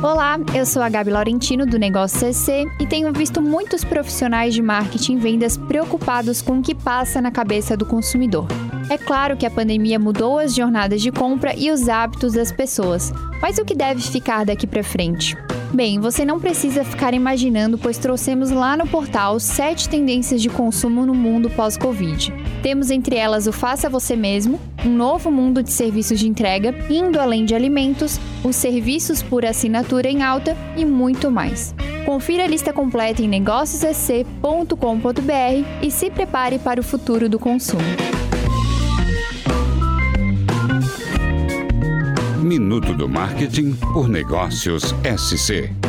Olá, 0.00 0.38
eu 0.54 0.64
sou 0.64 0.80
a 0.80 0.88
Gabi 0.88 1.10
Laurentino 1.10 1.66
do 1.66 1.76
Negócio 1.76 2.20
CC 2.20 2.64
e 2.78 2.86
tenho 2.86 3.12
visto 3.12 3.42
muitos 3.42 3.82
profissionais 3.82 4.54
de 4.54 4.62
marketing 4.62 5.16
e 5.16 5.18
vendas 5.18 5.56
preocupados 5.56 6.40
com 6.40 6.60
o 6.60 6.62
que 6.62 6.72
passa 6.72 7.20
na 7.20 7.32
cabeça 7.32 7.76
do 7.76 7.84
consumidor. 7.84 8.46
É 8.88 8.96
claro 8.96 9.36
que 9.36 9.44
a 9.44 9.50
pandemia 9.50 9.98
mudou 9.98 10.38
as 10.38 10.54
jornadas 10.54 11.02
de 11.02 11.10
compra 11.10 11.52
e 11.56 11.72
os 11.72 11.88
hábitos 11.88 12.34
das 12.34 12.52
pessoas, 12.52 13.12
mas 13.42 13.58
o 13.58 13.64
que 13.64 13.74
deve 13.74 14.00
ficar 14.00 14.46
daqui 14.46 14.68
para 14.68 14.84
frente? 14.84 15.36
Bem, 15.74 15.98
você 15.98 16.24
não 16.24 16.38
precisa 16.38 16.84
ficar 16.84 17.12
imaginando, 17.12 17.76
pois 17.76 17.98
trouxemos 17.98 18.52
lá 18.52 18.76
no 18.76 18.86
portal 18.86 19.40
sete 19.40 19.88
tendências 19.88 20.40
de 20.40 20.48
consumo 20.48 21.04
no 21.04 21.14
mundo 21.14 21.50
pós-Covid. 21.50 22.32
Temos 22.62 22.90
entre 22.90 23.16
elas 23.16 23.46
o 23.46 23.52
Faça 23.52 23.88
Você 23.88 24.16
Mesmo, 24.16 24.60
um 24.84 24.90
novo 24.90 25.30
mundo 25.30 25.62
de 25.62 25.70
serviços 25.70 26.18
de 26.18 26.28
entrega, 26.28 26.74
indo 26.90 27.20
além 27.20 27.44
de 27.44 27.54
alimentos, 27.54 28.18
os 28.42 28.56
serviços 28.56 29.22
por 29.22 29.44
assinatura 29.44 30.08
em 30.08 30.22
alta 30.22 30.56
e 30.76 30.84
muito 30.84 31.30
mais. 31.30 31.74
Confira 32.04 32.44
a 32.44 32.46
lista 32.46 32.72
completa 32.72 33.22
em 33.22 33.28
negóciosec.com.br 33.28 35.82
e 35.82 35.90
se 35.90 36.10
prepare 36.10 36.58
para 36.58 36.80
o 36.80 36.82
futuro 36.82 37.28
do 37.28 37.38
consumo. 37.38 37.82
Minuto 42.42 42.94
do 42.94 43.08
Marketing 43.08 43.74
por 43.92 44.08
Negócios 44.08 44.94
SC. 45.04 45.87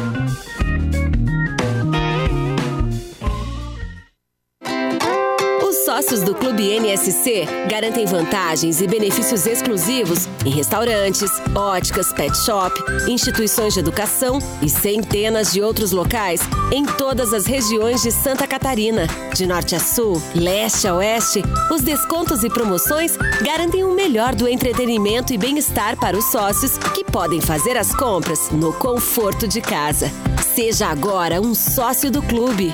Os 6.20 6.24
sócios 6.24 6.24
sócios 6.24 6.24
do 6.24 6.36
Clube 6.36 6.70
NSC 6.80 7.47
garantem 7.70 8.05
vantagens 8.05 8.82
e 8.82 8.88
benefícios 8.88 9.45
exclusivos 9.45 10.28
em 10.45 10.49
restaurantes, 10.49 11.30
óticas, 11.55 12.11
pet 12.11 12.36
shop, 12.38 12.74
instituições 13.07 13.74
de 13.74 13.80
educação 13.80 14.39
e 14.61 14.70
centenas 14.70 15.53
de 15.53 15.61
outros 15.61 15.91
locais 15.91 16.41
em 16.72 16.86
todas 16.86 17.34
as 17.34 17.45
regiões 17.45 18.01
de 18.01 18.11
Santa 18.11 18.47
Catarina. 18.47 19.07
De 19.34 19.45
norte 19.45 19.76
a 19.76 19.80
sul, 19.80 20.22
leste 20.36 20.88
a 20.88 20.95
oeste, 20.95 21.41
os 21.72 21.82
descontos 21.82 22.43
e 22.43 22.49
promoções 22.49 23.15
garantem 23.41 23.84
o 23.84 23.93
melhor 23.93 24.36
do 24.36 24.47
entretenimento 24.47 25.34
e 25.34 25.38
bem-estar 25.38 25.97
para 25.97 26.17
os 26.17 26.26
sócios 26.32 26.78
que 26.78 27.03
podem 27.03 27.39
fazer 27.39 27.78
as 27.78 27.93
compras 27.95 28.49
no 28.51 28.74
conforto 28.74 29.47
de 29.47 29.61
casa. 29.61 30.11
Seja 30.55 30.88
agora 30.88 31.39
um 31.39 31.53
sócio 31.53 32.11
do 32.11 32.22
clube. 32.22 32.74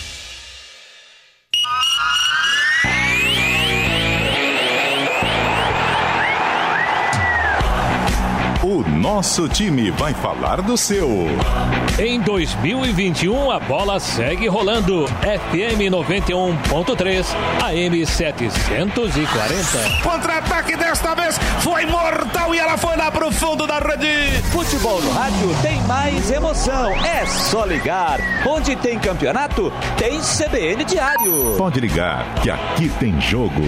Nosso 9.01 9.49
time 9.49 9.89
vai 9.89 10.13
falar 10.13 10.61
do 10.61 10.77
seu. 10.77 11.09
Em 11.97 12.21
2021, 12.21 13.49
a 13.49 13.59
bola 13.59 13.99
segue 13.99 14.47
rolando. 14.47 15.07
FM 15.07 15.89
91.3, 15.89 17.25
AM 17.63 18.05
740. 18.05 20.03
Contra-ataque 20.03 20.75
desta 20.75 21.15
vez 21.15 21.35
foi 21.61 21.87
mortal 21.87 22.53
e 22.53 22.59
ela 22.59 22.77
foi 22.77 22.95
lá 22.95 23.09
pro 23.11 23.31
fundo 23.31 23.65
da 23.65 23.79
rede. 23.79 24.39
Futebol 24.51 25.01
no 25.01 25.11
rádio 25.13 25.49
tem 25.63 25.81
mais 25.83 26.29
emoção. 26.29 26.91
É 27.03 27.25
só 27.25 27.65
ligar. 27.65 28.19
Onde 28.47 28.75
tem 28.75 28.99
campeonato, 28.99 29.73
tem 29.97 30.19
CBN 30.19 30.85
Diário. 30.85 31.55
Pode 31.57 31.79
ligar, 31.79 32.35
que 32.35 32.51
aqui 32.51 32.87
tem 32.99 33.19
jogo. 33.19 33.61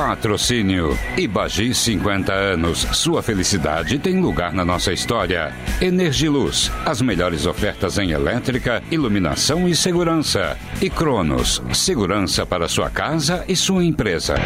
Patrocínio 0.00 0.98
Ibagi 1.14 1.74
50 1.74 2.32
anos. 2.32 2.86
Sua 2.92 3.22
felicidade 3.22 3.98
tem 3.98 4.18
lugar 4.18 4.50
na 4.54 4.64
nossa 4.64 4.94
história. 4.94 5.52
Energiluz, 5.78 6.72
as 6.86 7.02
melhores 7.02 7.44
ofertas 7.44 7.98
em 7.98 8.12
elétrica, 8.12 8.82
iluminação 8.90 9.68
e 9.68 9.76
segurança. 9.76 10.56
E 10.80 10.88
Cronos, 10.88 11.62
segurança 11.74 12.46
para 12.46 12.66
sua 12.66 12.88
casa 12.88 13.44
e 13.46 13.54
sua 13.54 13.84
empresa. 13.84 14.36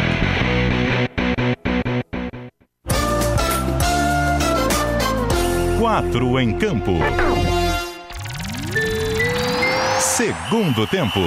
Quatro 5.79 6.37
em 6.37 6.51
campo. 6.57 6.91
Segundo 9.99 10.85
tempo. 10.85 11.21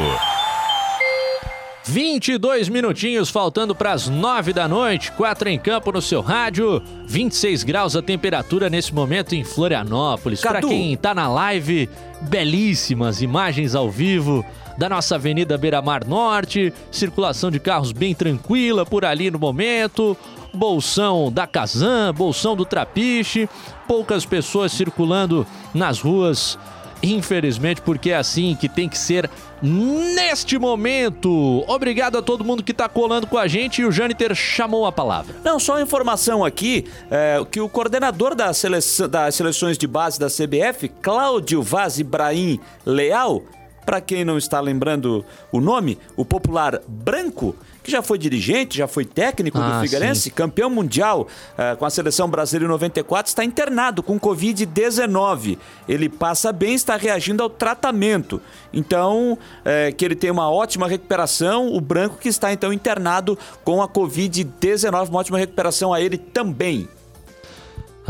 22 1.89 2.69
minutinhos 2.69 3.31
faltando 3.31 3.75
para 3.75 3.93
as 3.93 4.09
9 4.09 4.53
da 4.53 4.69
noite, 4.69 5.11
4 5.13 5.49
em 5.49 5.59
campo 5.59 5.91
no 5.91 6.03
seu 6.03 6.21
rádio, 6.21 6.83
26 7.07 7.65
graus 7.65 7.97
a 7.97 8.03
temperatura 8.03 8.69
nesse 8.69 8.95
momento 8.95 9.35
em 9.35 9.43
Florianópolis. 9.43 10.43
Para 10.43 10.61
quem 10.61 10.95
tá 10.99 11.15
na 11.15 11.27
live, 11.29 11.89
belíssimas 12.21 13.23
imagens 13.23 13.75
ao 13.75 13.91
vivo 13.91 14.45
da 14.77 14.87
nossa 14.91 15.15
Avenida 15.15 15.57
Beira 15.57 15.81
Mar 15.81 16.05
Norte, 16.05 16.75
circulação 16.91 17.51
de 17.51 17.59
carros 17.59 17.91
bem 17.91 18.15
tranquila 18.15 18.85
por 18.85 19.07
ali 19.07 19.31
no 19.31 19.39
momento, 19.39 20.15
bolsão 20.53 21.33
da 21.33 21.47
Kazan, 21.47 22.13
bolsão 22.15 22.55
do 22.55 22.67
Trapiche, 22.67 23.49
poucas 23.87 24.27
pessoas 24.27 24.73
circulando 24.73 25.47
nas 25.73 26.01
ruas 26.01 26.59
Infelizmente, 27.03 27.81
porque 27.81 28.11
é 28.11 28.17
assim 28.17 28.57
que 28.59 28.69
tem 28.69 28.89
que 28.89 28.99
ser 28.99 29.31
neste 29.63 30.59
momento. 30.59 31.65
Obrigado 31.67 32.19
a 32.19 32.23
todo 32.23 32.45
mundo 32.45 32.63
que 32.63 32.73
está 32.73 32.89
colando 32.89 33.27
com 33.27 33.39
a 33.39 33.47
gente 33.47 33.83
e 33.83 33.85
o 33.85 33.93
Jâniter 33.93 34.35
chamou 34.35 34.87
a 34.87 34.93
palavra. 34.93 35.37
Não, 35.45 35.59
só 35.59 35.81
informação 35.81 36.45
aqui, 36.45 36.87
é, 37.11 37.45
que 37.51 37.61
o 37.61 37.69
coordenador 37.69 38.35
da 38.35 38.53
seleção, 38.53 39.09
das 39.09 39.35
seleções 39.35 39.79
de 39.79 39.87
base 39.87 40.19
da 40.19 40.29
CBF, 40.29 40.89
Cláudio 41.01 41.63
Vaz 41.63 41.99
Ibrahim 41.99 42.61
Leal, 42.85 43.43
para 43.89 44.03
quem 44.03 44.23
não 44.23 44.37
está 44.37 44.61
lembrando 44.61 45.25
o 45.51 45.63
nome, 45.63 45.99
o 46.15 46.23
popular 46.23 46.79
Branco, 46.87 47.57
que 47.83 47.91
já 47.91 48.03
foi 48.03 48.19
dirigente, 48.19 48.77
já 48.77 48.87
foi 48.87 49.03
técnico 49.07 49.57
ah, 49.57 49.79
do 49.79 49.81
Figueirense, 49.81 50.21
sim. 50.25 50.31
campeão 50.31 50.69
mundial 50.69 51.23
uh, 51.23 51.75
com 51.79 51.87
a 51.87 51.89
seleção 51.89 52.29
brasileira 52.29 52.67
em 52.67 52.69
94, 52.69 53.31
está 53.31 53.43
internado 53.43 54.03
com 54.03 54.21
Covid-19. 54.21 55.57
Ele 55.89 56.11
passa 56.11 56.53
bem, 56.53 56.75
está 56.75 56.99
reagindo 56.99 57.43
ao 57.43 57.49
tratamento. 57.49 58.43
Então, 58.75 59.39
é, 59.65 59.91
que 59.91 60.05
ele 60.05 60.15
tem 60.15 60.31
uma 60.31 60.51
ótima 60.51 60.87
recuperação. 60.87 61.73
O 61.73 61.81
Branco 61.81 62.19
que 62.19 62.29
está 62.29 62.53
então 62.53 62.71
internado 62.71 63.39
com 63.65 63.81
a 63.81 63.89
Covid-19, 63.89 65.09
uma 65.09 65.21
ótima 65.21 65.39
recuperação 65.39 65.95
a 65.95 66.01
ele 66.03 66.19
também. 66.19 66.87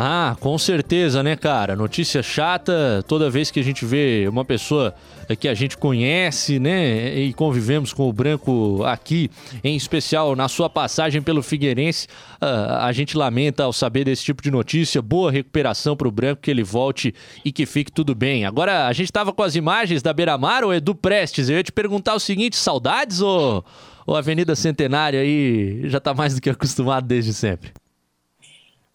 Ah, 0.00 0.36
com 0.38 0.56
certeza, 0.56 1.24
né, 1.24 1.34
cara? 1.34 1.74
Notícia 1.74 2.22
chata 2.22 3.04
toda 3.08 3.28
vez 3.28 3.50
que 3.50 3.58
a 3.58 3.64
gente 3.64 3.84
vê 3.84 4.28
uma 4.28 4.44
pessoa 4.44 4.94
que 5.40 5.48
a 5.48 5.54
gente 5.54 5.76
conhece, 5.76 6.60
né, 6.60 7.18
e 7.18 7.32
convivemos 7.34 7.92
com 7.92 8.08
o 8.08 8.12
Branco 8.12 8.84
aqui, 8.84 9.28
em 9.64 9.74
especial 9.74 10.36
na 10.36 10.46
sua 10.46 10.70
passagem 10.70 11.20
pelo 11.20 11.42
Figueirense, 11.42 12.06
uh, 12.40 12.76
a 12.78 12.92
gente 12.92 13.16
lamenta 13.16 13.64
ao 13.64 13.72
saber 13.72 14.04
desse 14.04 14.22
tipo 14.22 14.40
de 14.40 14.52
notícia. 14.52 15.02
Boa 15.02 15.32
recuperação 15.32 15.96
para 15.96 16.06
o 16.06 16.12
Branco, 16.12 16.42
que 16.42 16.50
ele 16.52 16.62
volte 16.62 17.12
e 17.44 17.50
que 17.50 17.66
fique 17.66 17.90
tudo 17.90 18.14
bem. 18.14 18.44
Agora, 18.44 18.86
a 18.86 18.92
gente 18.92 19.06
estava 19.06 19.32
com 19.32 19.42
as 19.42 19.56
imagens 19.56 20.00
da 20.00 20.12
Beira-Mar, 20.12 20.62
o 20.62 20.72
Edu 20.72 20.94
Prestes. 20.94 21.48
Eu 21.48 21.56
ia 21.56 21.64
te 21.64 21.72
perguntar 21.72 22.14
o 22.14 22.20
seguinte: 22.20 22.54
saudades 22.54 23.20
ou, 23.20 23.64
ou 24.06 24.14
Avenida 24.14 24.54
Centenária 24.54 25.20
aí 25.20 25.82
já 25.86 25.98
está 25.98 26.14
mais 26.14 26.36
do 26.36 26.40
que 26.40 26.48
acostumado 26.48 27.04
desde 27.04 27.34
sempre? 27.34 27.72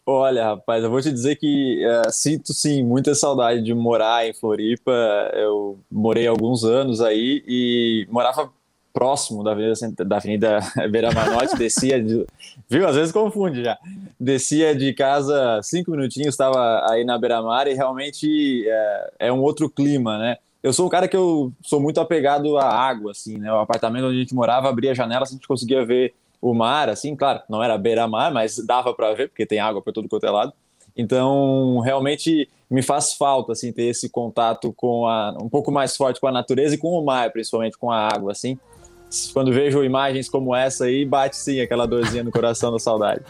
Olha, 0.05 0.47
rapaz, 0.47 0.83
eu 0.83 0.89
vou 0.89 1.01
te 1.01 1.11
dizer 1.11 1.37
que 1.37 1.81
uh, 1.85 2.11
sinto 2.11 2.53
sim 2.53 2.83
muita 2.83 3.15
saudade 3.15 3.61
de 3.61 3.73
morar 3.73 4.27
em 4.27 4.33
Floripa. 4.33 4.91
Eu 5.33 5.79
morei 5.89 6.27
alguns 6.27 6.65
anos 6.65 6.99
aí 6.99 7.41
e 7.47 8.05
morava 8.11 8.51
próximo 8.93 9.43
da 9.43 9.51
Avenida, 9.51 10.05
da 10.05 10.17
Avenida 10.17 10.59
Beira-Mar 10.91 11.31
Norte, 11.31 11.57
descia 11.57 12.01
de, 12.01 12.25
viu? 12.69 12.87
Às 12.87 12.95
vezes 12.95 13.11
confunde 13.13 13.63
já. 13.63 13.77
Descia 14.19 14.75
de 14.75 14.93
casa 14.93 15.61
cinco 15.63 15.91
minutinhos, 15.91 16.33
estava 16.33 16.85
aí 16.91 17.05
na 17.05 17.17
Beira-Mar 17.17 17.67
e 17.67 17.73
realmente 17.73 18.67
é, 18.67 19.13
é, 19.19 19.33
um 19.33 19.41
outro 19.41 19.69
clima, 19.69 20.17
né? 20.17 20.37
Eu 20.61 20.71
sou 20.73 20.85
um 20.85 20.89
cara 20.89 21.07
que 21.07 21.17
eu 21.17 21.51
sou 21.61 21.79
muito 21.79 21.99
apegado 21.99 22.57
à 22.57 22.65
água, 22.65 23.11
assim, 23.11 23.37
né? 23.37 23.51
O 23.51 23.59
apartamento 23.59 24.05
onde 24.05 24.17
a 24.17 24.19
gente 24.19 24.35
morava 24.35 24.69
abria 24.69 24.91
a 24.91 24.95
janela, 24.95 25.23
a 25.23 25.27
gente 25.27 25.47
conseguia 25.47 25.85
ver 25.85 26.13
o 26.43 26.53
mar, 26.53 26.89
assim, 26.89 27.15
claro, 27.15 27.41
não 27.49 27.63
era 27.63 27.77
beira-mar, 27.77 28.33
mas 28.33 28.57
dava 28.57 28.93
para 28.93 29.13
ver, 29.13 29.29
porque 29.29 29.45
tem 29.45 29.59
água 29.59 29.81
por 29.81 29.93
todo 29.93 30.09
quanto 30.09 30.25
é 30.25 30.29
lado. 30.29 30.51
Então, 30.95 31.79
realmente 31.79 32.49
me 32.69 32.81
faz 32.81 33.13
falta, 33.13 33.53
assim, 33.53 33.71
ter 33.71 33.83
esse 33.83 34.09
contato 34.09 34.73
com 34.73 35.07
a, 35.07 35.37
um 35.41 35.47
pouco 35.47 35.71
mais 35.71 35.95
forte 35.95 36.19
com 36.19 36.27
a 36.27 36.31
natureza 36.33 36.75
e 36.75 36.77
com 36.77 36.89
o 36.89 37.05
mar, 37.05 37.31
principalmente 37.31 37.77
com 37.77 37.89
a 37.89 38.09
água, 38.13 38.33
assim. 38.33 38.59
Quando 39.31 39.53
vejo 39.53 39.85
imagens 39.85 40.27
como 40.27 40.53
essa 40.53 40.83
aí, 40.83 41.05
bate 41.05 41.37
sim 41.37 41.61
aquela 41.61 41.85
dorzinha 41.85 42.25
no 42.25 42.31
coração 42.31 42.73
da 42.73 42.79
saudade. 42.79 43.21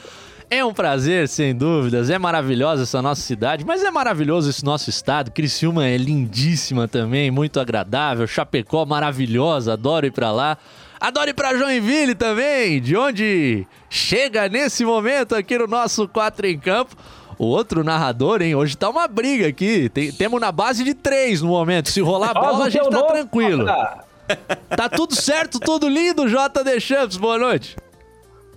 É 0.49 0.65
um 0.65 0.73
prazer, 0.73 1.27
sem 1.27 1.53
dúvidas. 1.53 2.09
É 2.09 2.17
maravilhosa 2.17 2.83
essa 2.83 3.01
nossa 3.01 3.21
cidade, 3.21 3.63
mas 3.63 3.83
é 3.83 3.91
maravilhoso 3.91 4.49
esse 4.49 4.65
nosso 4.65 4.89
estado. 4.89 5.29
Criciúma 5.29 5.85
é 5.85 5.97
lindíssima 5.97 6.87
também, 6.87 7.29
muito 7.29 7.59
agradável. 7.59 8.25
Chapecó 8.25 8.85
maravilhosa, 8.85 9.73
adoro 9.73 10.07
ir 10.07 10.11
para 10.11 10.31
lá. 10.31 10.57
Adoro 10.99 11.29
ir 11.29 11.33
pra 11.33 11.55
Joinville 11.55 12.15
também, 12.15 12.81
de 12.81 12.95
onde 12.95 13.67
chega 13.89 14.47
nesse 14.47 14.85
momento 14.85 15.35
aqui 15.35 15.57
no 15.57 15.67
nosso 15.67 16.07
4 16.07 16.47
em 16.47 16.57
Campo. 16.57 16.95
O 17.37 17.45
outro 17.45 17.83
narrador, 17.83 18.41
hein? 18.41 18.55
Hoje 18.55 18.77
tá 18.77 18.89
uma 18.89 19.07
briga 19.07 19.47
aqui. 19.47 19.89
Tem, 19.89 20.11
temos 20.11 20.39
na 20.39 20.51
base 20.51 20.83
de 20.83 20.93
três 20.93 21.41
no 21.41 21.49
momento. 21.49 21.89
Se 21.89 21.99
rolar 21.99 22.29
a 22.29 22.33
bola, 22.33 22.65
a 22.65 22.69
gente 22.69 22.89
tá 22.89 23.03
tranquilo. 23.03 23.65
Tá 24.69 24.87
tudo 24.87 25.15
certo, 25.15 25.59
tudo 25.59 25.89
lindo, 25.89 26.27
JD 26.27 26.79
Champs. 26.79 27.17
Boa 27.17 27.37
noite. 27.37 27.75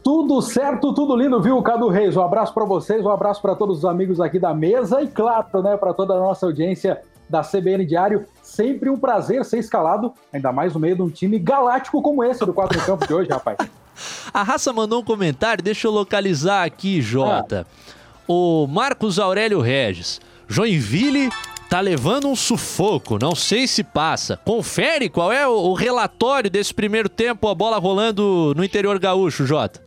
Tudo 0.05 0.41
certo, 0.41 0.95
tudo 0.95 1.17
lindo, 1.17 1.43
viu, 1.43 1.61
Cadu 1.63 1.89
Reis? 1.89 2.17
Um 2.17 2.23
abraço 2.23 2.55
para 2.55 2.65
vocês, 2.65 3.05
um 3.05 3.11
abraço 3.11 3.43
para 3.43 3.57
todos 3.57 3.79
os 3.79 3.85
amigos 3.85 4.21
aqui 4.21 4.39
da 4.39 4.55
mesa 4.55 5.03
e, 5.03 5.09
claro, 5.09 5.61
né, 5.63 5.77
para 5.77 5.93
toda 5.93 6.15
a 6.15 6.21
nossa 6.21 6.47
audiência 6.47 7.03
da 7.29 7.43
CBN 7.43 7.85
Diário. 7.85 8.27
Sempre 8.43 8.91
um 8.91 8.97
prazer 8.97 9.45
ser 9.45 9.59
escalado, 9.59 10.13
ainda 10.33 10.53
mais 10.53 10.75
no 10.75 10.81
meio 10.81 10.97
de 10.97 11.03
um 11.03 11.11
time 11.11 11.39
galáctico 11.39 12.01
como 12.03 12.25
esse 12.25 12.45
do 12.45 12.55
Quatro 12.55 12.81
Campos 12.85 13.07
de 13.07 13.15
hoje, 13.15 13.31
rapaz. 13.31 13.59
A 14.33 14.43
raça 14.43 14.73
mandou 14.73 15.01
um 15.01 15.05
comentário, 15.05 15.65
deixa 15.65 15.87
eu 15.87 15.91
localizar 15.91 16.65
aqui, 16.65 17.01
Jota. 17.01 17.67
Ah. 17.67 18.23
O 18.29 18.67
Marcos 18.67 19.19
Aurélio 19.19 19.61
Regis. 19.61 20.21
Joinville 20.49 21.31
tá 21.69 21.81
levando 21.81 22.29
um 22.29 22.37
sufoco, 22.37 23.19
não 23.19 23.35
sei 23.35 23.67
se 23.67 23.83
passa. 23.83 24.39
Confere 24.45 25.09
qual 25.09 25.33
é 25.33 25.47
o, 25.47 25.73
relatório 25.73 26.51
desse 26.51 26.73
primeiro 26.73 27.09
tempo, 27.09 27.49
a 27.49 27.55
bola 27.55 27.79
rolando 27.79 28.53
no 28.57 28.63
interior 28.63 28.99
gaúcho, 28.99 29.47
Jota. 29.47 29.86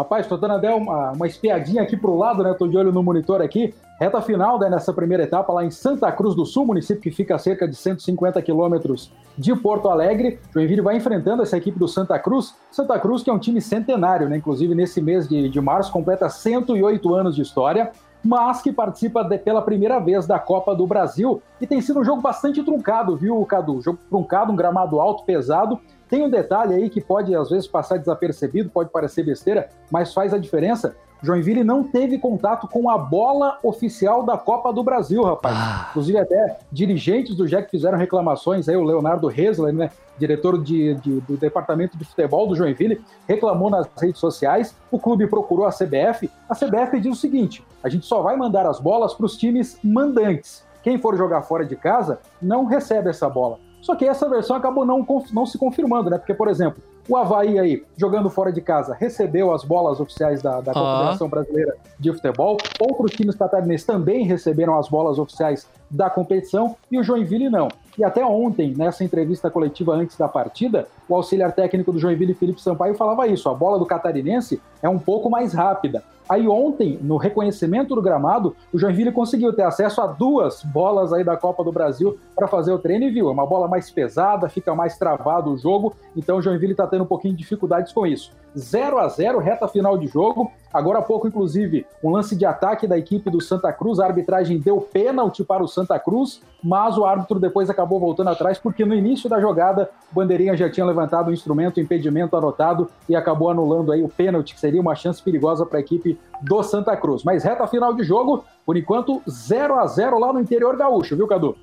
Rapaz, 0.00 0.26
tô 0.26 0.38
dando 0.38 0.54
até 0.54 0.74
uma, 0.74 1.12
uma 1.12 1.26
espiadinha 1.26 1.82
aqui 1.82 1.94
pro 1.94 2.16
lado, 2.16 2.42
né? 2.42 2.54
Tô 2.54 2.66
de 2.66 2.74
olho 2.74 2.90
no 2.90 3.02
monitor 3.02 3.42
aqui. 3.42 3.74
Reta 4.00 4.22
final 4.22 4.58
né, 4.58 4.70
nessa 4.70 4.94
primeira 4.94 5.24
etapa 5.24 5.52
lá 5.52 5.62
em 5.62 5.70
Santa 5.70 6.10
Cruz 6.10 6.34
do 6.34 6.46
Sul, 6.46 6.64
município 6.64 7.02
que 7.02 7.10
fica 7.10 7.34
a 7.34 7.38
cerca 7.38 7.68
de 7.68 7.76
150 7.76 8.40
quilômetros 8.40 9.12
de 9.36 9.54
Porto 9.54 9.90
Alegre. 9.90 10.38
Joinville 10.54 10.80
vai 10.80 10.96
enfrentando 10.96 11.42
essa 11.42 11.54
equipe 11.54 11.78
do 11.78 11.86
Santa 11.86 12.18
Cruz. 12.18 12.54
Santa 12.72 12.98
Cruz 12.98 13.22
que 13.22 13.28
é 13.28 13.32
um 13.32 13.38
time 13.38 13.60
centenário, 13.60 14.26
né? 14.26 14.38
Inclusive 14.38 14.74
nesse 14.74 15.02
mês 15.02 15.28
de, 15.28 15.50
de 15.50 15.60
março 15.60 15.92
completa 15.92 16.30
108 16.30 17.14
anos 17.14 17.36
de 17.36 17.42
história 17.42 17.92
mas 18.22 18.60
que 18.60 18.70
participa 18.70 19.24
de, 19.24 19.38
pela 19.38 19.62
primeira 19.62 19.98
vez 19.98 20.26
da 20.26 20.38
Copa 20.38 20.74
do 20.74 20.86
Brasil 20.86 21.42
e 21.60 21.66
tem 21.66 21.80
sido 21.80 22.00
um 22.00 22.04
jogo 22.04 22.20
bastante 22.20 22.62
truncado, 22.62 23.16
viu, 23.16 23.42
Cadu? 23.46 23.80
Jogo 23.80 23.98
truncado, 24.10 24.52
um 24.52 24.56
gramado 24.56 25.00
alto, 25.00 25.24
pesado. 25.24 25.80
Tem 26.10 26.24
um 26.24 26.28
detalhe 26.28 26.74
aí 26.74 26.90
que 26.90 27.00
pode 27.00 27.34
às 27.34 27.48
vezes 27.48 27.68
passar 27.68 27.96
desapercebido, 27.96 28.68
pode 28.68 28.90
parecer 28.90 29.24
besteira, 29.24 29.70
mas 29.90 30.12
faz 30.12 30.34
a 30.34 30.38
diferença. 30.38 30.96
Joinville 31.22 31.62
não 31.62 31.84
teve 31.84 32.18
contato 32.18 32.66
com 32.66 32.88
a 32.88 32.96
bola 32.96 33.58
oficial 33.62 34.22
da 34.22 34.38
Copa 34.38 34.72
do 34.72 34.82
Brasil, 34.82 35.22
rapaz. 35.22 35.54
Ah. 35.56 35.86
Inclusive, 35.90 36.18
até 36.18 36.58
dirigentes 36.72 37.36
do 37.36 37.46
Jack 37.46 37.70
fizeram 37.70 37.98
reclamações 37.98 38.68
aí, 38.68 38.76
o 38.76 38.82
Leonardo 38.82 39.28
Resler, 39.28 39.72
né, 39.72 39.90
diretor 40.18 40.62
de, 40.62 40.94
de, 40.94 41.20
do 41.20 41.36
departamento 41.36 41.96
de 41.96 42.04
futebol 42.04 42.46
do 42.46 42.56
Joinville, 42.56 43.02
reclamou 43.28 43.70
nas 43.70 43.86
redes 43.98 44.18
sociais. 44.18 44.74
O 44.90 44.98
clube 44.98 45.26
procurou 45.26 45.66
a 45.66 45.70
CBF. 45.70 46.30
A 46.48 46.54
CBF 46.54 46.98
diz 46.98 47.12
o 47.12 47.20
seguinte: 47.20 47.64
a 47.82 47.88
gente 47.88 48.06
só 48.06 48.22
vai 48.22 48.34
mandar 48.36 48.66
as 48.66 48.80
bolas 48.80 49.14
para 49.14 49.26
os 49.26 49.36
times 49.36 49.78
mandantes. 49.84 50.64
Quem 50.82 50.98
for 50.98 51.16
jogar 51.16 51.42
fora 51.42 51.64
de 51.64 51.76
casa 51.76 52.18
não 52.40 52.64
recebe 52.64 53.10
essa 53.10 53.28
bola. 53.28 53.58
Só 53.80 53.94
que 53.96 54.04
essa 54.04 54.28
versão 54.28 54.56
acabou 54.56 54.84
não, 54.84 55.06
não 55.32 55.46
se 55.46 55.56
confirmando, 55.58 56.10
né? 56.10 56.18
Porque, 56.18 56.34
por 56.34 56.48
exemplo, 56.48 56.82
o 57.08 57.16
Havaí 57.16 57.58
aí, 57.58 57.84
jogando 57.96 58.28
fora 58.28 58.52
de 58.52 58.60
casa, 58.60 58.94
recebeu 58.94 59.52
as 59.52 59.64
bolas 59.64 60.00
oficiais 60.00 60.42
da, 60.42 60.60
da 60.60 60.72
Confederação 60.72 61.28
Brasileira 61.28 61.76
de 61.98 62.12
Futebol. 62.12 62.56
Outros 62.78 63.12
times 63.12 63.34
catarinenses 63.34 63.86
também 63.86 64.24
receberam 64.24 64.78
as 64.78 64.88
bolas 64.88 65.18
oficiais 65.18 65.66
da 65.90 66.08
competição 66.08 66.76
e 66.90 66.98
o 66.98 67.02
Joinville 67.02 67.50
não. 67.50 67.68
E 67.98 68.04
até 68.04 68.24
ontem, 68.24 68.72
nessa 68.76 69.02
entrevista 69.02 69.50
coletiva 69.50 69.92
antes 69.92 70.16
da 70.16 70.28
partida, 70.28 70.86
o 71.08 71.14
auxiliar 71.14 71.52
técnico 71.52 71.92
do 71.92 71.98
Joinville, 71.98 72.34
Felipe 72.34 72.62
Sampaio, 72.62 72.94
falava 72.94 73.26
isso: 73.26 73.48
a 73.48 73.54
bola 73.54 73.78
do 73.78 73.86
catarinense 73.86 74.60
é 74.82 74.88
um 74.88 74.98
pouco 74.98 75.28
mais 75.28 75.52
rápida. 75.52 76.02
Aí 76.30 76.46
ontem, 76.46 76.96
no 77.02 77.16
reconhecimento 77.16 77.92
do 77.92 78.00
gramado, 78.00 78.54
o 78.72 78.78
Joinville 78.78 79.10
conseguiu 79.10 79.52
ter 79.52 79.64
acesso 79.64 80.00
a 80.00 80.06
duas 80.06 80.62
bolas 80.62 81.12
aí 81.12 81.24
da 81.24 81.36
Copa 81.36 81.64
do 81.64 81.72
Brasil 81.72 82.16
para 82.36 82.46
fazer 82.46 82.72
o 82.72 82.78
treino 82.78 83.04
e 83.04 83.10
viu, 83.10 83.28
é 83.28 83.32
uma 83.32 83.44
bola 83.44 83.66
mais 83.66 83.90
pesada, 83.90 84.48
fica 84.48 84.72
mais 84.72 84.96
travado 84.96 85.50
o 85.50 85.58
jogo, 85.58 85.92
então 86.16 86.38
o 86.38 86.42
Joinville 86.42 86.70
está 86.70 86.86
tendo 86.86 87.02
um 87.02 87.06
pouquinho 87.06 87.34
de 87.34 87.40
dificuldades 87.40 87.92
com 87.92 88.06
isso. 88.06 88.30
0 88.56 88.98
a 88.98 89.08
0 89.08 89.38
reta 89.38 89.68
final 89.68 89.96
de 89.96 90.06
jogo. 90.06 90.50
Agora 90.72 91.00
há 91.00 91.02
pouco, 91.02 91.26
inclusive, 91.26 91.84
um 92.02 92.10
lance 92.10 92.36
de 92.36 92.46
ataque 92.46 92.86
da 92.86 92.96
equipe 92.96 93.28
do 93.28 93.40
Santa 93.40 93.72
Cruz. 93.72 93.98
A 93.98 94.06
arbitragem 94.06 94.58
deu 94.58 94.80
pênalti 94.80 95.42
para 95.42 95.62
o 95.62 95.68
Santa 95.68 95.98
Cruz, 95.98 96.40
mas 96.62 96.96
o 96.96 97.04
árbitro 97.04 97.40
depois 97.40 97.68
acabou 97.68 97.98
voltando 97.98 98.30
atrás, 98.30 98.58
porque 98.58 98.84
no 98.84 98.94
início 98.94 99.28
da 99.28 99.40
jogada, 99.40 99.90
o 100.12 100.14
Bandeirinha 100.14 100.56
já 100.56 100.70
tinha 100.70 100.86
levantado 100.86 101.28
o 101.28 101.32
instrumento, 101.32 101.78
o 101.78 101.80
impedimento 101.80 102.36
anotado 102.36 102.88
e 103.08 103.16
acabou 103.16 103.50
anulando 103.50 103.90
aí 103.90 104.02
o 104.02 104.08
pênalti, 104.08 104.54
que 104.54 104.60
seria 104.60 104.80
uma 104.80 104.94
chance 104.94 105.22
perigosa 105.22 105.66
para 105.66 105.78
a 105.78 105.80
equipe 105.80 106.18
do 106.42 106.62
Santa 106.62 106.96
Cruz. 106.96 107.24
Mas 107.24 107.42
reta 107.42 107.66
final 107.66 107.92
de 107.92 108.04
jogo, 108.04 108.44
por 108.64 108.76
enquanto, 108.76 109.20
0 109.28 109.74
a 109.74 109.86
0 109.86 110.18
lá 110.18 110.32
no 110.32 110.40
interior 110.40 110.76
gaúcho, 110.76 111.16
viu, 111.16 111.26
Cadu? 111.26 111.56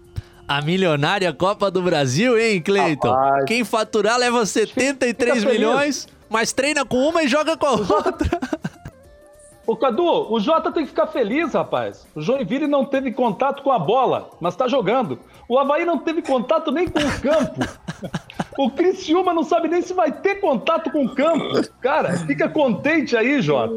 A 0.47 0.61
milionária 0.61 1.33
Copa 1.33 1.69
do 1.69 1.81
Brasil, 1.81 2.37
hein, 2.37 2.61
Cleiton? 2.61 3.13
Quem 3.45 3.65
faturar 3.65 4.17
leva 4.17 4.45
73 4.45 5.43
milhões 5.43 6.07
mas 6.29 6.53
treina 6.53 6.85
com 6.85 6.97
uma 6.97 7.23
e 7.23 7.27
joga 7.27 7.55
com 7.57 7.65
a 7.65 7.71
outra. 7.71 8.39
Ô 9.67 9.75
Cadu, 9.75 10.31
o 10.31 10.39
Jota 10.39 10.71
tem 10.71 10.83
que 10.83 10.91
ficar 10.91 11.07
feliz, 11.07 11.53
rapaz. 11.53 12.07
O 12.15 12.21
Joinville 12.21 12.67
não 12.67 12.85
teve 12.85 13.11
contato 13.11 13.61
com 13.61 13.69
a 13.69 13.77
bola, 13.77 14.29
mas 14.39 14.55
tá 14.55 14.65
jogando. 14.65 15.19
O 15.49 15.59
Havaí 15.59 15.83
não 15.83 15.97
teve 15.97 16.21
contato 16.21 16.71
nem 16.71 16.87
com 16.87 16.99
o 16.99 17.21
campo. 17.21 17.59
O 18.57 18.71
Criciúma 18.71 19.33
não 19.33 19.43
sabe 19.43 19.67
nem 19.67 19.81
se 19.81 19.93
vai 19.93 20.09
ter 20.11 20.35
contato 20.35 20.89
com 20.89 21.05
o 21.05 21.13
campo. 21.13 21.61
Cara, 21.81 22.13
fica 22.19 22.47
contente 22.47 23.15
aí, 23.17 23.41
Jota. 23.41 23.73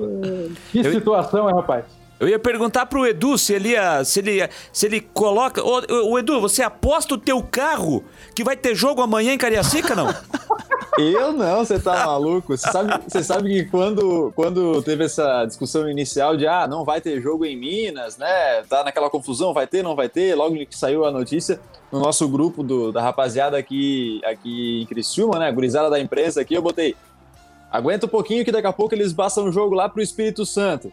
Que 0.70 0.84
situação, 0.84 1.48
hein, 1.48 1.57
rapaz? 1.57 1.84
Eu 2.21 2.29
ia 2.29 2.39
perguntar 2.39 2.85
pro 2.85 3.07
Edu 3.07 3.39
se 3.39 3.55
ele 3.55 3.71
ia, 3.71 4.05
se 4.05 4.18
ele, 4.18 4.47
se 4.71 4.85
ele 4.85 5.01
coloca. 5.01 5.64
Ô, 5.64 6.11
ô, 6.11 6.18
Edu, 6.18 6.39
você 6.39 6.62
aposta 6.62 7.14
o 7.14 7.18
teu 7.18 7.43
carro 7.43 8.05
que 8.35 8.45
vai 8.45 8.59
ter 8.59 8.75
jogo 8.75 9.01
amanhã 9.01 9.33
em 9.33 9.39
Cariacica, 9.39 9.97
não? 9.97 10.09
Eu 10.99 11.33
não, 11.33 11.64
você 11.64 11.79
tá 11.79 12.05
maluco. 12.05 12.55
Você 12.55 12.71
sabe, 12.71 13.25
sabe 13.25 13.49
que 13.49 13.64
quando, 13.71 14.31
quando 14.37 14.83
teve 14.83 15.05
essa 15.05 15.47
discussão 15.47 15.89
inicial 15.89 16.37
de 16.37 16.47
ah, 16.47 16.68
não 16.68 16.85
vai 16.85 17.01
ter 17.01 17.23
jogo 17.23 17.47
em 17.47 17.57
Minas, 17.57 18.18
né? 18.18 18.62
Tá 18.68 18.85
naquela 18.85 19.09
confusão, 19.09 19.55
vai 19.55 19.66
ter, 19.66 19.83
não 19.83 19.97
vai 19.97 20.11
ter, 20.11 20.35
logo 20.35 20.55
que 20.66 20.77
saiu 20.77 21.07
a 21.07 21.11
notícia, 21.11 21.59
no 21.91 22.01
nosso 22.01 22.29
grupo 22.29 22.62
do, 22.62 22.93
da 22.93 23.01
rapaziada 23.01 23.57
aqui, 23.57 24.21
aqui 24.27 24.83
em 24.83 24.87
Criciúma, 24.87 25.39
né? 25.39 25.51
Gurizada 25.51 25.89
da 25.89 25.99
imprensa 25.99 26.43
aqui, 26.43 26.53
eu 26.53 26.61
botei. 26.61 26.95
Aguenta 27.73 28.05
um 28.05 28.11
pouquinho 28.11 28.45
que 28.45 28.53
daqui 28.53 28.66
a 28.66 28.73
pouco 28.73 28.95
eles 28.95 29.12
passam 29.12 29.45
o 29.45 29.53
jogo 29.53 29.75
lá 29.75 29.89
pro 29.89 30.03
Espírito 30.03 30.45
Santo. 30.45 30.93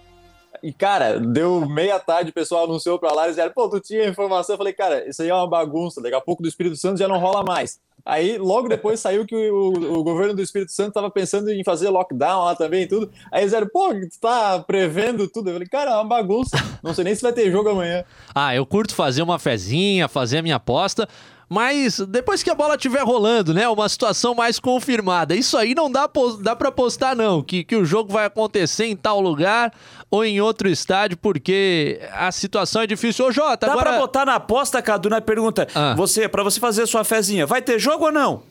E, 0.64 0.74
cara, 0.74 1.20
deu 1.20 1.68
meia 1.68 2.00
tarde, 2.00 2.32
o 2.32 2.34
pessoal 2.34 2.66
anunciou 2.66 3.00
pra 3.00 3.12
lá, 3.14 3.24
eles 3.24 3.36
disseram, 3.36 3.54
pô, 3.54 3.70
tu 3.70 3.80
tinha 3.80 4.08
informação? 4.08 4.54
Eu 4.54 4.58
falei, 4.58 4.74
cara, 4.74 5.08
isso 5.08 5.22
aí 5.22 5.30
é 5.30 5.34
uma 5.34 5.48
bagunça, 5.48 6.02
daqui 6.02 6.16
a 6.16 6.22
pouco 6.22 6.42
do 6.42 6.50
Espírito 6.50 6.76
Santo 6.76 7.00
já 7.00 7.08
não 7.08 7.20
rola 7.20 7.44
mais. 7.44 7.80
Aí, 8.06 8.38
logo 8.38 8.70
depois, 8.70 9.02
saiu 9.02 9.26
que 9.26 9.36
o, 9.36 9.98
o, 10.00 10.04
governo 10.04 10.34
do 10.34 10.42
Espírito 10.42 10.72
Santo 10.72 10.90
estava 10.90 11.12
pensando 11.12 11.52
em 11.52 11.62
fazer 11.62 11.90
lockdown 11.90 12.46
lá 12.46 12.56
também 12.56 12.84
e 12.84 12.88
tudo. 12.88 13.12
Aí 13.30 13.42
eles 13.42 13.52
disseram, 13.52 13.68
pô, 13.68 13.90
tu 13.90 14.20
tá 14.22 14.60
prevendo 14.60 15.28
tudo? 15.28 15.50
Eu 15.50 15.56
falei, 15.56 15.68
cara, 15.68 15.92
é 15.92 15.96
uma 15.96 16.06
bagunça. 16.06 16.56
Não 16.82 16.94
sei 16.94 17.04
nem 17.04 17.14
se 17.14 17.22
vai 17.22 17.34
ter 17.34 17.52
jogo 17.52 17.68
amanhã. 17.68 18.06
Ah, 18.34 18.56
eu 18.56 18.66
curto 18.66 18.96
fazer 18.96 19.22
uma 19.22 19.38
fezinha, 19.38 20.08
fazer 20.08 20.38
a 20.38 20.42
minha 20.42 20.56
aposta, 20.56 21.06
mas 21.50 22.00
depois 22.00 22.44
que 22.44 22.50
a 22.50 22.56
bola 22.56 22.76
estiver 22.76 23.04
rolando, 23.04 23.54
né? 23.54 23.68
Uma 23.70 23.88
situação 23.88 24.36
mais 24.36 24.60
confirmada. 24.60 25.34
Isso 25.34 25.56
aí 25.56 25.74
não 25.74 25.90
dá, 25.90 26.10
dá 26.42 26.56
para 26.56 26.72
postar, 26.72 27.16
não. 27.16 27.42
Que, 27.42 27.64
que 27.64 27.76
o 27.76 27.86
jogo 27.86 28.12
vai 28.12 28.26
acontecer 28.26 28.86
em 28.86 28.96
tal 28.96 29.22
lugar 29.22 29.74
ou 30.12 30.26
em 30.26 30.42
outro 30.42 30.68
estádio, 30.68 31.18
porque 31.18 32.02
a 32.12 32.32
situação 32.32 32.82
é 32.82 32.88
difícil. 32.88 33.26
Ô, 33.26 33.32
Jota, 33.32 33.66
dá 33.66 33.74
agora... 33.74 33.92
pra 33.92 34.00
botar 34.00 34.26
na 34.26 34.36
aposta, 34.36 34.82
Cadu, 34.82 35.10
na 35.10 35.22
pergunta. 35.22 35.68
Ah. 35.74 35.94
Você, 35.96 36.28
para 36.28 36.44
você 36.44 36.60
fazer 36.60 36.86
sua 36.86 37.06
fezinha, 37.06 37.46
vai 37.46 37.62
ter 37.62 37.80
jogo 37.80 38.06
ou 38.06 38.12
não? 38.12 38.44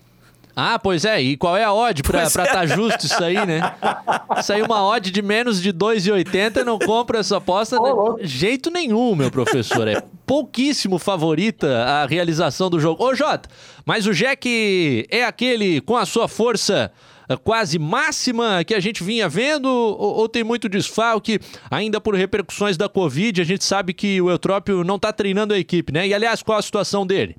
Ah, 0.59 0.79
pois 0.79 1.05
é. 1.05 1.21
E 1.21 1.37
qual 1.37 1.55
é 1.55 1.65
a 1.65 1.73
odd 1.75 2.03
pra 2.03 2.23
estar 2.23 2.45
é. 2.45 2.51
tá 2.51 2.65
justo 2.65 3.05
isso 3.05 3.23
aí, 3.23 3.45
né? 3.45 3.61
Isso 4.39 4.55
aí, 4.55 4.63
uma 4.63 4.83
odd 4.87 5.11
de 5.11 5.21
menos 5.21 5.61
de 5.61 5.71
2,80 5.71 6.65
não 6.65 6.79
compra 6.79 7.19
essa 7.19 7.37
aposta 7.37 7.77
de 8.19 8.27
jeito 8.27 8.71
nenhum, 8.71 9.15
meu 9.15 9.31
professor. 9.31 9.87
É 9.87 10.03
pouquíssimo 10.27 10.99
favorita 10.99 11.85
a 11.85 12.07
realização 12.07 12.69
do 12.69 12.81
jogo. 12.81 13.05
Ô, 13.05 13.15
Jota, 13.15 13.49
mas 13.85 14.07
o 14.07 14.13
Jack 14.13 15.07
é 15.09 15.25
aquele 15.25 15.81
com 15.81 15.97
a 15.97 16.05
sua 16.05 16.27
força 16.27 16.91
eh, 17.29 17.37
quase 17.37 17.79
máxima 17.79 18.65
que 18.65 18.75
a 18.75 18.81
gente 18.81 19.05
vinha 19.05 19.29
vendo 19.29 19.67
ou, 19.67 20.17
ou, 20.17 20.29
tem 20.29 20.43
muito 20.43 20.69
desfalque 20.69 21.39
ainda 21.71 22.01
por 22.01 22.15
repercussões 22.15 22.77
da 22.77 22.89
Covid? 22.89 23.41
A 23.41 23.45
gente 23.45 23.65
sabe 23.65 23.95
que 23.95 24.21
o 24.21 24.29
Eutrópio 24.29 24.83
não 24.83 24.97
está 24.97 25.13
treinando 25.13 25.55
a 25.55 25.59
equipe, 25.59 25.93
né? 25.93 26.07
E 26.09 26.13
aliás, 26.13 26.43
qual 26.43 26.59
a 26.59 26.63
situação 26.63 27.07
dele? 27.07 27.37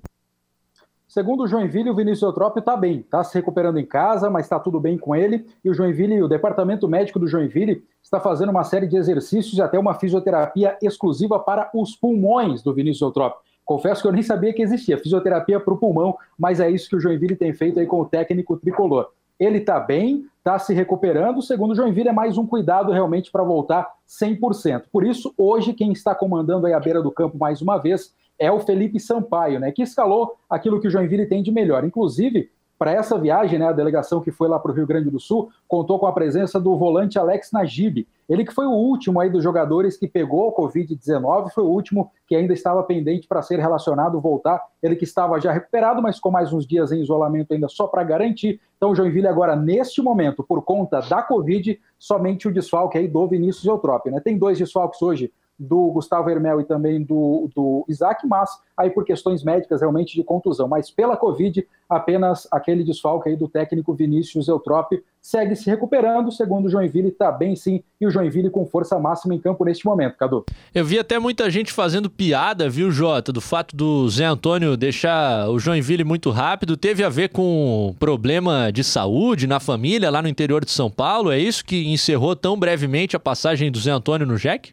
Segundo 1.17 1.45
o 1.45 1.47
Joinville, 1.47 1.89
o 1.89 1.95
Vinícius 1.95 2.21
Eutrópio 2.21 2.59
está 2.59 2.77
bem, 2.77 2.99
está 2.99 3.23
se 3.23 3.33
recuperando 3.33 3.79
em 3.79 3.85
casa, 3.87 4.29
mas 4.29 4.45
está 4.45 4.59
tudo 4.59 4.79
bem 4.79 4.99
com 4.99 5.15
ele. 5.15 5.47
E 5.65 5.69
o 5.71 5.73
Joinville, 5.73 6.21
o 6.21 6.27
departamento 6.27 6.87
médico 6.87 7.17
do 7.17 7.25
Joinville, 7.27 7.83
está 8.03 8.19
fazendo 8.19 8.49
uma 8.49 8.63
série 8.63 8.85
de 8.85 8.97
exercícios 8.97 9.57
e 9.57 9.61
até 9.63 9.79
uma 9.79 9.95
fisioterapia 9.95 10.77
exclusiva 10.79 11.39
para 11.39 11.71
os 11.73 11.95
pulmões 11.95 12.61
do 12.61 12.71
Vinícius 12.71 13.01
Eutrópio. 13.01 13.39
Confesso 13.65 14.03
que 14.03 14.07
eu 14.07 14.11
nem 14.11 14.21
sabia 14.21 14.53
que 14.53 14.61
existia 14.61 14.95
fisioterapia 14.99 15.59
para 15.59 15.73
o 15.73 15.77
pulmão, 15.77 16.15
mas 16.37 16.59
é 16.59 16.69
isso 16.69 16.87
que 16.87 16.95
o 16.95 16.99
Joinville 16.99 17.35
tem 17.35 17.51
feito 17.51 17.79
aí 17.79 17.87
com 17.87 17.99
o 17.99 18.05
técnico 18.05 18.55
tricolor. 18.55 19.09
Ele 19.39 19.57
está 19.57 19.79
bem, 19.79 20.23
está 20.47 20.57
se 20.57 20.73
recuperando. 20.73 21.41
Segundo 21.41 21.71
o 21.71 21.75
Joinville, 21.75 22.07
é 22.07 22.13
mais 22.13 22.37
um 22.37 22.47
cuidado 22.47 22.93
realmente 22.93 23.29
para 23.29 23.43
voltar 23.43 23.85
100%. 24.07 24.83
Por 24.89 25.05
isso, 25.05 25.33
hoje, 25.37 25.73
quem 25.73 25.91
está 25.91 26.15
comandando 26.15 26.65
a 26.67 26.79
beira 26.79 27.01
do 27.01 27.11
campo 27.11 27.37
mais 27.37 27.61
uma 27.61 27.77
vez 27.77 28.15
é 28.39 28.49
o 28.49 28.59
Felipe 28.59 28.97
Sampaio, 28.97 29.59
né, 29.59 29.71
que 29.71 29.81
escalou 29.81 30.37
aquilo 30.49 30.79
que 30.79 30.87
o 30.87 30.89
Joinville 30.89 31.25
tem 31.25 31.43
de 31.43 31.51
melhor. 31.51 31.83
Inclusive, 31.83 32.49
para 32.79 32.93
essa 32.93 33.17
viagem, 33.17 33.59
né, 33.59 33.67
a 33.67 33.73
delegação 33.73 34.21
que 34.21 34.31
foi 34.31 34.47
lá 34.47 34.57
para 34.57 34.71
o 34.71 34.73
Rio 34.73 34.87
Grande 34.87 35.09
do 35.09 35.19
Sul 35.19 35.49
contou 35.67 35.99
com 35.99 36.05
a 36.05 36.13
presença 36.13 36.59
do 36.61 36.77
volante 36.77 37.19
Alex 37.19 37.51
Najib. 37.51 38.07
Ele 38.29 38.43
que 38.43 38.53
foi 38.53 38.65
o 38.65 38.71
último 38.71 39.19
aí 39.19 39.29
dos 39.29 39.43
jogadores 39.43 39.97
que 39.97 40.07
pegou 40.07 40.49
o 40.49 40.53
Covid-19, 40.53 41.49
foi 41.49 41.63
o 41.63 41.67
último 41.67 42.11
que 42.27 42.35
ainda 42.35 42.53
estava 42.53 42.83
pendente 42.83 43.27
para 43.27 43.41
ser 43.41 43.59
relacionado, 43.59 44.19
voltar. 44.19 44.61
Ele 44.83 44.95
que 44.95 45.05
estava 45.05 45.39
já 45.39 45.51
recuperado, 45.51 46.01
mas 46.01 46.19
com 46.19 46.29
mais 46.29 46.51
uns 46.51 46.67
dias 46.67 46.91
em 46.91 47.01
isolamento 47.01 47.53
ainda 47.53 47.67
só 47.67 47.87
para 47.87 48.03
garantir. 48.03 48.59
Então 48.75 48.91
o 48.91 48.95
Joinville 48.95 49.27
agora, 49.27 49.55
neste 49.55 50.01
momento, 50.01 50.43
por 50.43 50.61
conta 50.61 50.99
da 50.99 51.21
Covid, 51.21 51.79
somente 51.97 52.47
o 52.47 52.53
desfalque 52.53 52.97
aí 52.97 53.07
do 53.07 53.27
Vinícius 53.27 53.65
Eutrópio. 53.65 54.11
Né? 54.11 54.19
Tem 54.19 54.37
dois 54.37 54.57
desfalques 54.57 55.01
hoje 55.01 55.31
do 55.59 55.91
Gustavo 55.91 56.29
Hermel 56.29 56.61
e 56.61 56.63
também 56.63 57.03
do, 57.03 57.49
do 57.55 57.85
Isaac, 57.87 58.25
mas 58.27 58.49
aí 58.77 58.91
por 58.91 59.03
questões 59.03 59.43
médicas 59.43 59.81
realmente 59.81 60.15
de 60.15 60.23
contusão. 60.23 60.67
Mas 60.67 60.91
pela 60.91 61.17
Covid, 61.17 61.67
apenas 61.89 62.47
aquele 62.51 62.83
desfalque 62.83 63.29
aí 63.29 63.35
do 63.35 63.47
técnico 63.47 63.93
Vinícius 63.93 64.47
Eutrópio 64.47 65.01
segue 65.19 65.55
se 65.57 65.69
recuperando, 65.69 66.31
segundo 66.31 66.67
o 66.67 66.69
Joinville, 66.69 67.09
está 67.09 67.29
bem 67.31 67.53
sim, 67.53 67.83
e 67.99 68.07
o 68.07 68.09
Joinville 68.09 68.49
com 68.49 68.65
força 68.65 68.97
máxima 68.97 69.35
em 69.35 69.39
campo 69.39 69.65
neste 69.65 69.85
momento, 69.85 70.15
Cadu. 70.15 70.45
Eu 70.73 70.85
vi 70.85 70.97
até 70.97 71.19
muita 71.19 71.49
gente 71.49 71.73
fazendo 71.73 72.09
piada, 72.09 72.69
viu, 72.69 72.89
Jota, 72.91 73.33
do 73.33 73.41
fato 73.41 73.75
do 73.75 74.07
Zé 74.07 74.23
Antônio 74.23 74.77
deixar 74.77 75.49
o 75.49 75.59
Joinville 75.59 76.05
muito 76.05 76.29
rápido, 76.29 76.77
teve 76.77 77.03
a 77.03 77.09
ver 77.09 77.29
com 77.29 77.93
problema 77.99 78.71
de 78.71 78.85
saúde 78.85 79.47
na 79.47 79.59
família 79.59 80.09
lá 80.09 80.21
no 80.21 80.29
interior 80.29 80.63
de 80.63 80.71
São 80.71 80.89
Paulo, 80.89 81.29
é 81.29 81.37
isso 81.37 81.65
que 81.65 81.91
encerrou 81.91 82.33
tão 82.33 82.57
brevemente 82.57 83.15
a 83.15 83.19
passagem 83.19 83.69
do 83.69 83.79
Zé 83.79 83.91
Antônio 83.91 84.25
no 84.25 84.37
Jack? 84.37 84.71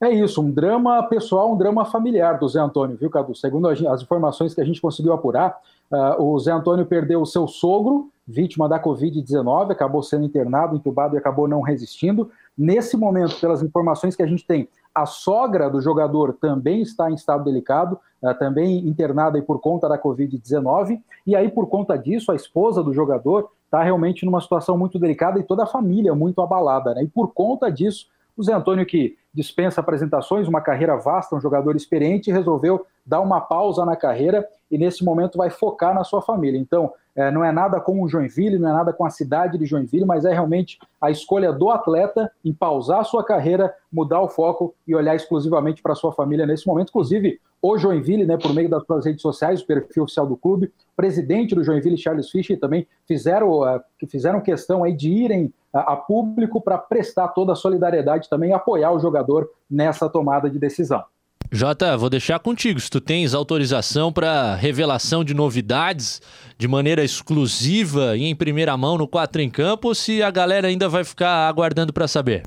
É 0.00 0.10
isso, 0.10 0.40
um 0.40 0.48
drama 0.48 1.02
pessoal, 1.08 1.52
um 1.52 1.56
drama 1.56 1.84
familiar 1.84 2.38
do 2.38 2.48
Zé 2.48 2.60
Antônio, 2.60 2.96
viu, 2.96 3.10
Cadu? 3.10 3.34
Segundo 3.34 3.66
as 3.66 4.00
informações 4.00 4.54
que 4.54 4.60
a 4.60 4.64
gente 4.64 4.80
conseguiu 4.80 5.12
apurar, 5.12 5.58
uh, 5.90 6.22
o 6.22 6.38
Zé 6.38 6.52
Antônio 6.52 6.86
perdeu 6.86 7.20
o 7.20 7.26
seu 7.26 7.48
sogro, 7.48 8.08
vítima 8.24 8.68
da 8.68 8.80
Covid-19, 8.80 9.72
acabou 9.72 10.00
sendo 10.00 10.24
internado, 10.24 10.76
entubado 10.76 11.16
e 11.16 11.18
acabou 11.18 11.48
não 11.48 11.62
resistindo. 11.62 12.30
Nesse 12.56 12.96
momento, 12.96 13.40
pelas 13.40 13.60
informações 13.60 14.14
que 14.14 14.22
a 14.22 14.26
gente 14.26 14.46
tem, 14.46 14.68
a 14.94 15.04
sogra 15.04 15.68
do 15.68 15.80
jogador 15.80 16.32
também 16.34 16.80
está 16.80 17.10
em 17.10 17.14
estado 17.14 17.42
delicado, 17.42 17.98
uh, 18.22 18.32
também 18.38 18.86
internada 18.86 19.42
por 19.42 19.60
conta 19.60 19.88
da 19.88 19.98
Covid-19. 19.98 21.00
E 21.26 21.34
aí, 21.34 21.50
por 21.50 21.66
conta 21.66 21.96
disso, 21.96 22.30
a 22.30 22.36
esposa 22.36 22.84
do 22.84 22.94
jogador 22.94 23.50
está 23.64 23.82
realmente 23.82 24.24
numa 24.24 24.40
situação 24.40 24.78
muito 24.78 24.96
delicada 24.96 25.40
e 25.40 25.42
toda 25.42 25.64
a 25.64 25.66
família 25.66 26.14
muito 26.14 26.40
abalada. 26.40 26.94
Né? 26.94 27.02
E 27.02 27.08
por 27.08 27.32
conta 27.34 27.68
disso, 27.68 28.06
o 28.38 28.42
Zé 28.44 28.54
Antônio, 28.54 28.86
que 28.86 29.16
dispensa 29.34 29.80
apresentações, 29.80 30.46
uma 30.46 30.60
carreira 30.60 30.96
vasta, 30.96 31.34
um 31.34 31.40
jogador 31.40 31.74
experiente, 31.74 32.30
resolveu 32.30 32.86
dar 33.04 33.20
uma 33.20 33.40
pausa 33.40 33.84
na 33.84 33.96
carreira 33.96 34.46
e 34.70 34.78
nesse 34.78 35.04
momento 35.04 35.36
vai 35.36 35.50
focar 35.50 35.92
na 35.92 36.04
sua 36.04 36.22
família. 36.22 36.58
Então, 36.58 36.92
é, 37.18 37.32
não 37.32 37.44
é 37.44 37.50
nada 37.50 37.80
com 37.80 38.00
o 38.00 38.08
Joinville, 38.08 38.60
não 38.60 38.70
é 38.70 38.72
nada 38.72 38.92
com 38.92 39.04
a 39.04 39.10
cidade 39.10 39.58
de 39.58 39.66
Joinville, 39.66 40.04
mas 40.04 40.24
é 40.24 40.32
realmente 40.32 40.78
a 41.00 41.10
escolha 41.10 41.52
do 41.52 41.68
atleta 41.68 42.30
em 42.44 42.52
pausar 42.52 43.04
sua 43.04 43.24
carreira, 43.24 43.74
mudar 43.92 44.20
o 44.20 44.28
foco 44.28 44.72
e 44.86 44.94
olhar 44.94 45.16
exclusivamente 45.16 45.82
para 45.82 45.96
sua 45.96 46.12
família 46.12 46.46
nesse 46.46 46.64
momento. 46.64 46.90
Inclusive, 46.90 47.40
o 47.60 47.76
Joinville, 47.76 48.24
né, 48.24 48.36
por 48.36 48.54
meio 48.54 48.70
das 48.70 48.84
suas 48.84 49.04
redes 49.04 49.20
sociais, 49.20 49.60
o 49.60 49.66
perfil 49.66 50.04
oficial 50.04 50.28
do 50.28 50.36
clube, 50.36 50.72
presidente 50.94 51.56
do 51.56 51.64
Joinville, 51.64 51.98
Charles 51.98 52.30
Fischer, 52.30 52.56
também 52.56 52.86
fizeram, 53.04 53.62
uh, 53.62 53.80
fizeram 54.08 54.40
questão 54.40 54.84
aí 54.84 54.94
de 54.94 55.10
irem 55.10 55.46
uh, 55.74 55.78
a 55.78 55.96
público 55.96 56.60
para 56.60 56.78
prestar 56.78 57.26
toda 57.28 57.52
a 57.52 57.56
solidariedade 57.56 58.30
também 58.30 58.50
e 58.50 58.52
apoiar 58.52 58.92
o 58.92 59.00
jogador 59.00 59.50
nessa 59.68 60.08
tomada 60.08 60.48
de 60.48 60.56
decisão. 60.56 61.02
Jota, 61.50 61.96
vou 61.96 62.10
deixar 62.10 62.38
contigo. 62.38 62.78
Se 62.78 62.90
tu 62.90 63.00
tens 63.00 63.32
autorização 63.32 64.12
para 64.12 64.54
revelação 64.54 65.24
de 65.24 65.32
novidades 65.32 66.20
de 66.58 66.68
maneira 66.68 67.02
exclusiva 67.02 68.16
e 68.16 68.24
em 68.24 68.36
primeira 68.36 68.76
mão 68.76 68.98
no 68.98 69.08
4 69.08 69.40
em 69.40 69.48
Campo, 69.48 69.88
ou 69.88 69.94
se 69.94 70.22
a 70.22 70.30
galera 70.30 70.68
ainda 70.68 70.88
vai 70.88 71.04
ficar 71.04 71.48
aguardando 71.48 71.92
para 71.92 72.06
saber? 72.06 72.42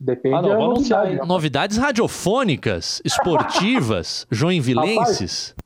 Depende 0.00 0.34
ah, 0.34 0.42
não, 0.42 0.48
da 0.48 0.58
novidade. 0.58 1.16
Novidades 1.26 1.76
radiofônicas, 1.76 3.02
esportivas, 3.04 4.26
joinvilenses. 4.32 5.50
Rapaz, 5.50 5.56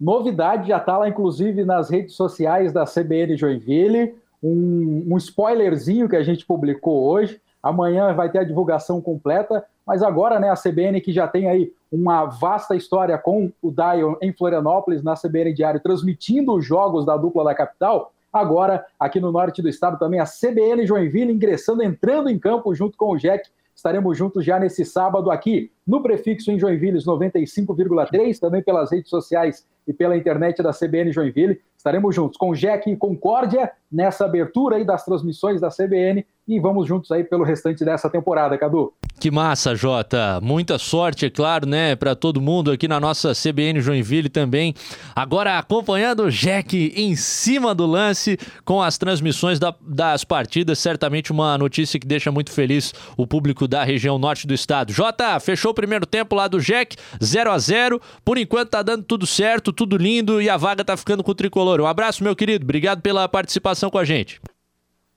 novidade 0.00 0.68
já 0.68 0.78
está 0.78 0.98
lá, 0.98 1.08
inclusive, 1.08 1.64
nas 1.64 1.90
redes 1.90 2.14
sociais 2.14 2.72
da 2.72 2.84
CBN 2.84 3.36
Joinville. 3.36 4.14
Um, 4.42 5.06
um 5.10 5.16
spoilerzinho 5.18 6.08
que 6.08 6.16
a 6.16 6.22
gente 6.22 6.46
publicou 6.46 7.04
hoje. 7.04 7.38
Amanhã 7.62 8.12
vai 8.14 8.30
ter 8.30 8.38
a 8.38 8.44
divulgação 8.44 9.00
completa, 9.00 9.64
mas 9.86 10.02
agora, 10.02 10.38
né, 10.38 10.50
a 10.50 10.54
CBN 10.54 11.00
que 11.00 11.12
já 11.12 11.28
tem 11.28 11.48
aí 11.48 11.72
uma 11.90 12.24
vasta 12.24 12.76
história 12.76 13.16
com 13.18 13.50
o 13.60 13.70
Dion 13.70 14.14
em 14.22 14.32
Florianópolis, 14.32 15.02
na 15.02 15.14
CBN 15.14 15.52
Diário, 15.52 15.80
transmitindo 15.80 16.54
os 16.54 16.64
jogos 16.64 17.04
da 17.04 17.16
dupla 17.16 17.44
da 17.44 17.54
capital, 17.54 18.12
agora 18.32 18.86
aqui 18.98 19.18
no 19.20 19.32
norte 19.32 19.60
do 19.60 19.68
estado 19.68 19.98
também 19.98 20.20
a 20.20 20.24
CBN 20.24 20.86
Joinville 20.86 21.32
ingressando, 21.32 21.82
entrando 21.82 22.30
em 22.30 22.38
campo 22.38 22.74
junto 22.74 22.96
com 22.96 23.12
o 23.12 23.16
Jack 23.16 23.50
Estaremos 23.80 24.18
juntos 24.18 24.44
já 24.44 24.58
nesse 24.58 24.84
sábado 24.84 25.30
aqui 25.30 25.72
no 25.86 26.02
prefixo 26.02 26.50
em 26.50 26.58
Joinville 26.58 26.98
95,3, 26.98 28.38
também 28.38 28.62
pelas 28.62 28.92
redes 28.92 29.08
sociais 29.08 29.66
e 29.88 29.92
pela 29.94 30.14
internet 30.14 30.62
da 30.62 30.70
CBN 30.70 31.10
Joinville. 31.10 31.58
Estaremos 31.80 32.14
juntos 32.14 32.36
com 32.36 32.52
Jack 32.52 32.90
e 32.90 32.94
Concórdia 32.94 33.72
nessa 33.90 34.26
abertura 34.26 34.76
aí 34.76 34.84
das 34.84 35.02
transmissões 35.02 35.62
da 35.62 35.70
CBN 35.70 36.26
e 36.46 36.58
vamos 36.58 36.86
juntos 36.86 37.10
aí 37.12 37.22
pelo 37.22 37.44
restante 37.44 37.84
dessa 37.84 38.10
temporada, 38.10 38.58
Cadu. 38.58 38.92
Que 39.20 39.30
massa, 39.30 39.74
Jota. 39.74 40.40
Muita 40.42 40.78
sorte, 40.78 41.26
é 41.26 41.30
claro, 41.30 41.66
né, 41.66 41.94
para 41.94 42.16
todo 42.16 42.40
mundo 42.40 42.72
aqui 42.72 42.88
na 42.88 42.98
nossa 42.98 43.32
CBN 43.32 43.80
Joinville 43.80 44.28
também. 44.28 44.74
Agora 45.14 45.58
acompanhando 45.58 46.24
o 46.24 46.30
Jack 46.30 46.92
em 46.96 47.14
cima 47.14 47.74
do 47.74 47.86
lance 47.86 48.38
com 48.64 48.82
as 48.82 48.96
transmissões 48.96 49.58
da, 49.58 49.74
das 49.80 50.24
partidas, 50.24 50.78
certamente 50.78 51.30
uma 51.30 51.56
notícia 51.58 52.00
que 52.00 52.06
deixa 52.06 52.32
muito 52.32 52.50
feliz 52.50 52.92
o 53.16 53.26
público 53.26 53.68
da 53.68 53.84
região 53.84 54.18
norte 54.18 54.46
do 54.46 54.54
estado. 54.54 54.92
Jota, 54.92 55.38
fechou 55.38 55.70
o 55.72 55.74
primeiro 55.74 56.06
tempo 56.06 56.34
lá 56.34 56.48
do 56.48 56.58
Jack, 56.58 56.96
0 57.22 57.52
a 57.52 57.58
0 57.58 58.00
Por 58.24 58.38
enquanto 58.38 58.70
tá 58.70 58.82
dando 58.82 59.04
tudo 59.04 59.26
certo, 59.26 59.72
tudo 59.72 59.96
lindo 59.96 60.40
e 60.40 60.48
a 60.48 60.56
vaga 60.56 60.84
tá 60.84 60.96
ficando 60.96 61.22
com 61.22 61.30
o 61.30 61.34
tricolor. 61.34 61.69
Um 61.78 61.86
abraço, 61.86 62.24
meu 62.24 62.34
querido. 62.34 62.64
Obrigado 62.64 63.02
pela 63.02 63.28
participação 63.28 63.90
com 63.90 63.98
a 63.98 64.04
gente. 64.04 64.40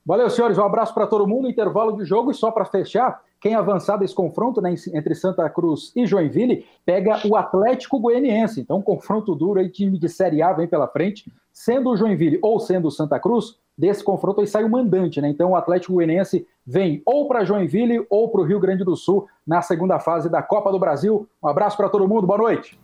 Valeu, 0.06 0.28
senhores. 0.28 0.58
Um 0.58 0.64
abraço 0.64 0.92
para 0.92 1.06
todo 1.06 1.26
mundo. 1.26 1.48
Intervalo 1.48 1.96
de 1.96 2.04
jogo 2.04 2.30
e 2.30 2.34
só 2.34 2.50
para 2.50 2.66
fechar, 2.66 3.22
quem 3.40 3.54
avançar 3.54 3.96
desse 3.96 4.14
confronto 4.14 4.60
né, 4.60 4.74
entre 4.92 5.14
Santa 5.14 5.48
Cruz 5.48 5.92
e 5.96 6.06
Joinville 6.06 6.66
pega 6.84 7.26
o 7.26 7.34
Atlético 7.34 7.98
Goianiense. 7.98 8.60
Então, 8.60 8.78
um 8.78 8.82
confronto 8.82 9.34
duro 9.34 9.60
aí, 9.60 9.70
time 9.70 9.98
de 9.98 10.08
Série 10.08 10.42
A 10.42 10.52
vem 10.52 10.68
pela 10.68 10.86
frente. 10.86 11.32
Sendo 11.52 11.90
o 11.90 11.96
Joinville 11.96 12.38
ou 12.42 12.60
sendo 12.60 12.88
o 12.88 12.90
Santa 12.90 13.18
Cruz, 13.18 13.56
desse 13.76 14.04
confronto 14.04 14.40
aí 14.40 14.46
sai 14.46 14.64
o 14.64 14.70
mandante, 14.70 15.20
né? 15.20 15.28
Então 15.28 15.50
o 15.50 15.56
Atlético 15.56 15.94
Goianiense 15.94 16.46
vem 16.66 17.02
ou 17.04 17.26
para 17.26 17.44
Joinville 17.44 18.06
ou 18.08 18.28
para 18.28 18.40
o 18.40 18.44
Rio 18.44 18.60
Grande 18.60 18.84
do 18.84 18.96
Sul 18.96 19.26
na 19.46 19.62
segunda 19.62 19.98
fase 19.98 20.28
da 20.28 20.42
Copa 20.42 20.70
do 20.70 20.78
Brasil. 20.78 21.28
Um 21.42 21.48
abraço 21.48 21.76
para 21.76 21.88
todo 21.88 22.08
mundo, 22.08 22.26
boa 22.26 22.38
noite. 22.38 22.78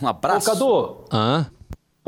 Um 0.00 0.08
abraço. 0.08 0.50
Ô, 0.50 0.52
Cadu. 0.52 0.96
Ah. 1.10 1.46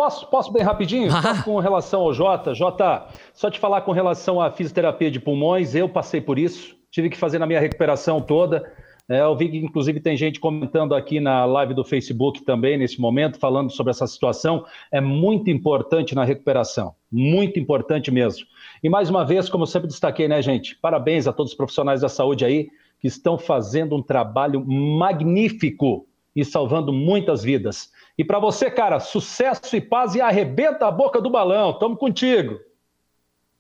Posso, 0.03 0.27
posso 0.27 0.53
bem 0.53 0.65
rapidinho? 0.65 1.11
Ah. 1.15 1.45
Com 1.45 1.61
relação 1.61 2.01
ao 2.01 2.13
Jota. 2.13 2.53
Jota, 2.55 3.07
só 3.33 3.49
te 3.49 3.61
falar 3.61 3.83
com 3.83 3.93
relação 3.93 4.41
à 4.41 4.51
fisioterapia 4.51 5.09
de 5.09 5.21
pulmões, 5.21 5.77
eu 5.77 5.89
passei 5.89 6.21
por 6.21 6.41
isso 6.41 6.75
tive 6.93 7.09
que 7.09 7.17
fazer 7.17 7.39
na 7.39 7.47
minha 7.47 7.59
recuperação 7.59 8.21
toda. 8.21 8.71
É, 9.09 9.21
eu 9.21 9.35
vi 9.35 9.49
que, 9.49 9.57
inclusive, 9.57 9.99
tem 9.99 10.17
gente 10.17 10.39
comentando 10.39 10.95
aqui 10.95 11.19
na 11.19 11.45
live 11.45 11.75
do 11.75 11.83
Facebook 11.83 12.45
também, 12.45 12.79
nesse 12.79 13.01
momento, 13.01 13.39
falando 13.39 13.71
sobre 13.71 13.91
essa 13.91 14.07
situação. 14.07 14.65
É 14.93 15.01
muito 15.01 15.51
importante 15.51 16.15
na 16.15 16.23
recuperação, 16.23 16.95
muito 17.11 17.59
importante 17.59 18.11
mesmo. 18.11 18.47
E 18.83 18.89
mais 18.89 19.11
uma 19.11 19.25
vez, 19.25 19.49
como 19.49 19.63
eu 19.63 19.67
sempre 19.67 19.89
destaquei, 19.89 20.29
né, 20.29 20.41
gente? 20.41 20.77
Parabéns 20.77 21.27
a 21.27 21.33
todos 21.33 21.53
os 21.53 21.57
profissionais 21.57 22.03
da 22.03 22.09
saúde 22.09 22.45
aí 22.45 22.69
que 23.01 23.09
estão 23.09 23.37
fazendo 23.37 23.97
um 23.97 24.03
trabalho 24.03 24.65
magnífico 24.65 26.07
e 26.35 26.45
salvando 26.45 26.93
muitas 26.93 27.43
vidas. 27.43 27.91
E 28.17 28.25
para 28.25 28.39
você, 28.39 28.71
cara, 28.71 29.01
sucesso 29.01 29.77
e 29.77 29.81
paz 29.81 30.15
e 30.15 30.21
arrebenta 30.21 30.87
a 30.87 30.91
boca 30.91 31.21
do 31.21 31.31
balão. 31.31 31.79
Tamo 31.79 31.97
contigo. 31.97 32.59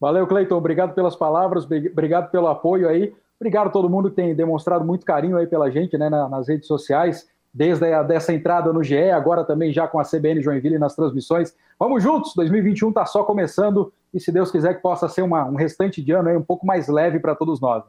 Valeu, 0.01 0.27
Cleiton. 0.27 0.57
Obrigado 0.57 0.95
pelas 0.95 1.15
palavras, 1.15 1.65
obrigado 1.65 2.31
pelo 2.31 2.49
apoio 2.49 2.89
aí. 2.89 3.15
Obrigado 3.41 3.69
a 3.69 3.71
todo 3.71 3.91
mundo 3.91 4.09
que 4.11 4.17
tem 4.17 4.35
demonstrado 4.35 4.85
muito 4.85 5.05
carinho 5.05 5.37
aí 5.37 5.47
pela 5.47 5.71
gente, 5.71 5.99
né, 5.99 6.09
nas 6.09 6.49
redes 6.49 6.69
sociais, 6.69 7.29
desde 7.53 7.93
a 7.93 8.03
dessa 8.03 8.33
entrada 8.33 8.73
no 8.73 8.85
GE, 8.85 9.11
agora 9.11 9.45
também 9.45 9.73
já 9.73 9.87
com 9.89 9.99
a 9.99 10.05
CBN 10.05 10.41
Joinville 10.41 10.79
nas 10.79 10.95
transmissões. 10.95 11.57
Vamos 11.79 12.03
juntos, 12.03 12.35
2021 12.37 12.91
está 12.91 13.05
só 13.05 13.25
começando 13.25 13.93
e 14.15 14.21
se 14.21 14.31
Deus 14.31 14.51
quiser 14.51 14.75
que 14.75 14.83
possa 14.83 15.09
ser 15.09 15.23
uma, 15.23 15.45
um 15.45 15.57
restante 15.57 16.01
de 16.01 16.13
ano 16.13 16.29
aí 16.29 16.37
um 16.37 16.43
pouco 16.43 16.65
mais 16.65 16.87
leve 16.87 17.19
para 17.19 17.35
todos 17.35 17.61
nós. 17.61 17.83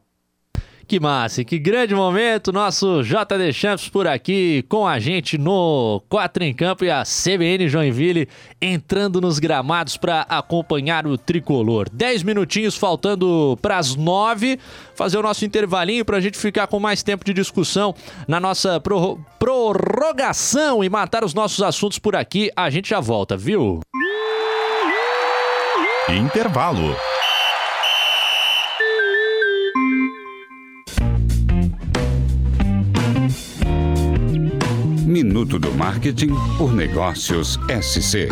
Que 0.86 1.00
massa, 1.00 1.44
que 1.46 1.58
grande 1.58 1.96
momento, 1.96 2.52
nosso 2.52 3.02
JD 3.04 3.54
Champs 3.54 3.88
por 3.88 4.06
aqui 4.06 4.66
com 4.68 4.86
a 4.86 5.00
gente 5.00 5.38
no 5.38 6.04
4 6.10 6.44
em 6.44 6.54
Campo 6.54 6.84
e 6.84 6.92
a 6.92 7.04
CBN 7.04 7.70
Joinville 7.70 8.28
entrando 8.62 9.22
nos 9.22 9.40
gramados 9.40 9.96
para 9.96 10.22
acompanhar 10.24 11.08
o 11.08 11.18
tricolor. 11.18 11.90
10 11.90 12.24
minutinhos 12.24 12.76
faltando 12.76 13.58
para 13.62 13.78
as 13.78 13.96
9, 13.96 14.60
fazer 14.94 15.18
o 15.18 15.24
nosso 15.24 15.46
intervalinho 15.46 16.04
para 16.04 16.18
a 16.18 16.22
gente 16.22 16.38
ficar 16.38 16.68
com 16.68 16.80
mais 16.80 17.02
tempo 17.02 17.24
de 17.24 17.34
discussão 17.34 17.96
na 18.28 18.40
nossa 18.40 18.82
prorrogação 19.40 20.84
e 20.84 20.90
matar 20.90 21.24
os 21.24 21.34
nossos 21.34 21.62
assuntos 21.62 21.98
por 21.98 22.14
aqui. 22.14 22.52
A 22.56 22.70
gente 22.70 22.90
já 22.90 23.00
volta, 23.00 23.38
viu? 23.38 23.80
Intervalo. 26.10 26.94
Minuto 35.14 35.60
do 35.60 35.72
Marketing 35.74 36.34
por 36.58 36.74
Negócios 36.74 37.60
SC. 37.70 38.30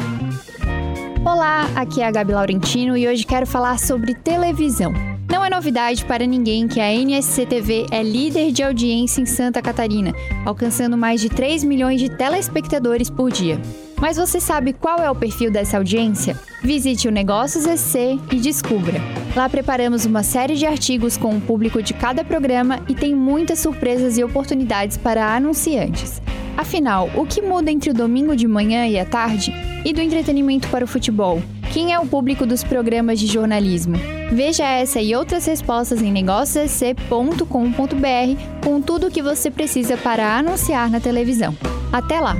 Olá, 1.23 1.69
aqui 1.75 2.01
é 2.01 2.07
a 2.07 2.11
Gabi 2.11 2.33
Laurentino 2.33 2.97
e 2.97 3.07
hoje 3.07 3.23
quero 3.23 3.45
falar 3.45 3.77
sobre 3.77 4.15
televisão. 4.15 4.91
Não 5.31 5.45
é 5.45 5.49
novidade 5.49 6.03
para 6.03 6.27
ninguém 6.27 6.67
que 6.67 6.81
a 6.81 6.93
NSC 6.93 7.45
TV 7.45 7.85
é 7.89 8.03
líder 8.03 8.51
de 8.51 8.61
audiência 8.61 9.21
em 9.21 9.25
Santa 9.25 9.61
Catarina, 9.61 10.13
alcançando 10.45 10.97
mais 10.97 11.21
de 11.21 11.29
3 11.29 11.63
milhões 11.63 12.01
de 12.01 12.09
telespectadores 12.09 13.09
por 13.09 13.31
dia. 13.31 13.57
Mas 13.97 14.17
você 14.17 14.41
sabe 14.41 14.73
qual 14.73 14.99
é 14.99 15.09
o 15.09 15.15
perfil 15.15 15.49
dessa 15.49 15.77
audiência? 15.77 16.37
Visite 16.61 17.07
o 17.07 17.11
Negócios 17.11 17.63
SC 17.63 18.19
e 18.29 18.35
descubra. 18.41 18.99
Lá 19.33 19.47
preparamos 19.47 20.05
uma 20.05 20.21
série 20.21 20.55
de 20.55 20.65
artigos 20.65 21.15
com 21.15 21.37
o 21.37 21.39
público 21.39 21.81
de 21.81 21.93
cada 21.93 22.25
programa 22.25 22.81
e 22.89 22.93
tem 22.93 23.15
muitas 23.15 23.59
surpresas 23.59 24.17
e 24.17 24.23
oportunidades 24.25 24.97
para 24.97 25.33
anunciantes. 25.33 26.21
Afinal, 26.57 27.09
o 27.15 27.25
que 27.25 27.41
muda 27.41 27.71
entre 27.71 27.91
o 27.91 27.93
domingo 27.93 28.35
de 28.35 28.49
manhã 28.49 28.85
e 28.85 28.99
a 28.99 29.05
tarde? 29.05 29.53
E 29.85 29.93
do 29.93 30.01
entretenimento 30.01 30.67
para 30.67 30.83
o 30.83 30.87
futebol? 30.87 31.41
Quem 31.73 31.93
é 31.93 31.99
o 31.99 32.05
público 32.05 32.45
dos 32.45 32.65
programas 32.65 33.17
de 33.17 33.27
jornalismo? 33.27 33.95
Veja 34.31 34.65
essa 34.65 35.01
e 35.01 35.15
outras 35.15 35.45
respostas 35.45 36.01
em 36.01 36.11
negóciossc.com.br 36.11 38.63
com 38.63 38.81
tudo 38.81 39.07
o 39.07 39.11
que 39.11 39.21
você 39.21 39.49
precisa 39.49 39.95
para 39.95 40.37
anunciar 40.37 40.89
na 40.89 40.99
televisão. 40.99 41.55
Até 41.91 42.19
lá! 42.19 42.35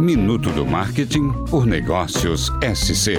Minuto 0.00 0.48
do 0.50 0.64
Marketing 0.64 1.30
por 1.50 1.66
Negócios 1.66 2.50
SC. 2.74 3.18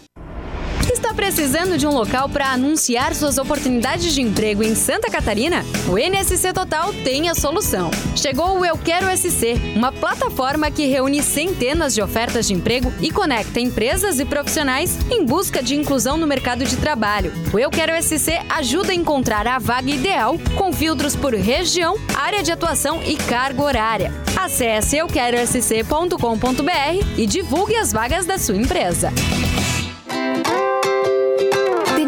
Precisando 1.21 1.77
de 1.77 1.85
um 1.85 1.91
local 1.91 2.27
para 2.27 2.51
anunciar 2.51 3.13
suas 3.13 3.37
oportunidades 3.37 4.11
de 4.11 4.23
emprego 4.23 4.63
em 4.63 4.73
Santa 4.73 5.07
Catarina? 5.07 5.63
O 5.87 5.95
NSC 5.95 6.51
Total 6.51 6.91
tem 7.03 7.29
a 7.29 7.35
solução. 7.35 7.91
Chegou 8.15 8.57
o 8.57 8.65
Eu 8.65 8.75
Quero 8.75 9.05
SC, 9.15 9.53
uma 9.75 9.91
plataforma 9.91 10.71
que 10.71 10.87
reúne 10.87 11.21
centenas 11.21 11.93
de 11.93 12.01
ofertas 12.01 12.47
de 12.47 12.55
emprego 12.55 12.91
e 12.99 13.11
conecta 13.11 13.59
empresas 13.59 14.19
e 14.19 14.25
profissionais 14.25 14.97
em 15.11 15.23
busca 15.23 15.61
de 15.61 15.75
inclusão 15.75 16.17
no 16.17 16.25
mercado 16.25 16.65
de 16.65 16.75
trabalho. 16.75 17.31
O 17.53 17.59
Eu 17.59 17.69
Quero 17.69 17.93
SC 18.01 18.41
ajuda 18.49 18.91
a 18.91 18.95
encontrar 18.95 19.45
a 19.45 19.59
vaga 19.59 19.91
ideal 19.91 20.39
com 20.57 20.73
filtros 20.73 21.15
por 21.15 21.35
região, 21.35 21.97
área 22.15 22.41
de 22.41 22.51
atuação 22.51 22.99
e 23.03 23.15
carga 23.15 23.61
horária. 23.61 24.11
Acesse 24.35 24.97
euquerosc.com.br 24.97 27.05
e 27.15 27.27
divulgue 27.27 27.75
as 27.75 27.93
vagas 27.93 28.25
da 28.25 28.39
sua 28.39 28.57
empresa. 28.57 29.13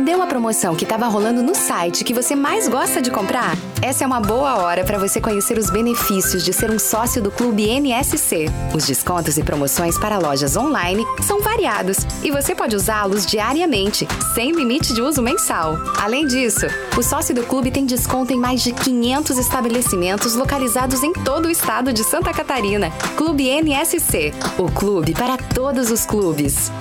Perdeu 0.04 0.22
a 0.22 0.28
promoção 0.28 0.76
que 0.76 0.84
estava 0.84 1.08
rolando 1.08 1.42
no 1.42 1.56
site 1.56 2.04
que 2.04 2.14
você 2.14 2.36
mais 2.36 2.68
gosta 2.68 3.02
de 3.02 3.10
comprar? 3.10 3.58
Essa 3.82 4.04
é 4.04 4.08
uma 4.08 4.20
boa 4.20 4.58
hora 4.58 4.84
para 4.84 5.00
você 5.00 5.22
conhecer 5.22 5.58
os 5.58 5.70
benefícios 5.70 6.44
de 6.44 6.52
ser 6.52 6.70
um 6.70 6.78
sócio 6.78 7.22
do 7.22 7.32
Clube 7.32 7.70
NSC. 7.70 8.48
Os 8.76 8.86
descontos 8.86 9.38
e 9.38 9.44
promoções 9.44 9.98
para 9.98 10.18
lojas 10.18 10.58
online 10.58 11.06
são 11.22 11.40
variados 11.40 12.00
e 12.22 12.32
você 12.32 12.54
pode 12.54 12.76
usá-los 12.76 13.26
diariamente, 13.26 14.06
sem 14.36 14.52
limite 14.52 14.94
de 14.94 15.02
uso 15.02 15.22
mensal. 15.22 15.78
Além 15.98 16.28
disso, 16.28 16.66
o 16.98 17.02
sócio 17.02 17.34
do 17.34 17.44
clube 17.44 17.72
tem 17.72 17.86
desconto 17.86 18.34
em 18.34 18.38
mais 18.38 18.62
de 18.62 18.74
500 18.74 19.38
estabelecimentos 19.38 20.36
localizados 20.36 21.02
em 21.02 21.14
todo 21.14 21.46
o 21.46 21.50
estado 21.50 21.94
de 21.94 22.04
Santa 22.04 22.34
Catarina. 22.34 22.92
Clube 23.16 23.48
NSC, 23.48 24.34
o 24.58 24.70
clube 24.70 25.14
para 25.14 25.38
todos 25.38 25.90
os 25.90 26.06
clubes. 26.06 26.74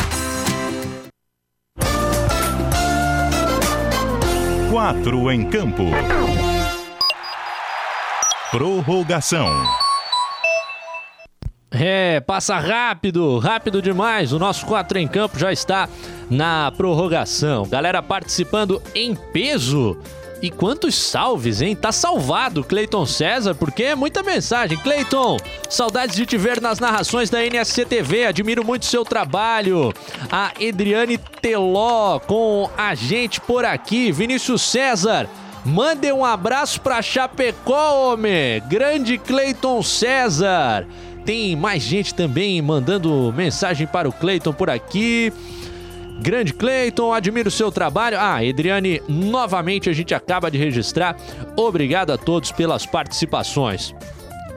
Quatro 4.73 5.31
em 5.31 5.45
campo. 5.45 5.85
Prorrogação. 8.51 9.47
É, 11.71 12.21
passa 12.21 12.59
rápido, 12.59 13.39
rápido 13.39 13.83
demais. 13.83 14.33
O 14.33 14.39
nosso 14.39 14.65
4 14.65 14.99
em 14.99 15.07
campo 15.07 15.39
já 15.39 15.53
está 15.53 15.87
na 16.31 16.73
prorrogação. 16.75 17.69
Galera 17.69 18.03
participando 18.03 18.83
em 18.95 19.15
peso. 19.15 19.99
E 20.43 20.51
quantos 20.51 20.97
salves, 20.97 21.63
hein? 21.63 21.77
Tá 21.77 21.93
salvado, 21.93 22.65
Cleiton 22.65 23.07
César, 23.07 23.55
porque 23.55 23.85
é 23.85 23.95
muita 23.95 24.25
mensagem. 24.25 24.77
Cleiton, 24.77 25.37
saudades 25.71 26.17
de 26.17 26.27
te 26.27 26.37
ver 26.37 26.61
nas 26.61 26.81
narrações 26.81 27.31
da 27.31 27.47
NSC 27.47 27.85
TV. 27.85 28.27
Admiro 28.27 28.65
muito 28.65 28.85
seu 28.85 29.05
trabalho. 29.05 29.95
A 30.33 30.51
Edriane 30.59 31.17
Teló 31.17 32.19
com 32.19 32.69
a 32.77 32.93
gente 32.97 33.41
por 33.41 33.65
aqui. 33.65 34.11
Vinícius 34.11 34.63
César. 34.63 35.29
Mande 35.65 36.11
um 36.11 36.25
abraço 36.25 36.81
pra 36.81 37.01
Chapecó, 37.01 38.13
homem! 38.13 38.61
Grande 38.69 39.17
Cleiton 39.19 39.81
César! 39.81 40.85
Tem 41.25 41.55
mais 41.55 41.85
gente 41.85 42.13
também 42.13 42.61
mandando 42.61 43.33
mensagem 43.37 43.87
para 43.87 44.09
o 44.09 44.13
Cleiton 44.13 44.53
por 44.53 44.69
aqui. 44.69 45.33
Grande 46.23 46.55
Cleiton, 46.55 47.13
admiro 47.13 47.49
o 47.49 47.51
seu 47.51 47.73
trabalho. 47.73 48.17
Ah, 48.21 48.45
Edriane, 48.45 49.03
novamente 49.09 49.91
a 49.91 49.93
gente 49.93 50.15
acaba 50.15 50.49
de 50.49 50.57
registrar. 50.57 51.17
Obrigado 51.57 52.13
a 52.13 52.17
todos 52.17 52.53
pelas 52.53 52.87
participações. 52.87 53.93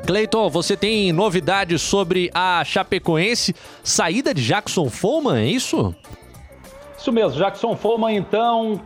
Cleiton, 0.06 0.48
você 0.48 0.78
tem 0.78 1.12
novidades 1.12 1.82
sobre 1.82 2.30
a 2.36 2.64
Chapecoense, 2.64 3.56
saída 3.84 4.32
de 4.32 4.46
Jackson 4.46 4.92
Foman, 4.92 5.40
é 5.40 5.48
isso? 5.48 5.96
Isso 6.96 7.12
mesmo, 7.12 7.40
Jackson 7.40 7.76
Foman 7.76 8.14
então 8.14 8.80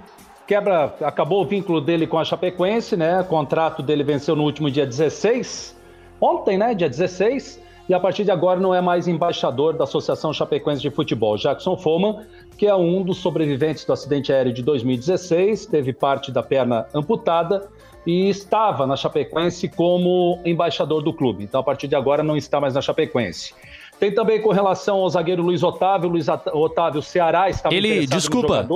quebra, 0.47 0.95
acabou 1.01 1.43
o 1.43 1.45
vínculo 1.45 1.81
dele 1.81 2.07
com 2.07 2.17
a 2.17 2.23
Chapecoense, 2.23 2.95
né? 2.95 3.19
O 3.19 3.25
contrato 3.25 3.83
dele 3.83 4.05
venceu 4.05 4.37
no 4.37 4.43
último 4.43 4.71
dia 4.71 4.85
16, 4.85 5.75
ontem, 6.21 6.57
né? 6.57 6.73
Dia 6.73 6.89
16 6.89 7.59
e 7.89 7.93
a 7.93 7.99
partir 7.99 8.23
de 8.23 8.29
agora 8.29 8.59
não 8.59 8.73
é 8.73 8.79
mais 8.79 9.07
embaixador 9.07 9.73
da 9.73 9.83
Associação 9.83 10.31
Chapecoense 10.31 10.79
de 10.79 10.91
Futebol. 10.91 11.35
Jackson 11.37 11.75
Foman, 11.75 12.23
que 12.59 12.67
é 12.67 12.75
um 12.75 13.01
dos 13.01 13.19
sobreviventes 13.19 13.85
do 13.85 13.93
acidente 13.93 14.33
aéreo 14.33 14.51
de 14.51 14.61
2016, 14.61 15.65
teve 15.67 15.93
parte 15.93 16.29
da 16.29 16.43
perna 16.43 16.85
amputada 16.93 17.69
e 18.05 18.27
estava 18.27 18.85
na 18.85 18.97
Chapecoense 18.97 19.69
como 19.69 20.41
embaixador 20.43 21.01
do 21.01 21.13
clube. 21.13 21.45
Então, 21.45 21.61
a 21.61 21.63
partir 21.63 21.87
de 21.87 21.95
agora, 21.95 22.21
não 22.21 22.35
está 22.35 22.59
mais 22.59 22.73
na 22.73 22.81
Chapecoense. 22.81 23.53
Tem 23.97 24.13
também 24.13 24.41
com 24.41 24.49
relação 24.49 24.97
ao 24.97 25.09
zagueiro 25.09 25.41
Luiz 25.41 25.63
Otávio. 25.63 26.09
Luiz 26.09 26.27
Otávio 26.27 27.01
Ceará 27.01 27.49
estava 27.49 27.73
Ele, 27.73 28.05
desculpa, 28.05 28.67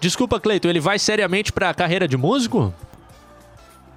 desculpa, 0.00 0.40
Cleito, 0.40 0.66
ele 0.66 0.80
vai 0.80 0.98
seriamente 0.98 1.52
para 1.52 1.68
a 1.68 1.74
carreira 1.74 2.08
de 2.08 2.16
músico? 2.16 2.72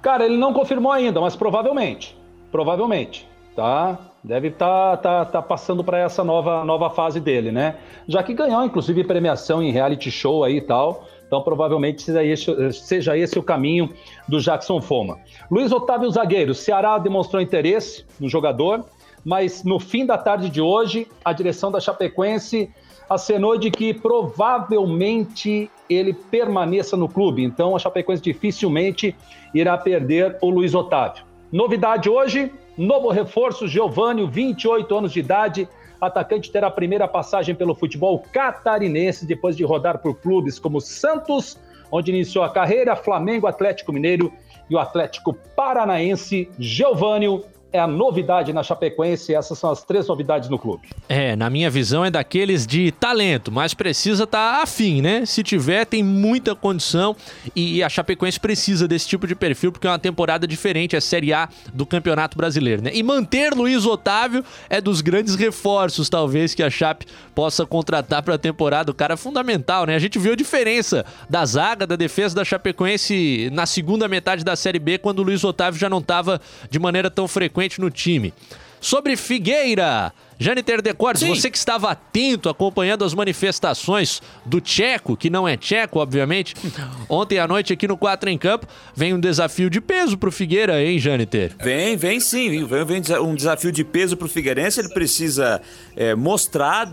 Cara, 0.02 0.26
ele 0.26 0.36
não 0.36 0.52
confirmou 0.52 0.92
ainda, 0.92 1.18
mas 1.18 1.34
provavelmente. 1.34 2.14
Provavelmente, 2.52 3.26
tá? 3.56 3.98
Deve 4.22 4.48
estar 4.48 4.98
tá, 4.98 5.24
tá, 5.24 5.24
tá 5.24 5.42
passando 5.42 5.82
para 5.82 5.98
essa 5.98 6.22
nova, 6.22 6.64
nova 6.64 6.90
fase 6.90 7.20
dele, 7.20 7.50
né? 7.50 7.76
Já 8.06 8.22
que 8.22 8.34
ganhou, 8.34 8.62
inclusive, 8.64 9.02
premiação 9.04 9.62
em 9.62 9.72
reality 9.72 10.10
show 10.10 10.44
aí 10.44 10.58
e 10.58 10.60
tal. 10.60 11.06
Então, 11.26 11.42
provavelmente 11.42 12.02
seja 12.02 12.24
esse, 12.24 12.72
seja 12.72 13.16
esse 13.16 13.38
o 13.38 13.42
caminho 13.42 13.88
do 14.28 14.40
Jackson 14.40 14.80
Foma. 14.80 15.18
Luiz 15.50 15.70
Otávio 15.70 16.10
Zagueiro, 16.10 16.54
Ceará 16.54 16.98
demonstrou 16.98 17.40
interesse 17.40 18.04
no 18.18 18.28
jogador, 18.28 18.84
mas 19.24 19.62
no 19.62 19.78
fim 19.78 20.04
da 20.04 20.18
tarde 20.18 20.50
de 20.50 20.60
hoje, 20.60 21.06
a 21.24 21.32
direção 21.32 21.70
da 21.70 21.78
Chapecoense 21.78 22.68
acenou 23.08 23.56
de 23.56 23.70
que 23.70 23.94
provavelmente 23.94 25.70
ele 25.88 26.12
permaneça 26.12 26.96
no 26.96 27.08
clube. 27.08 27.42
Então, 27.42 27.74
a 27.74 27.78
Chapecoense 27.78 28.22
dificilmente 28.22 29.16
irá 29.54 29.78
perder 29.78 30.36
o 30.42 30.50
Luiz 30.50 30.74
Otávio. 30.74 31.24
Novidade 31.52 32.08
hoje, 32.08 32.52
Novo 32.80 33.10
reforço, 33.10 33.68
Giovanni, 33.68 34.26
28 34.26 34.96
anos 34.96 35.12
de 35.12 35.20
idade. 35.20 35.68
Atacante 36.00 36.50
terá 36.50 36.68
a 36.68 36.70
primeira 36.70 37.06
passagem 37.06 37.54
pelo 37.54 37.74
futebol 37.74 38.24
catarinense 38.32 39.26
depois 39.26 39.54
de 39.54 39.62
rodar 39.62 39.98
por 39.98 40.14
clubes 40.14 40.58
como 40.58 40.80
Santos, 40.80 41.58
onde 41.92 42.10
iniciou 42.10 42.42
a 42.42 42.48
carreira, 42.48 42.96
Flamengo, 42.96 43.46
Atlético 43.46 43.92
Mineiro 43.92 44.32
e 44.70 44.74
o 44.74 44.78
Atlético 44.78 45.34
Paranaense. 45.54 46.48
Giovanni, 46.58 47.26
é 47.72 47.78
a 47.78 47.86
novidade 47.86 48.52
na 48.52 48.62
Chapecoense. 48.62 49.34
Essas 49.34 49.58
são 49.58 49.70
as 49.70 49.82
três 49.82 50.06
novidades 50.06 50.48
no 50.48 50.58
clube. 50.58 50.88
É, 51.08 51.36
na 51.36 51.48
minha 51.48 51.70
visão 51.70 52.04
é 52.04 52.10
daqueles 52.10 52.66
de 52.66 52.90
talento, 52.92 53.52
mas 53.52 53.74
precisa 53.74 54.24
estar 54.24 54.56
tá 54.56 54.62
afim, 54.62 55.00
né? 55.00 55.24
Se 55.24 55.42
tiver, 55.42 55.84
tem 55.84 56.02
muita 56.02 56.54
condição 56.54 57.16
e 57.54 57.82
a 57.82 57.88
Chapecoense 57.88 58.40
precisa 58.40 58.88
desse 58.88 59.08
tipo 59.08 59.26
de 59.26 59.34
perfil 59.34 59.72
porque 59.72 59.86
é 59.86 59.90
uma 59.90 59.98
temporada 59.98 60.46
diferente, 60.46 60.96
é 60.96 61.00
Série 61.00 61.32
A 61.32 61.48
do 61.72 61.86
Campeonato 61.86 62.36
Brasileiro, 62.36 62.82
né? 62.82 62.90
E 62.92 63.02
manter 63.02 63.54
Luiz 63.54 63.86
Otávio 63.86 64.44
é 64.68 64.80
dos 64.80 65.00
grandes 65.00 65.34
reforços, 65.34 66.08
talvez, 66.08 66.54
que 66.54 66.62
a 66.62 66.70
Chape 66.70 67.06
possa 67.34 67.64
contratar 67.64 68.22
para 68.22 68.34
a 68.34 68.38
temporada. 68.38 68.90
O 68.90 68.94
cara 68.94 69.14
é 69.14 69.16
fundamental, 69.16 69.86
né? 69.86 69.94
A 69.94 69.98
gente 69.98 70.18
viu 70.18 70.32
a 70.32 70.36
diferença 70.36 71.04
da 71.28 71.44
zaga, 71.44 71.86
da 71.86 71.96
defesa 71.96 72.34
da 72.34 72.44
Chapecoense 72.44 73.48
na 73.52 73.66
segunda 73.66 74.08
metade 74.08 74.44
da 74.44 74.56
Série 74.56 74.78
B, 74.78 74.98
quando 74.98 75.20
o 75.20 75.22
Luiz 75.22 75.44
Otávio 75.44 75.78
já 75.78 75.88
não 75.88 75.98
estava 75.98 76.40
de 76.68 76.78
maneira 76.78 77.10
tão 77.10 77.28
frequente 77.28 77.59
no 77.78 77.90
time. 77.90 78.32
Sobre 78.80 79.16
Figueira, 79.16 80.12
Janiter 80.42 80.80
Decordes, 80.80 81.28
você 81.28 81.50
que 81.50 81.58
estava 81.58 81.90
atento, 81.90 82.48
acompanhando 82.48 83.04
as 83.04 83.12
manifestações 83.12 84.22
do 84.46 84.58
Tcheco, 84.58 85.14
que 85.14 85.28
não 85.28 85.46
é 85.46 85.54
Tcheco, 85.54 85.98
obviamente, 85.98 86.54
ontem 87.10 87.38
à 87.38 87.46
noite 87.46 87.74
aqui 87.74 87.86
no 87.86 87.94
4 87.94 88.30
em 88.30 88.38
Campo, 88.38 88.66
vem 88.96 89.12
um 89.12 89.20
desafio 89.20 89.68
de 89.68 89.82
peso 89.82 90.16
pro 90.16 90.32
Figueira, 90.32 90.82
hein, 90.82 90.98
Janiter? 90.98 91.54
Vem, 91.60 91.94
vem 91.94 92.18
sim, 92.20 92.64
vem, 92.64 92.84
vem 92.86 93.02
um 93.20 93.34
desafio 93.34 93.70
de 93.70 93.84
peso 93.84 94.16
pro 94.16 94.30
Figueirense, 94.30 94.80
ele 94.80 94.88
precisa 94.88 95.60
é, 95.94 96.14
mostrar, 96.14 96.88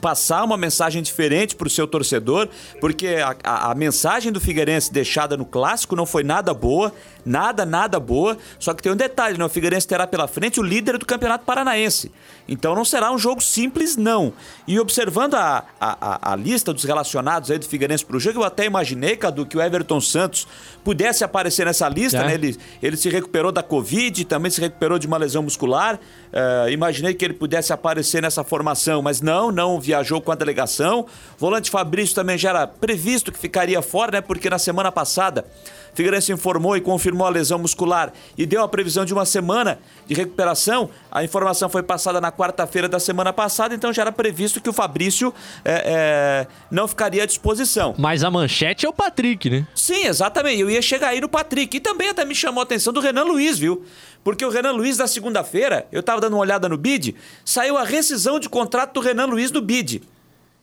passar 0.00 0.44
uma 0.44 0.56
mensagem 0.56 1.02
diferente 1.02 1.56
pro 1.56 1.68
seu 1.68 1.88
torcedor, 1.88 2.48
porque 2.80 3.16
a, 3.16 3.34
a, 3.42 3.70
a 3.72 3.74
mensagem 3.74 4.30
do 4.30 4.40
Figueirense 4.40 4.92
deixada 4.92 5.36
no 5.36 5.44
Clássico 5.44 5.96
não 5.96 6.06
foi 6.06 6.22
nada 6.22 6.54
boa, 6.54 6.92
nada, 7.24 7.66
nada 7.66 7.98
boa, 7.98 8.38
só 8.60 8.72
que 8.74 8.82
tem 8.82 8.92
um 8.92 8.96
detalhe, 8.96 9.36
né? 9.36 9.44
o 9.44 9.48
Figueirense 9.48 9.88
terá 9.88 10.06
pela 10.06 10.28
frente 10.28 10.60
o 10.60 10.62
líder 10.62 10.98
do 10.98 11.06
Campeonato 11.06 11.44
Paranaense, 11.44 12.12
então 12.52 12.74
não 12.74 12.84
será 12.84 13.10
um 13.10 13.18
jogo 13.18 13.40
simples, 13.40 13.96
não. 13.96 14.32
E 14.66 14.78
observando 14.78 15.34
a, 15.34 15.64
a, 15.80 16.32
a 16.32 16.36
lista 16.36 16.72
dos 16.72 16.84
relacionados 16.84 17.50
aí 17.50 17.58
do 17.58 17.66
Figueirense 17.66 18.04
pro 18.04 18.20
jogo, 18.20 18.40
eu 18.40 18.44
até 18.44 18.66
imaginei, 18.66 19.16
Cadu, 19.16 19.46
que 19.46 19.56
o 19.56 19.62
Everton 19.62 20.00
Santos 20.00 20.46
pudesse 20.84 21.24
aparecer 21.24 21.64
nessa 21.64 21.88
lista, 21.88 22.18
é. 22.18 22.26
né? 22.26 22.34
Ele, 22.34 22.58
ele 22.82 22.96
se 22.96 23.08
recuperou 23.08 23.50
da 23.50 23.62
Covid, 23.62 24.24
também 24.26 24.50
se 24.50 24.60
recuperou 24.60 24.98
de 24.98 25.06
uma 25.06 25.16
lesão 25.16 25.42
muscular. 25.42 25.96
Uh, 25.96 26.68
imaginei 26.70 27.14
que 27.14 27.24
ele 27.24 27.34
pudesse 27.34 27.72
aparecer 27.72 28.20
nessa 28.20 28.44
formação, 28.44 29.00
mas 29.00 29.20
não, 29.20 29.50
não 29.50 29.80
viajou 29.80 30.20
com 30.20 30.30
a 30.30 30.34
delegação. 30.34 31.06
Volante 31.38 31.70
Fabrício 31.70 32.14
também 32.14 32.36
já 32.36 32.50
era 32.50 32.66
previsto 32.66 33.32
que 33.32 33.38
ficaria 33.38 33.80
fora, 33.80 34.12
né? 34.12 34.20
Porque 34.20 34.50
na 34.50 34.58
semana 34.58 34.92
passada 34.92 35.46
Figueirense 35.94 36.32
informou 36.32 36.76
e 36.76 36.80
confirmou 36.80 37.26
a 37.26 37.30
lesão 37.30 37.58
muscular 37.58 38.12
e 38.36 38.46
deu 38.46 38.62
a 38.62 38.68
previsão 38.68 39.04
de 39.04 39.12
uma 39.12 39.24
semana 39.24 39.78
de 40.06 40.14
recuperação. 40.14 40.90
A 41.10 41.22
informação 41.22 41.68
foi 41.68 41.82
passada 41.82 42.20
na 42.20 42.32
quarta-feira 42.32 42.88
da 42.88 42.98
semana 42.98 43.32
passada, 43.32 43.74
então 43.74 43.92
já 43.92 44.02
era 44.02 44.12
previsto 44.12 44.60
que 44.60 44.70
o 44.70 44.72
Fabrício 44.72 45.32
é, 45.64 45.72
é, 45.72 46.46
não 46.70 46.88
ficaria 46.88 47.22
à 47.22 47.26
disposição. 47.26 47.94
Mas 47.98 48.24
a 48.24 48.30
manchete 48.30 48.86
é 48.86 48.88
o 48.88 48.92
Patrick, 48.92 49.50
né? 49.50 49.66
Sim, 49.74 50.06
exatamente. 50.06 50.60
Eu 50.60 50.70
ia 50.70 50.82
chegar 50.82 51.08
aí 51.08 51.20
no 51.20 51.28
Patrick. 51.28 51.76
E 51.76 51.80
também 51.80 52.08
até 52.08 52.24
me 52.24 52.34
chamou 52.34 52.60
a 52.60 52.64
atenção 52.64 52.92
do 52.92 53.00
Renan 53.00 53.24
Luiz, 53.24 53.58
viu? 53.58 53.84
Porque 54.24 54.44
o 54.44 54.50
Renan 54.50 54.72
Luiz, 54.72 54.98
na 54.98 55.06
segunda-feira, 55.06 55.86
eu 55.90 56.02
tava 56.02 56.20
dando 56.20 56.34
uma 56.34 56.40
olhada 56.40 56.68
no 56.68 56.76
bid, 56.76 57.14
saiu 57.44 57.76
a 57.76 57.84
rescisão 57.84 58.38
de 58.38 58.48
contrato 58.48 58.94
do 58.94 59.00
Renan 59.00 59.26
Luiz 59.26 59.50
do 59.50 59.60
bid. 59.60 60.02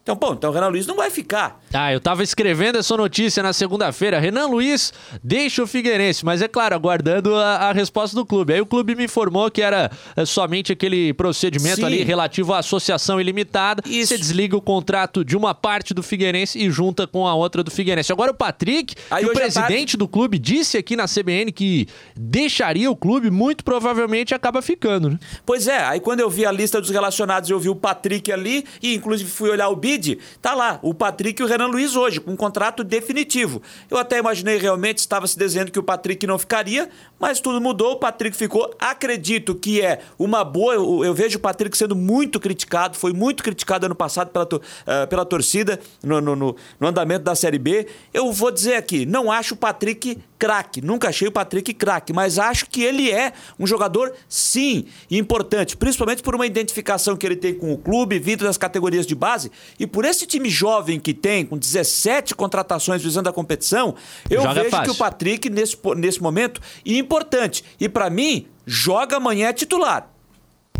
Então, 0.02 0.16
pô, 0.16 0.34
então 0.34 0.50
o 0.50 0.54
Renan 0.54 0.70
Luiz 0.70 0.88
não 0.88 0.95
vai 0.95 1.12
ficar. 1.12 1.62
Ah, 1.72 1.93
eu 1.93 2.00
tava 2.00 2.24
escrevendo 2.24 2.80
essa 2.80 2.97
notícia 2.97 3.43
na 3.43 3.54
segunda-feira. 3.54 4.20
Renan 4.20 4.47
Luiz 4.47 4.91
deixa 5.24 5.62
o 5.62 5.68
Figueirense, 5.68 6.26
mas 6.26 6.41
é 6.41 6.47
claro, 6.47 6.74
aguardando 6.74 7.36
a, 7.36 7.70
a 7.70 7.72
resposta 7.72 8.16
do 8.16 8.26
clube. 8.26 8.54
Aí 8.54 8.62
o 8.62 8.66
clube 8.66 8.95
me 8.95 9.04
informou 9.04 9.52
que 9.52 9.62
era 9.62 9.91
é, 10.16 10.26
somente 10.26 10.72
aquele 10.72 11.14
procedimento 11.14 11.76
Sim. 11.76 11.86
ali 11.86 12.04
relativo 12.04 12.54
à 12.54 12.60
associação 12.60 13.22
ilimitada. 13.22 13.84
Isso. 13.86 14.08
Você 14.08 14.18
desliga 14.18 14.58
o 14.58 14.62
contrato 14.62 15.24
de 15.24 15.38
uma 15.38 15.54
parte 15.54 15.93
do 15.93 16.02
Figueirense 16.02 16.58
e 16.58 16.72
junta 16.72 17.06
com 17.06 17.28
a 17.28 17.36
outra 17.36 17.64
do 17.64 17.70
Figueirense. 17.70 18.12
Agora 18.12 18.32
o 18.32 18.36
Patrick, 18.36 18.95
o 19.12 19.32
presidente 19.32 19.68
tarde... 19.68 19.97
do 19.97 20.08
clube, 20.08 20.39
disse 20.39 20.78
aqui 20.78 20.95
na 20.95 21.06
CBN 21.06 21.52
que 21.52 21.88
deixaria 22.16 22.89
o 22.89 22.95
clube, 22.95 23.30
muito 23.30 23.64
provavelmente 23.64 24.34
acaba 24.34 24.62
ficando, 24.62 25.12
né? 25.12 25.20
Pois 25.45 25.68
é, 25.68 25.84
aí 25.84 26.00
quando 26.00 26.22
eu 26.22 26.30
vi 26.30 26.45
a 26.47 26.52
lista 26.52 26.82
dos 26.82 26.89
relacionados, 26.89 27.50
eu 27.50 27.60
vi 27.60 27.70
o 27.70 27.76
Patrick 27.76 28.32
ali 28.32 28.66
e 28.82 28.95
inclusive 28.95 29.30
fui 29.30 29.50
olhar 29.50 29.70
o 29.70 29.76
bid 29.89 30.19
tá 30.41 30.53
lá, 30.53 30.79
o 30.83 30.93
Patrick 30.93 31.41
e 31.41 31.45
o 31.45 31.47
Renan 31.47 31.67
Luiz 31.67 31.95
hoje, 31.95 32.19
com 32.19 32.31
um 32.31 32.35
contrato 32.35 32.83
definitivo. 32.83 33.61
Eu 33.89 33.97
até 33.97 34.19
imaginei 34.19 34.57
realmente, 34.57 34.99
estava 34.99 35.25
se 35.25 35.37
dizendo 35.37 35.71
que 35.71 35.79
o 35.79 35.83
Patrick 35.83 36.25
não 36.27 36.37
ficaria, 36.37 36.89
mas 37.19 37.39
tudo 37.39 37.59
mudou, 37.59 37.93
o 37.93 37.95
Patrick 37.95 38.37
ficou. 38.37 38.73
Acredito 38.79 39.55
que 39.55 39.81
é 39.81 40.01
uma 40.17 40.43
boa. 40.43 40.75
Eu, 40.75 41.03
eu 41.03 41.13
vejo 41.13 41.37
o 41.37 41.41
Patrick 41.41 41.75
sendo 41.77 41.95
muito 41.95 42.39
criticado, 42.39 42.97
foi 42.97 43.13
muito 43.13 43.43
criticado 43.43 43.85
ano 43.85 43.95
passado 43.95 44.29
pela, 44.29 44.45
uh, 44.45 45.07
pela 45.09 45.25
torcida 45.25 45.79
no, 46.03 46.21
no, 46.21 46.35
no, 46.35 46.55
no 46.79 46.87
andamento 46.87 47.23
da 47.23 47.35
Série 47.35 47.59
B. 47.59 47.87
Eu 48.13 48.31
vou 48.31 48.51
dizer 48.51 48.75
aqui, 48.75 49.05
não 49.05 49.31
acho 49.31 49.55
o 49.55 49.57
Patrick 49.57 50.19
craque, 50.39 50.81
nunca 50.81 51.09
achei 51.09 51.27
o 51.27 51.31
Patrick 51.31 51.73
craque, 51.73 52.13
mas 52.13 52.39
acho 52.39 52.65
que 52.67 52.81
ele 52.81 53.11
é 53.11 53.33
um 53.59 53.67
jogador, 53.67 54.13
sim, 54.27 54.85
importante, 55.11 55.75
principalmente 55.75 56.23
por 56.23 56.33
uma 56.33 56.45
identificação 56.45 57.17
que 57.17 57.25
ele 57.25 57.35
tem 57.35 57.53
com 57.53 57.73
o 57.73 57.77
clube, 57.77 58.17
vindo 58.17 58.45
das 58.45 58.57
categorias 58.57 59.05
de 59.05 59.13
base, 59.13 59.51
e 59.77 59.85
por 59.85 60.05
esse 60.05 60.25
time 60.25 60.49
jovem 60.49 60.99
que 60.99 61.13
tem, 61.13 61.45
com 61.45 61.57
17 61.57 62.33
contratações 62.33 63.03
visando 63.03 63.27
a 63.27 63.33
competição, 63.33 63.93
eu 64.29 64.41
Joga 64.41 64.53
vejo 64.53 64.69
fácil. 64.69 64.85
que 64.85 64.91
o 64.91 64.95
Patrick, 64.95 65.49
nesse, 65.49 65.77
nesse 65.97 66.21
momento, 66.21 66.61
é 66.85 66.93
importante. 66.93 67.63
E 67.79 67.89
para 67.89 68.09
mim, 68.09 68.47
joga 68.65 69.17
amanhã 69.17 69.51
titular. 69.51 70.09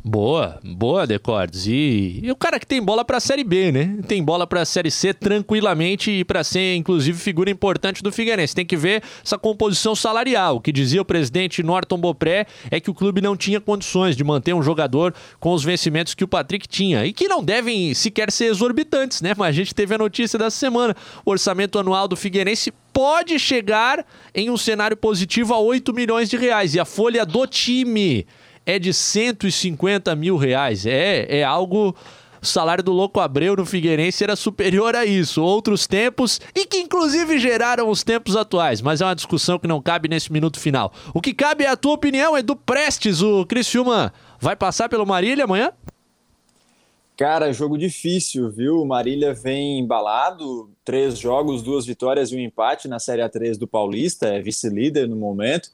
Boa, 0.04 0.60
boa, 0.64 1.06
Decordes. 1.06 1.68
E, 1.68 2.20
e, 2.24 2.32
o 2.32 2.36
cara 2.36 2.60
que 2.60 2.66
tem 2.66 2.82
bola 2.82 3.04
pra 3.04 3.20
Série 3.20 3.43
B, 3.43 3.72
né? 3.72 3.97
Tem 4.08 4.24
bola 4.24 4.47
pra 4.47 4.66
Série 4.66 4.91
C 4.91 5.14
tranquilamente 5.14 6.12
e 6.12 6.24
pra 6.24 6.43
ser, 6.43 6.76
inclusive, 6.76 7.18
figura 7.18 7.50
importante 7.50 8.02
do 8.02 8.12
Figueirense. 8.12 8.56
Tem 8.56 8.66
que 8.66 8.78
ver 8.78 9.04
essa 9.24 9.38
composição 9.38 9.95
salarial. 9.95 10.58
O 10.58 10.62
que 10.62 10.72
dizia 10.72 11.02
o 11.02 11.06
presidente 11.06 11.62
Norton 11.64 11.97
Bopré 11.97 12.45
é 12.72 12.80
que 12.80 12.89
o 12.89 12.93
clube 12.93 13.22
não 13.22 13.36
tinha 13.36 13.60
condições 13.60 14.16
de 14.16 14.24
manter 14.24 14.54
um 14.54 14.64
jogador 14.64 15.14
com 15.39 15.54
os 15.54 15.64
vencimentos 15.64 16.14
que 16.14 16.24
o 16.24 16.28
Patrick 16.28 16.68
tinha. 16.68 17.06
E 17.06 17.14
que 17.14 17.28
não 17.28 17.43
devem 17.43 17.93
sequer 17.93 18.32
ser 18.32 18.45
exorbitantes, 18.45 19.22
né? 19.22 19.34
Mas 19.38 19.50
a 19.50 19.52
gente 19.52 19.76
teve 19.76 19.93
a 19.93 19.97
notícia 19.97 20.39
dessa 20.39 20.58
semana. 20.58 20.95
O 21.26 21.32
orçamento 21.32 21.78
anual 21.78 22.08
do 22.08 22.16
Figueirense 22.16 22.74
pode 22.93 23.38
chegar 23.39 24.06
em 24.34 24.50
um 24.50 24.58
cenário 24.58 24.97
positivo 24.97 25.54
a 25.54 25.60
8 25.60 25.93
milhões 25.93 26.30
de 26.30 26.38
reais. 26.38 26.74
E 26.76 26.80
a 26.80 26.86
folha 26.86 27.26
do 27.26 27.45
time 27.45 28.26
é 28.70 28.78
de 28.78 28.94
150 28.94 30.16
mil 30.16 30.38
reais. 30.38 30.86
É, 30.86 31.40
é 31.40 31.44
algo. 31.44 31.96
O 32.42 32.46
salário 32.46 32.82
do 32.82 32.94
Louco 32.94 33.20
Abreu 33.20 33.54
no 33.54 33.66
Figueirense 33.66 34.24
era 34.24 34.34
superior 34.34 34.96
a 34.96 35.06
isso. 35.06 35.44
Outros 35.44 35.86
tempos, 35.86 36.40
e 36.56 36.66
que 36.66 36.78
inclusive 36.78 37.38
geraram 37.38 37.90
os 37.90 38.02
tempos 38.02 38.36
atuais. 38.36 38.82
Mas 38.82 39.02
é 39.02 39.06
uma 39.06 39.16
discussão 39.16 39.60
que 39.60 39.68
não 39.68 39.82
cabe 39.82 40.08
nesse 40.08 40.32
minuto 40.32 40.58
final. 40.58 40.94
O 41.14 41.20
que 41.20 41.34
cabe 41.34 41.66
é 41.66 41.68
a 41.68 41.76
tua 41.76 41.94
opinião, 41.94 42.42
do 42.42 42.56
Prestes. 42.56 43.22
O 43.22 43.46
Criciúma 43.46 44.14
vai 44.40 44.56
passar 44.56 44.88
pelo 44.88 45.06
Marília 45.06 45.44
amanhã? 45.44 45.74
Cara, 47.18 47.52
jogo 47.52 47.78
difícil, 47.78 48.50
viu? 48.50 48.86
Marília 48.86 49.34
vem 49.34 49.80
embalado, 49.80 50.72
três 50.86 51.20
jogos, 51.20 51.62
duas 51.62 51.86
vitórias 51.86 52.32
e 52.32 52.38
um 52.38 52.40
empate 52.40 52.88
na 52.88 53.00
Série 53.00 53.22
A3 53.22 53.58
do 53.58 53.68
Paulista, 53.68 54.28
é 54.28 54.42
vice-líder 54.42 55.10
no 55.10 55.18
momento 55.18 55.72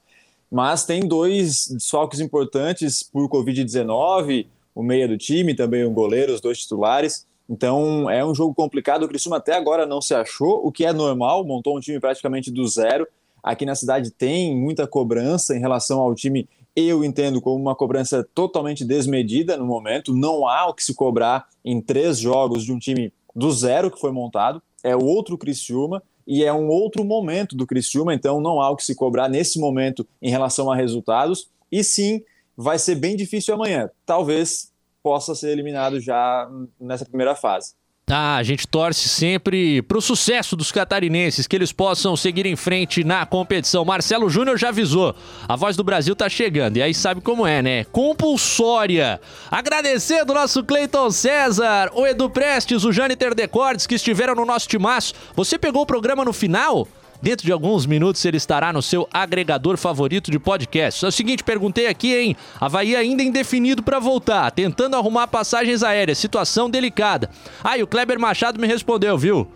mas 0.50 0.84
tem 0.84 1.00
dois 1.00 1.68
desfalques 1.68 2.20
importantes 2.20 3.02
por 3.02 3.28
Covid-19, 3.28 4.46
o 4.74 4.82
meia 4.82 5.08
do 5.08 5.16
time, 5.16 5.54
também 5.54 5.84
o 5.84 5.90
goleiro, 5.90 6.34
os 6.34 6.40
dois 6.40 6.58
titulares. 6.58 7.26
Então 7.48 8.10
é 8.10 8.24
um 8.24 8.34
jogo 8.34 8.54
complicado. 8.54 9.04
O 9.04 9.08
Criciúma 9.08 9.38
até 9.38 9.54
agora 9.54 9.86
não 9.86 10.00
se 10.00 10.14
achou, 10.14 10.66
o 10.66 10.70
que 10.70 10.84
é 10.84 10.92
normal, 10.92 11.44
montou 11.44 11.76
um 11.76 11.80
time 11.80 11.98
praticamente 11.98 12.50
do 12.50 12.66
zero. 12.66 13.06
Aqui 13.42 13.64
na 13.64 13.74
cidade 13.74 14.10
tem 14.10 14.56
muita 14.56 14.86
cobrança 14.86 15.56
em 15.56 15.60
relação 15.60 16.00
ao 16.00 16.14
time, 16.14 16.48
eu 16.74 17.04
entendo 17.04 17.40
como 17.40 17.56
uma 17.56 17.74
cobrança 17.74 18.26
totalmente 18.34 18.84
desmedida 18.84 19.56
no 19.56 19.64
momento. 19.64 20.12
Não 20.12 20.46
há 20.46 20.66
o 20.66 20.74
que 20.74 20.84
se 20.84 20.94
cobrar 20.94 21.46
em 21.64 21.80
três 21.80 22.18
jogos 22.18 22.64
de 22.64 22.72
um 22.72 22.78
time 22.78 23.12
do 23.34 23.50
zero 23.52 23.90
que 23.90 24.00
foi 24.00 24.10
montado. 24.10 24.60
É 24.82 24.96
outro 24.96 25.38
Criciúma 25.38 26.02
e 26.26 26.44
é 26.44 26.52
um 26.52 26.68
outro 26.68 27.04
momento 27.04 27.56
do 27.56 27.66
Criciúma, 27.66 28.12
então 28.12 28.40
não 28.40 28.60
há 28.60 28.70
o 28.70 28.76
que 28.76 28.84
se 28.84 28.94
cobrar 28.94 29.28
nesse 29.28 29.60
momento 29.60 30.06
em 30.20 30.30
relação 30.30 30.70
a 30.70 30.76
resultados. 30.76 31.48
E 31.70 31.84
sim, 31.84 32.22
vai 32.56 32.78
ser 32.78 32.96
bem 32.96 33.16
difícil 33.16 33.54
amanhã. 33.54 33.90
Talvez 34.04 34.72
possa 35.02 35.34
ser 35.34 35.50
eliminado 35.50 36.00
já 36.00 36.50
nessa 36.80 37.04
primeira 37.04 37.36
fase. 37.36 37.74
Ah, 38.08 38.36
a 38.36 38.42
gente 38.44 38.68
torce 38.68 39.08
sempre 39.08 39.82
pro 39.82 40.00
sucesso 40.00 40.54
dos 40.54 40.70
catarinenses, 40.70 41.48
que 41.48 41.56
eles 41.56 41.72
possam 41.72 42.16
seguir 42.16 42.46
em 42.46 42.54
frente 42.54 43.02
na 43.02 43.26
competição. 43.26 43.84
Marcelo 43.84 44.30
Júnior 44.30 44.56
já 44.56 44.68
avisou, 44.68 45.12
a 45.48 45.56
voz 45.56 45.76
do 45.76 45.82
Brasil 45.82 46.14
tá 46.14 46.28
chegando, 46.28 46.76
e 46.76 46.82
aí 46.82 46.94
sabe 46.94 47.20
como 47.20 47.44
é, 47.44 47.60
né? 47.60 47.82
Compulsória. 47.86 49.20
Agradecendo 49.50 50.30
o 50.30 50.36
nosso 50.36 50.62
Cleiton 50.62 51.10
César, 51.10 51.90
o 51.94 52.06
Edu 52.06 52.30
Prestes, 52.30 52.84
o 52.84 52.92
Jâniter 52.92 53.34
Decordes, 53.34 53.88
que 53.88 53.96
estiveram 53.96 54.36
no 54.36 54.46
nosso 54.46 54.68
timaço. 54.68 55.12
Você 55.34 55.58
pegou 55.58 55.82
o 55.82 55.86
programa 55.86 56.24
no 56.24 56.32
final? 56.32 56.86
Dentro 57.26 57.44
de 57.44 57.50
alguns 57.50 57.86
minutos 57.86 58.24
ele 58.24 58.36
estará 58.36 58.72
no 58.72 58.80
seu 58.80 59.08
agregador 59.12 59.76
favorito 59.76 60.30
de 60.30 60.38
podcast. 60.38 61.04
É 61.04 61.08
o 61.08 61.10
seguinte, 61.10 61.42
perguntei 61.42 61.88
aqui, 61.88 62.14
hein? 62.14 62.36
Havaí 62.60 62.94
ainda 62.94 63.20
indefinido 63.20 63.82
para 63.82 63.98
voltar, 63.98 64.48
tentando 64.52 64.94
arrumar 64.94 65.26
passagens 65.26 65.82
aéreas, 65.82 66.18
situação 66.18 66.70
delicada. 66.70 67.28
Aí 67.64 67.80
ah, 67.80 67.84
o 67.84 67.86
Kleber 67.88 68.20
Machado 68.20 68.60
me 68.60 68.66
respondeu, 68.68 69.18
viu? 69.18 69.50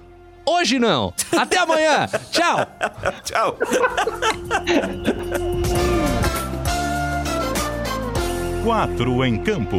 Hoje 0.44 0.80
não. 0.80 1.14
Até 1.30 1.58
amanhã. 1.62 2.08
Tchau. 2.32 2.66
Tchau. 3.22 3.56
Quatro 8.64 9.24
em 9.24 9.38
campo. 9.44 9.76